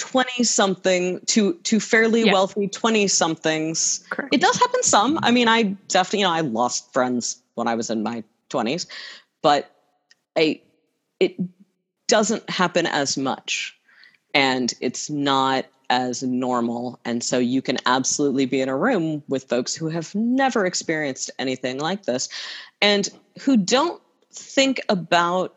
20 0.00 0.44
something 0.44 1.20
to 1.26 1.54
to 1.62 1.78
fairly 1.78 2.24
yeah. 2.24 2.32
wealthy 2.32 2.66
20 2.66 3.06
somethings 3.06 4.02
it 4.32 4.40
does 4.40 4.58
happen 4.58 4.82
some 4.82 5.18
i 5.22 5.30
mean 5.30 5.46
i 5.46 5.62
definitely 5.88 6.20
you 6.20 6.24
know 6.24 6.32
i 6.32 6.40
lost 6.40 6.92
friends 6.92 7.42
when 7.54 7.68
i 7.68 7.74
was 7.74 7.90
in 7.90 8.02
my 8.02 8.24
20s 8.48 8.86
but 9.42 9.70
I, 10.36 10.60
it 11.18 11.36
doesn't 12.08 12.48
happen 12.48 12.86
as 12.86 13.16
much 13.16 13.78
and 14.34 14.72
it's 14.80 15.10
not 15.10 15.66
as 15.90 16.22
normal. 16.22 16.98
And 17.04 17.22
so 17.22 17.38
you 17.38 17.60
can 17.60 17.78
absolutely 17.84 18.46
be 18.46 18.60
in 18.60 18.68
a 18.68 18.76
room 18.76 19.22
with 19.28 19.44
folks 19.44 19.74
who 19.74 19.88
have 19.88 20.14
never 20.14 20.64
experienced 20.64 21.30
anything 21.38 21.78
like 21.78 22.04
this 22.04 22.28
and 22.80 23.08
who 23.40 23.56
don't 23.56 24.00
think 24.32 24.80
about 24.88 25.56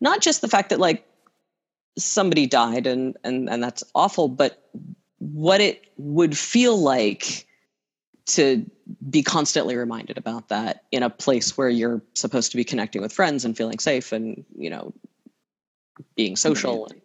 not 0.00 0.20
just 0.20 0.40
the 0.40 0.48
fact 0.48 0.70
that 0.70 0.80
like 0.80 1.06
somebody 1.98 2.46
died 2.46 2.86
and 2.86 3.16
and 3.24 3.48
and 3.48 3.62
that's 3.62 3.84
awful 3.94 4.28
but 4.28 4.68
what 5.18 5.60
it 5.60 5.84
would 5.96 6.36
feel 6.36 6.76
like 6.76 7.46
to 8.26 8.64
be 9.08 9.22
constantly 9.22 9.76
reminded 9.76 10.18
about 10.18 10.48
that 10.48 10.84
in 10.92 11.02
a 11.02 11.10
place 11.10 11.56
where 11.56 11.68
you're 11.68 12.02
supposed 12.14 12.50
to 12.50 12.56
be 12.56 12.64
connecting 12.64 13.02
with 13.02 13.12
friends 13.12 13.44
and 13.44 13.56
feeling 13.56 13.78
safe 13.78 14.12
and 14.12 14.44
you 14.56 14.70
know 14.70 14.92
being 16.14 16.36
social 16.36 16.86
and 16.86 17.00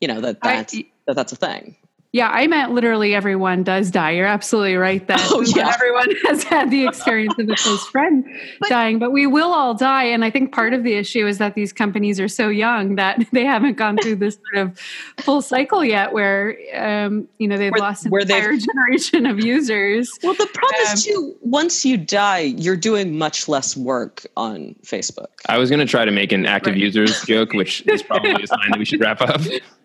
you 0.00 0.08
know 0.08 0.20
that 0.20 0.40
that's 0.42 0.74
I, 0.74 0.84
that 1.06 1.16
that's 1.16 1.32
a 1.32 1.36
thing 1.36 1.76
yeah, 2.14 2.28
I 2.28 2.46
meant 2.46 2.70
literally 2.70 3.12
everyone 3.12 3.64
does 3.64 3.90
die. 3.90 4.12
You're 4.12 4.28
absolutely 4.28 4.76
right 4.76 5.04
that 5.08 5.20
oh, 5.32 5.40
yeah. 5.40 5.72
everyone 5.74 6.14
has 6.26 6.44
had 6.44 6.70
the 6.70 6.86
experience 6.86 7.34
of 7.40 7.48
a 7.48 7.56
close 7.56 7.84
friend 7.88 8.24
but, 8.60 8.68
dying, 8.68 9.00
but 9.00 9.10
we 9.10 9.26
will 9.26 9.52
all 9.52 9.74
die. 9.74 10.04
And 10.04 10.24
I 10.24 10.30
think 10.30 10.52
part 10.52 10.74
of 10.74 10.84
the 10.84 10.94
issue 10.94 11.26
is 11.26 11.38
that 11.38 11.56
these 11.56 11.72
companies 11.72 12.20
are 12.20 12.28
so 12.28 12.50
young 12.50 12.94
that 12.94 13.26
they 13.32 13.44
haven't 13.44 13.78
gone 13.78 13.98
through 13.98 14.14
this 14.14 14.38
sort 14.52 14.64
of 14.64 14.78
full 15.18 15.42
cycle 15.42 15.84
yet 15.84 16.12
where, 16.12 16.56
um, 16.72 17.26
you 17.38 17.48
know, 17.48 17.58
they've 17.58 17.72
where, 17.72 17.80
lost 17.80 18.04
an 18.04 18.12
where 18.12 18.22
entire 18.22 18.56
generation 18.58 19.26
of 19.26 19.40
users. 19.44 20.08
Well, 20.22 20.34
the 20.34 20.46
problem 20.54 20.86
um, 20.86 20.94
is 20.94 21.04
too, 21.04 21.34
once 21.40 21.84
you 21.84 21.96
die, 21.96 22.54
you're 22.56 22.76
doing 22.76 23.18
much 23.18 23.48
less 23.48 23.76
work 23.76 24.24
on 24.36 24.76
Facebook. 24.84 25.30
I 25.48 25.58
was 25.58 25.68
going 25.68 25.80
to 25.80 25.86
try 25.86 26.04
to 26.04 26.12
make 26.12 26.30
an 26.30 26.46
active 26.46 26.74
right. 26.74 26.80
users 26.80 27.24
joke, 27.24 27.54
which 27.54 27.84
is 27.88 28.04
probably 28.04 28.40
a 28.40 28.46
sign 28.46 28.70
that 28.70 28.78
we 28.78 28.84
should 28.84 29.00
wrap 29.00 29.20
up. 29.20 29.40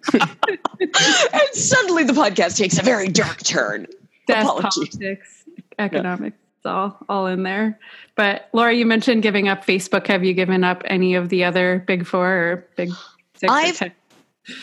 and 0.14 1.50
suddenly 1.54 2.04
the 2.04 2.14
podcast 2.14 2.58
takes 2.58 2.78
a 2.80 2.84
very 2.84 3.08
dark 3.08 3.43
turn. 3.43 3.88
Death, 4.28 4.45
politics, 4.45 5.43
economics, 5.78 6.38
yeah. 6.66 6.72
all 6.72 7.06
all 7.10 7.28
in 7.28 7.43
there. 7.43 7.80
But 8.16 8.50
Laura, 8.54 8.74
you 8.74 8.86
mentioned 8.86 9.24
giving 9.24 9.47
up 9.47 9.66
Facebook. 9.66 10.08
Have 10.08 10.24
you 10.24 10.34
given 10.34 10.64
up 10.64 10.84
any 10.86 11.16
of 11.16 11.30
the 11.30 11.43
other 11.43 11.84
big 11.86 12.06
four 12.06 12.28
or 12.28 12.68
big 12.76 12.91
six? 13.36 13.52
I've 13.52 13.91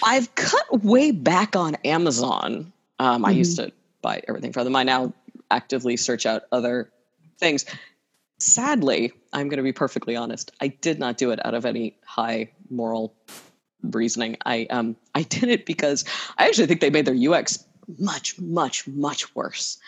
I've 0.03 0.34
cut 0.34 0.82
way 0.82 1.11
back 1.11 1.57
on 1.57 1.74
Amazon. 1.84 2.72
Um, 2.99 3.16
mm-hmm. 3.16 3.24
I 3.26 3.30
used 3.30 3.59
mm-hmm. 3.59 3.68
to 3.68 3.74
buy 4.03 4.22
everything 4.28 4.53
from 4.53 4.64
them. 4.64 4.76
I 4.76 4.84
now 4.84 5.12
actively 5.51 5.97
search 5.97 6.26
out 6.26 6.43
other 6.53 6.91
things. 7.39 7.64
Sadly, 8.39 9.12
I'm 9.32 9.49
going 9.49 9.59
to 9.59 9.62
be 9.62 9.72
perfectly 9.72 10.16
honest. 10.16 10.53
I 10.61 10.68
did 10.68 10.99
not 10.99 11.16
do 11.16 11.30
it 11.30 11.45
out 11.45 11.55
of 11.55 11.64
any 11.64 11.97
high 12.05 12.51
moral 12.70 13.14
reasoning. 13.95 14.37
I 14.45 14.66
um 14.70 14.97
I 15.14 15.22
did 15.22 15.49
it 15.49 15.66
because 15.66 16.05
I 16.39 16.47
actually 16.47 16.66
think 16.66 16.80
they 16.80 16.91
made 16.91 17.07
their 17.07 17.34
UX 17.34 17.64
much 17.99 18.39
much 18.41 18.87
much 18.89 19.34
worse. 19.34 19.78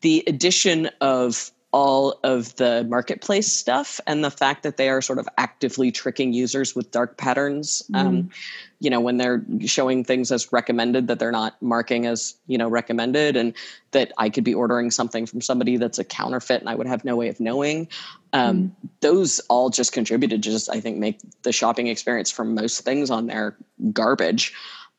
The 0.00 0.24
addition 0.26 0.90
of 1.00 1.50
all 1.74 2.20
of 2.22 2.54
the 2.54 2.86
marketplace 2.88 3.50
stuff 3.50 4.00
and 4.06 4.22
the 4.22 4.30
fact 4.30 4.62
that 4.62 4.76
they 4.76 4.88
are 4.88 5.02
sort 5.02 5.18
of 5.18 5.28
actively 5.38 5.90
tricking 5.90 6.32
users 6.32 6.76
with 6.76 6.88
dark 6.92 7.16
patterns 7.16 7.82
mm. 7.92 7.98
um, 7.98 8.30
you 8.78 8.88
know 8.88 9.00
when 9.00 9.16
they're 9.16 9.44
showing 9.66 10.04
things 10.04 10.30
as 10.30 10.52
recommended 10.52 11.08
that 11.08 11.18
they're 11.18 11.32
not 11.32 11.60
marking 11.60 12.06
as 12.06 12.36
you 12.46 12.56
know 12.56 12.68
recommended 12.68 13.34
and 13.34 13.54
that 13.90 14.12
i 14.18 14.30
could 14.30 14.44
be 14.44 14.54
ordering 14.54 14.88
something 14.88 15.26
from 15.26 15.40
somebody 15.40 15.76
that's 15.76 15.98
a 15.98 16.04
counterfeit 16.04 16.60
and 16.60 16.70
i 16.70 16.76
would 16.76 16.86
have 16.86 17.04
no 17.04 17.16
way 17.16 17.26
of 17.28 17.40
knowing 17.40 17.88
um, 18.34 18.58
mm. 18.58 18.90
those 19.00 19.40
all 19.48 19.70
just 19.70 19.92
contributed 19.92 20.42
to 20.42 20.50
just 20.50 20.68
i 20.70 20.78
think 20.78 20.98
make 20.98 21.18
the 21.42 21.52
shopping 21.52 21.86
experience 21.86 22.30
for 22.30 22.44
most 22.44 22.84
things 22.84 23.10
on 23.10 23.26
there 23.26 23.56
garbage 23.92 24.52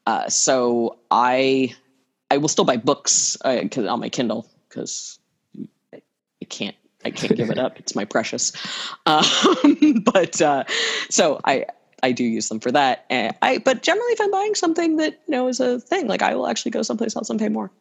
uh, 0.07 0.27
so 0.27 0.97
i 1.11 1.71
i 2.31 2.37
will 2.37 2.47
still 2.47 2.65
buy 2.65 2.77
books 2.77 3.37
uh, 3.45 3.61
on 3.87 3.99
my 3.99 4.09
kindle 4.09 4.49
because 4.67 5.19
I 6.41 6.45
can't 6.45 6.75
I 7.03 7.11
can't 7.11 7.35
give 7.35 7.49
it 7.49 7.59
up. 7.65 7.79
It's 7.79 7.95
my 7.95 8.05
precious. 8.05 8.51
Um, 9.05 9.23
but 10.05 10.41
uh, 10.41 10.63
so 11.09 11.39
I 11.45 11.65
I 12.03 12.11
do 12.11 12.23
use 12.23 12.49
them 12.49 12.59
for 12.59 12.71
that. 12.71 13.05
And 13.09 13.35
I 13.41 13.59
but 13.59 13.81
generally, 13.81 14.11
if 14.11 14.21
I'm 14.21 14.31
buying 14.31 14.55
something 14.55 14.97
that 14.97 15.21
you 15.27 15.31
know 15.31 15.47
is 15.47 15.59
a 15.59 15.79
thing, 15.79 16.07
like 16.07 16.21
I 16.21 16.35
will 16.35 16.47
actually 16.47 16.71
go 16.71 16.81
someplace 16.81 17.15
else 17.15 17.29
and 17.29 17.39
pay 17.39 17.49
more. 17.49 17.71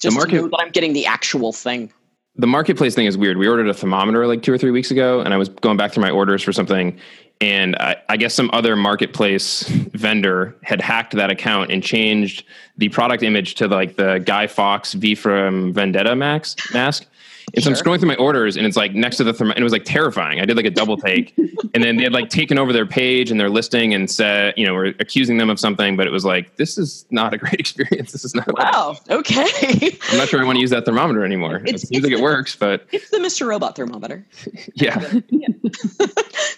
Just 0.00 0.14
the 0.14 0.18
market, 0.18 0.36
to 0.36 0.42
know 0.42 0.48
that 0.48 0.60
I'm 0.60 0.70
getting 0.70 0.92
the 0.92 1.06
actual 1.06 1.52
thing. 1.52 1.92
The 2.36 2.46
marketplace 2.48 2.94
thing 2.94 3.06
is 3.06 3.16
weird. 3.16 3.36
We 3.38 3.46
ordered 3.46 3.68
a 3.68 3.74
thermometer 3.74 4.26
like 4.26 4.42
two 4.42 4.52
or 4.52 4.58
three 4.58 4.72
weeks 4.72 4.90
ago, 4.90 5.20
and 5.20 5.32
I 5.32 5.36
was 5.36 5.48
going 5.48 5.76
back 5.76 5.92
through 5.92 6.02
my 6.02 6.10
orders 6.10 6.42
for 6.42 6.52
something, 6.52 6.98
and 7.40 7.76
I, 7.76 7.96
I, 8.08 8.16
guess 8.16 8.34
some 8.34 8.50
other 8.52 8.74
marketplace 8.74 9.62
vendor 9.68 10.56
had 10.62 10.80
hacked 10.80 11.12
that 11.14 11.30
account 11.30 11.70
and 11.70 11.82
changed 11.82 12.44
the 12.76 12.88
product 12.88 13.22
image 13.22 13.54
to 13.56 13.68
like 13.68 13.96
the 13.96 14.18
Guy 14.18 14.48
Fawkes 14.48 14.94
V 14.94 15.14
from 15.14 15.72
Vendetta 15.72 16.16
max 16.16 16.56
mask. 16.72 17.06
And 17.54 17.64
so 17.64 17.70
I'm 17.70 17.76
scrolling 17.76 17.98
through 18.00 18.08
my 18.08 18.16
orders 18.16 18.56
and 18.56 18.66
it's 18.66 18.76
like 18.76 18.94
next 18.94 19.16
to 19.18 19.24
the 19.24 19.32
therm- 19.32 19.50
and 19.50 19.58
it 19.58 19.62
was 19.62 19.72
like 19.72 19.84
terrifying. 19.84 20.40
I 20.40 20.44
did 20.44 20.56
like 20.56 20.66
a 20.66 20.70
double 20.70 20.96
take 20.96 21.36
and 21.74 21.82
then 21.82 21.96
they 21.96 22.02
had 22.02 22.12
like 22.12 22.28
taken 22.28 22.58
over 22.58 22.72
their 22.72 22.86
page 22.86 23.30
and 23.30 23.38
their 23.38 23.50
listing 23.50 23.94
and 23.94 24.10
said, 24.10 24.54
you 24.56 24.66
know, 24.66 24.74
we're 24.74 24.94
accusing 25.00 25.38
them 25.38 25.50
of 25.50 25.60
something, 25.60 25.96
but 25.96 26.06
it 26.06 26.10
was 26.10 26.24
like, 26.24 26.56
this 26.56 26.78
is 26.78 27.06
not 27.10 27.32
a 27.34 27.38
great 27.38 27.54
experience. 27.60 28.12
This 28.12 28.24
is 28.24 28.34
not. 28.34 28.48
Wow. 28.58 28.96
Okay. 29.10 29.98
I'm 30.10 30.18
not 30.18 30.28
sure 30.28 30.40
I 30.40 30.44
want 30.44 30.56
to 30.56 30.60
use 30.60 30.70
that 30.70 30.84
thermometer 30.84 31.24
anymore. 31.24 31.62
It's, 31.64 31.84
it 31.84 31.88
seems 31.88 32.04
like 32.04 32.12
it 32.12 32.20
works, 32.20 32.56
but. 32.56 32.86
It's 32.92 33.10
the 33.10 33.18
Mr. 33.18 33.46
Robot 33.46 33.76
thermometer. 33.76 34.26
yeah. 34.74 35.00
yeah. 35.28 35.48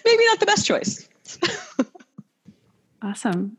Maybe 0.05 0.25
not 0.25 0.39
the 0.39 0.45
best 0.45 0.65
choice. 0.65 1.07
Awesome. 3.01 3.57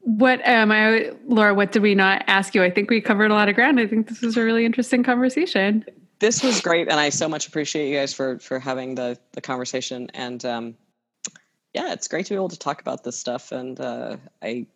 What 0.00 0.46
um 0.48 0.70
I 0.72 1.12
Laura, 1.26 1.54
what 1.54 1.72
did 1.72 1.82
we 1.82 1.94
not 1.94 2.24
ask 2.26 2.54
you? 2.54 2.62
I 2.62 2.70
think 2.70 2.90
we 2.90 3.00
covered 3.00 3.30
a 3.30 3.34
lot 3.34 3.48
of 3.48 3.54
ground. 3.54 3.80
I 3.80 3.86
think 3.86 4.08
this 4.08 4.22
was 4.22 4.36
a 4.36 4.42
really 4.42 4.64
interesting 4.64 5.02
conversation. 5.02 5.84
This 6.20 6.42
was 6.42 6.60
great 6.60 6.88
and 6.88 6.98
I 6.98 7.10
so 7.10 7.28
much 7.28 7.46
appreciate 7.46 7.88
you 7.88 7.96
guys 7.96 8.12
for 8.12 8.38
for 8.38 8.58
having 8.58 8.94
the 8.94 9.18
the 9.32 9.40
conversation 9.40 10.10
and 10.14 10.44
um 10.44 10.76
yeah, 11.74 11.92
it's 11.92 12.08
great 12.08 12.26
to 12.26 12.30
be 12.30 12.36
able 12.36 12.48
to 12.48 12.58
talk 12.58 12.80
about 12.80 13.04
this 13.04 13.18
stuff 13.18 13.52
and 13.52 13.80
uh 13.80 14.16
I 14.42 14.66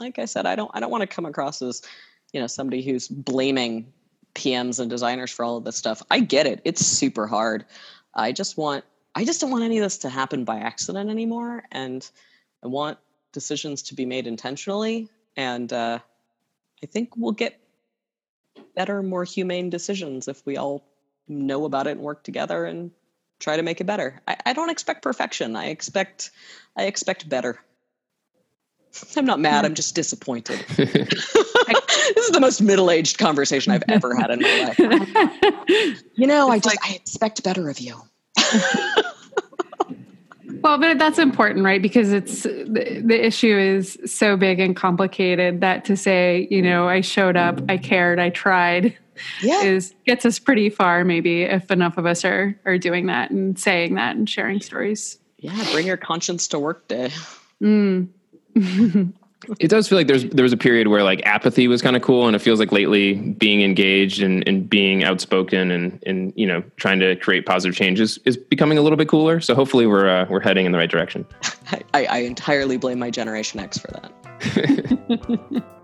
like 0.00 0.18
I 0.18 0.24
said, 0.24 0.46
I 0.46 0.56
don't 0.56 0.70
I 0.74 0.80
don't 0.80 0.90
want 0.90 1.02
to 1.02 1.06
come 1.06 1.26
across 1.26 1.62
as, 1.62 1.82
you 2.32 2.40
know, 2.40 2.46
somebody 2.46 2.82
who's 2.82 3.08
blaming 3.08 3.92
PMs 4.34 4.80
and 4.80 4.90
designers 4.90 5.30
for 5.30 5.44
all 5.44 5.56
of 5.56 5.64
this 5.64 5.76
stuff. 5.76 6.02
I 6.10 6.20
get 6.20 6.46
it. 6.46 6.60
It's 6.64 6.84
super 6.84 7.26
hard. 7.26 7.64
I 8.14 8.32
just 8.32 8.56
want 8.56 8.84
I 9.14 9.24
just 9.24 9.40
don't 9.40 9.50
want 9.50 9.64
any 9.64 9.78
of 9.78 9.82
this 9.82 9.98
to 9.98 10.08
happen 10.08 10.44
by 10.44 10.58
accident 10.58 11.10
anymore 11.10 11.64
and 11.72 12.08
I 12.64 12.66
want 12.66 12.98
decisions 13.32 13.82
to 13.82 13.94
be 13.94 14.06
made 14.06 14.26
intentionally 14.26 15.08
and 15.36 15.72
uh, 15.72 15.98
I 16.82 16.86
think 16.86 17.16
we'll 17.16 17.32
get 17.32 17.60
better, 18.78 19.02
more 19.02 19.24
humane 19.24 19.70
decisions 19.70 20.28
if 20.28 20.46
we 20.46 20.56
all 20.56 20.84
know 21.26 21.64
about 21.64 21.88
it 21.88 21.90
and 21.90 22.00
work 22.00 22.22
together 22.22 22.64
and 22.64 22.92
try 23.40 23.56
to 23.56 23.62
make 23.64 23.80
it 23.80 23.84
better. 23.84 24.20
I, 24.28 24.36
I 24.46 24.52
don't 24.52 24.70
expect 24.70 25.02
perfection. 25.02 25.56
I 25.56 25.66
expect 25.66 26.30
I 26.76 26.84
expect 26.84 27.28
better. 27.28 27.58
I'm 29.16 29.26
not 29.26 29.40
mad. 29.40 29.64
I'm 29.64 29.74
just 29.74 29.96
disappointed. 29.96 30.60
this 30.76 30.94
is 32.16 32.30
the 32.30 32.38
most 32.40 32.62
middle-aged 32.62 33.18
conversation 33.18 33.72
I've 33.72 33.82
ever 33.88 34.14
had 34.14 34.30
in 34.30 34.40
my 34.40 34.60
life. 34.60 34.78
you 36.14 36.26
know, 36.28 36.52
it's 36.52 36.66
I 36.66 36.70
just 36.70 36.82
like, 36.82 36.90
I 36.90 36.94
expect 36.94 37.42
better 37.42 37.68
of 37.68 37.80
you. 37.80 38.00
Well, 40.68 40.78
but 40.78 40.98
that's 40.98 41.18
important, 41.18 41.64
right? 41.64 41.80
Because 41.80 42.12
it's 42.12 42.42
the, 42.42 43.02
the 43.04 43.26
issue 43.26 43.56
is 43.56 43.98
so 44.04 44.36
big 44.36 44.60
and 44.60 44.76
complicated 44.76 45.62
that 45.62 45.84
to 45.86 45.96
say, 45.96 46.46
you 46.50 46.60
know, 46.60 46.88
I 46.88 47.00
showed 47.00 47.36
up, 47.36 47.60
I 47.70 47.78
cared, 47.78 48.18
I 48.18 48.28
tried, 48.28 48.96
yeah. 49.42 49.62
is 49.62 49.94
gets 50.04 50.26
us 50.26 50.38
pretty 50.38 50.68
far. 50.68 51.04
Maybe 51.04 51.42
if 51.42 51.70
enough 51.70 51.96
of 51.96 52.04
us 52.04 52.24
are 52.24 52.58
are 52.66 52.76
doing 52.76 53.06
that 53.06 53.30
and 53.30 53.58
saying 53.58 53.94
that 53.94 54.16
and 54.16 54.28
sharing 54.28 54.60
stories. 54.60 55.18
Yeah, 55.38 55.72
bring 55.72 55.86
your 55.86 55.96
conscience 55.96 56.48
to 56.48 56.58
work 56.58 56.86
day. 56.88 57.10
Mm. 57.62 58.08
it 59.60 59.68
does 59.68 59.88
feel 59.88 59.96
like 59.96 60.08
there's 60.08 60.24
there 60.26 60.42
was 60.42 60.52
a 60.52 60.56
period 60.56 60.88
where 60.88 61.02
like 61.02 61.24
apathy 61.24 61.68
was 61.68 61.80
kind 61.80 61.96
of 61.96 62.02
cool 62.02 62.26
and 62.26 62.34
it 62.34 62.40
feels 62.40 62.58
like 62.58 62.72
lately 62.72 63.14
being 63.14 63.62
engaged 63.62 64.20
and, 64.20 64.46
and 64.48 64.68
being 64.68 65.04
outspoken 65.04 65.70
and 65.70 66.02
and 66.04 66.32
you 66.36 66.46
know 66.46 66.62
trying 66.76 66.98
to 66.98 67.14
create 67.16 67.46
positive 67.46 67.76
changes 67.76 68.18
is 68.24 68.36
becoming 68.36 68.78
a 68.78 68.82
little 68.82 68.96
bit 68.96 69.08
cooler. 69.08 69.40
So 69.40 69.54
hopefully 69.54 69.86
we're 69.86 70.08
uh, 70.08 70.26
we're 70.28 70.40
heading 70.40 70.66
in 70.66 70.72
the 70.72 70.78
right 70.78 70.90
direction. 70.90 71.24
I, 71.94 72.06
I 72.06 72.18
entirely 72.18 72.76
blame 72.76 72.98
my 72.98 73.10
generation 73.10 73.60
x 73.60 73.78
for 73.78 73.88
that. 73.92 75.62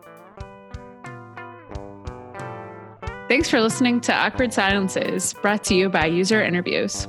Thanks 3.28 3.48
for 3.48 3.60
listening 3.60 4.00
to 4.02 4.12
awkward 4.12 4.52
silences 4.52 5.32
brought 5.34 5.64
to 5.64 5.74
you 5.74 5.88
by 5.88 6.06
user 6.06 6.42
interviews. 6.42 7.08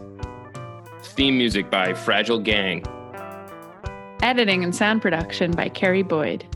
Theme 1.03 1.37
music 1.37 1.69
by 1.69 1.93
fragile 1.93 2.39
gang 2.39 2.85
Editing 4.25 4.63
and 4.63 4.75
sound 4.75 5.03
production 5.03 5.51
by 5.51 5.69
Carrie 5.69 6.01
Boyd. 6.01 6.54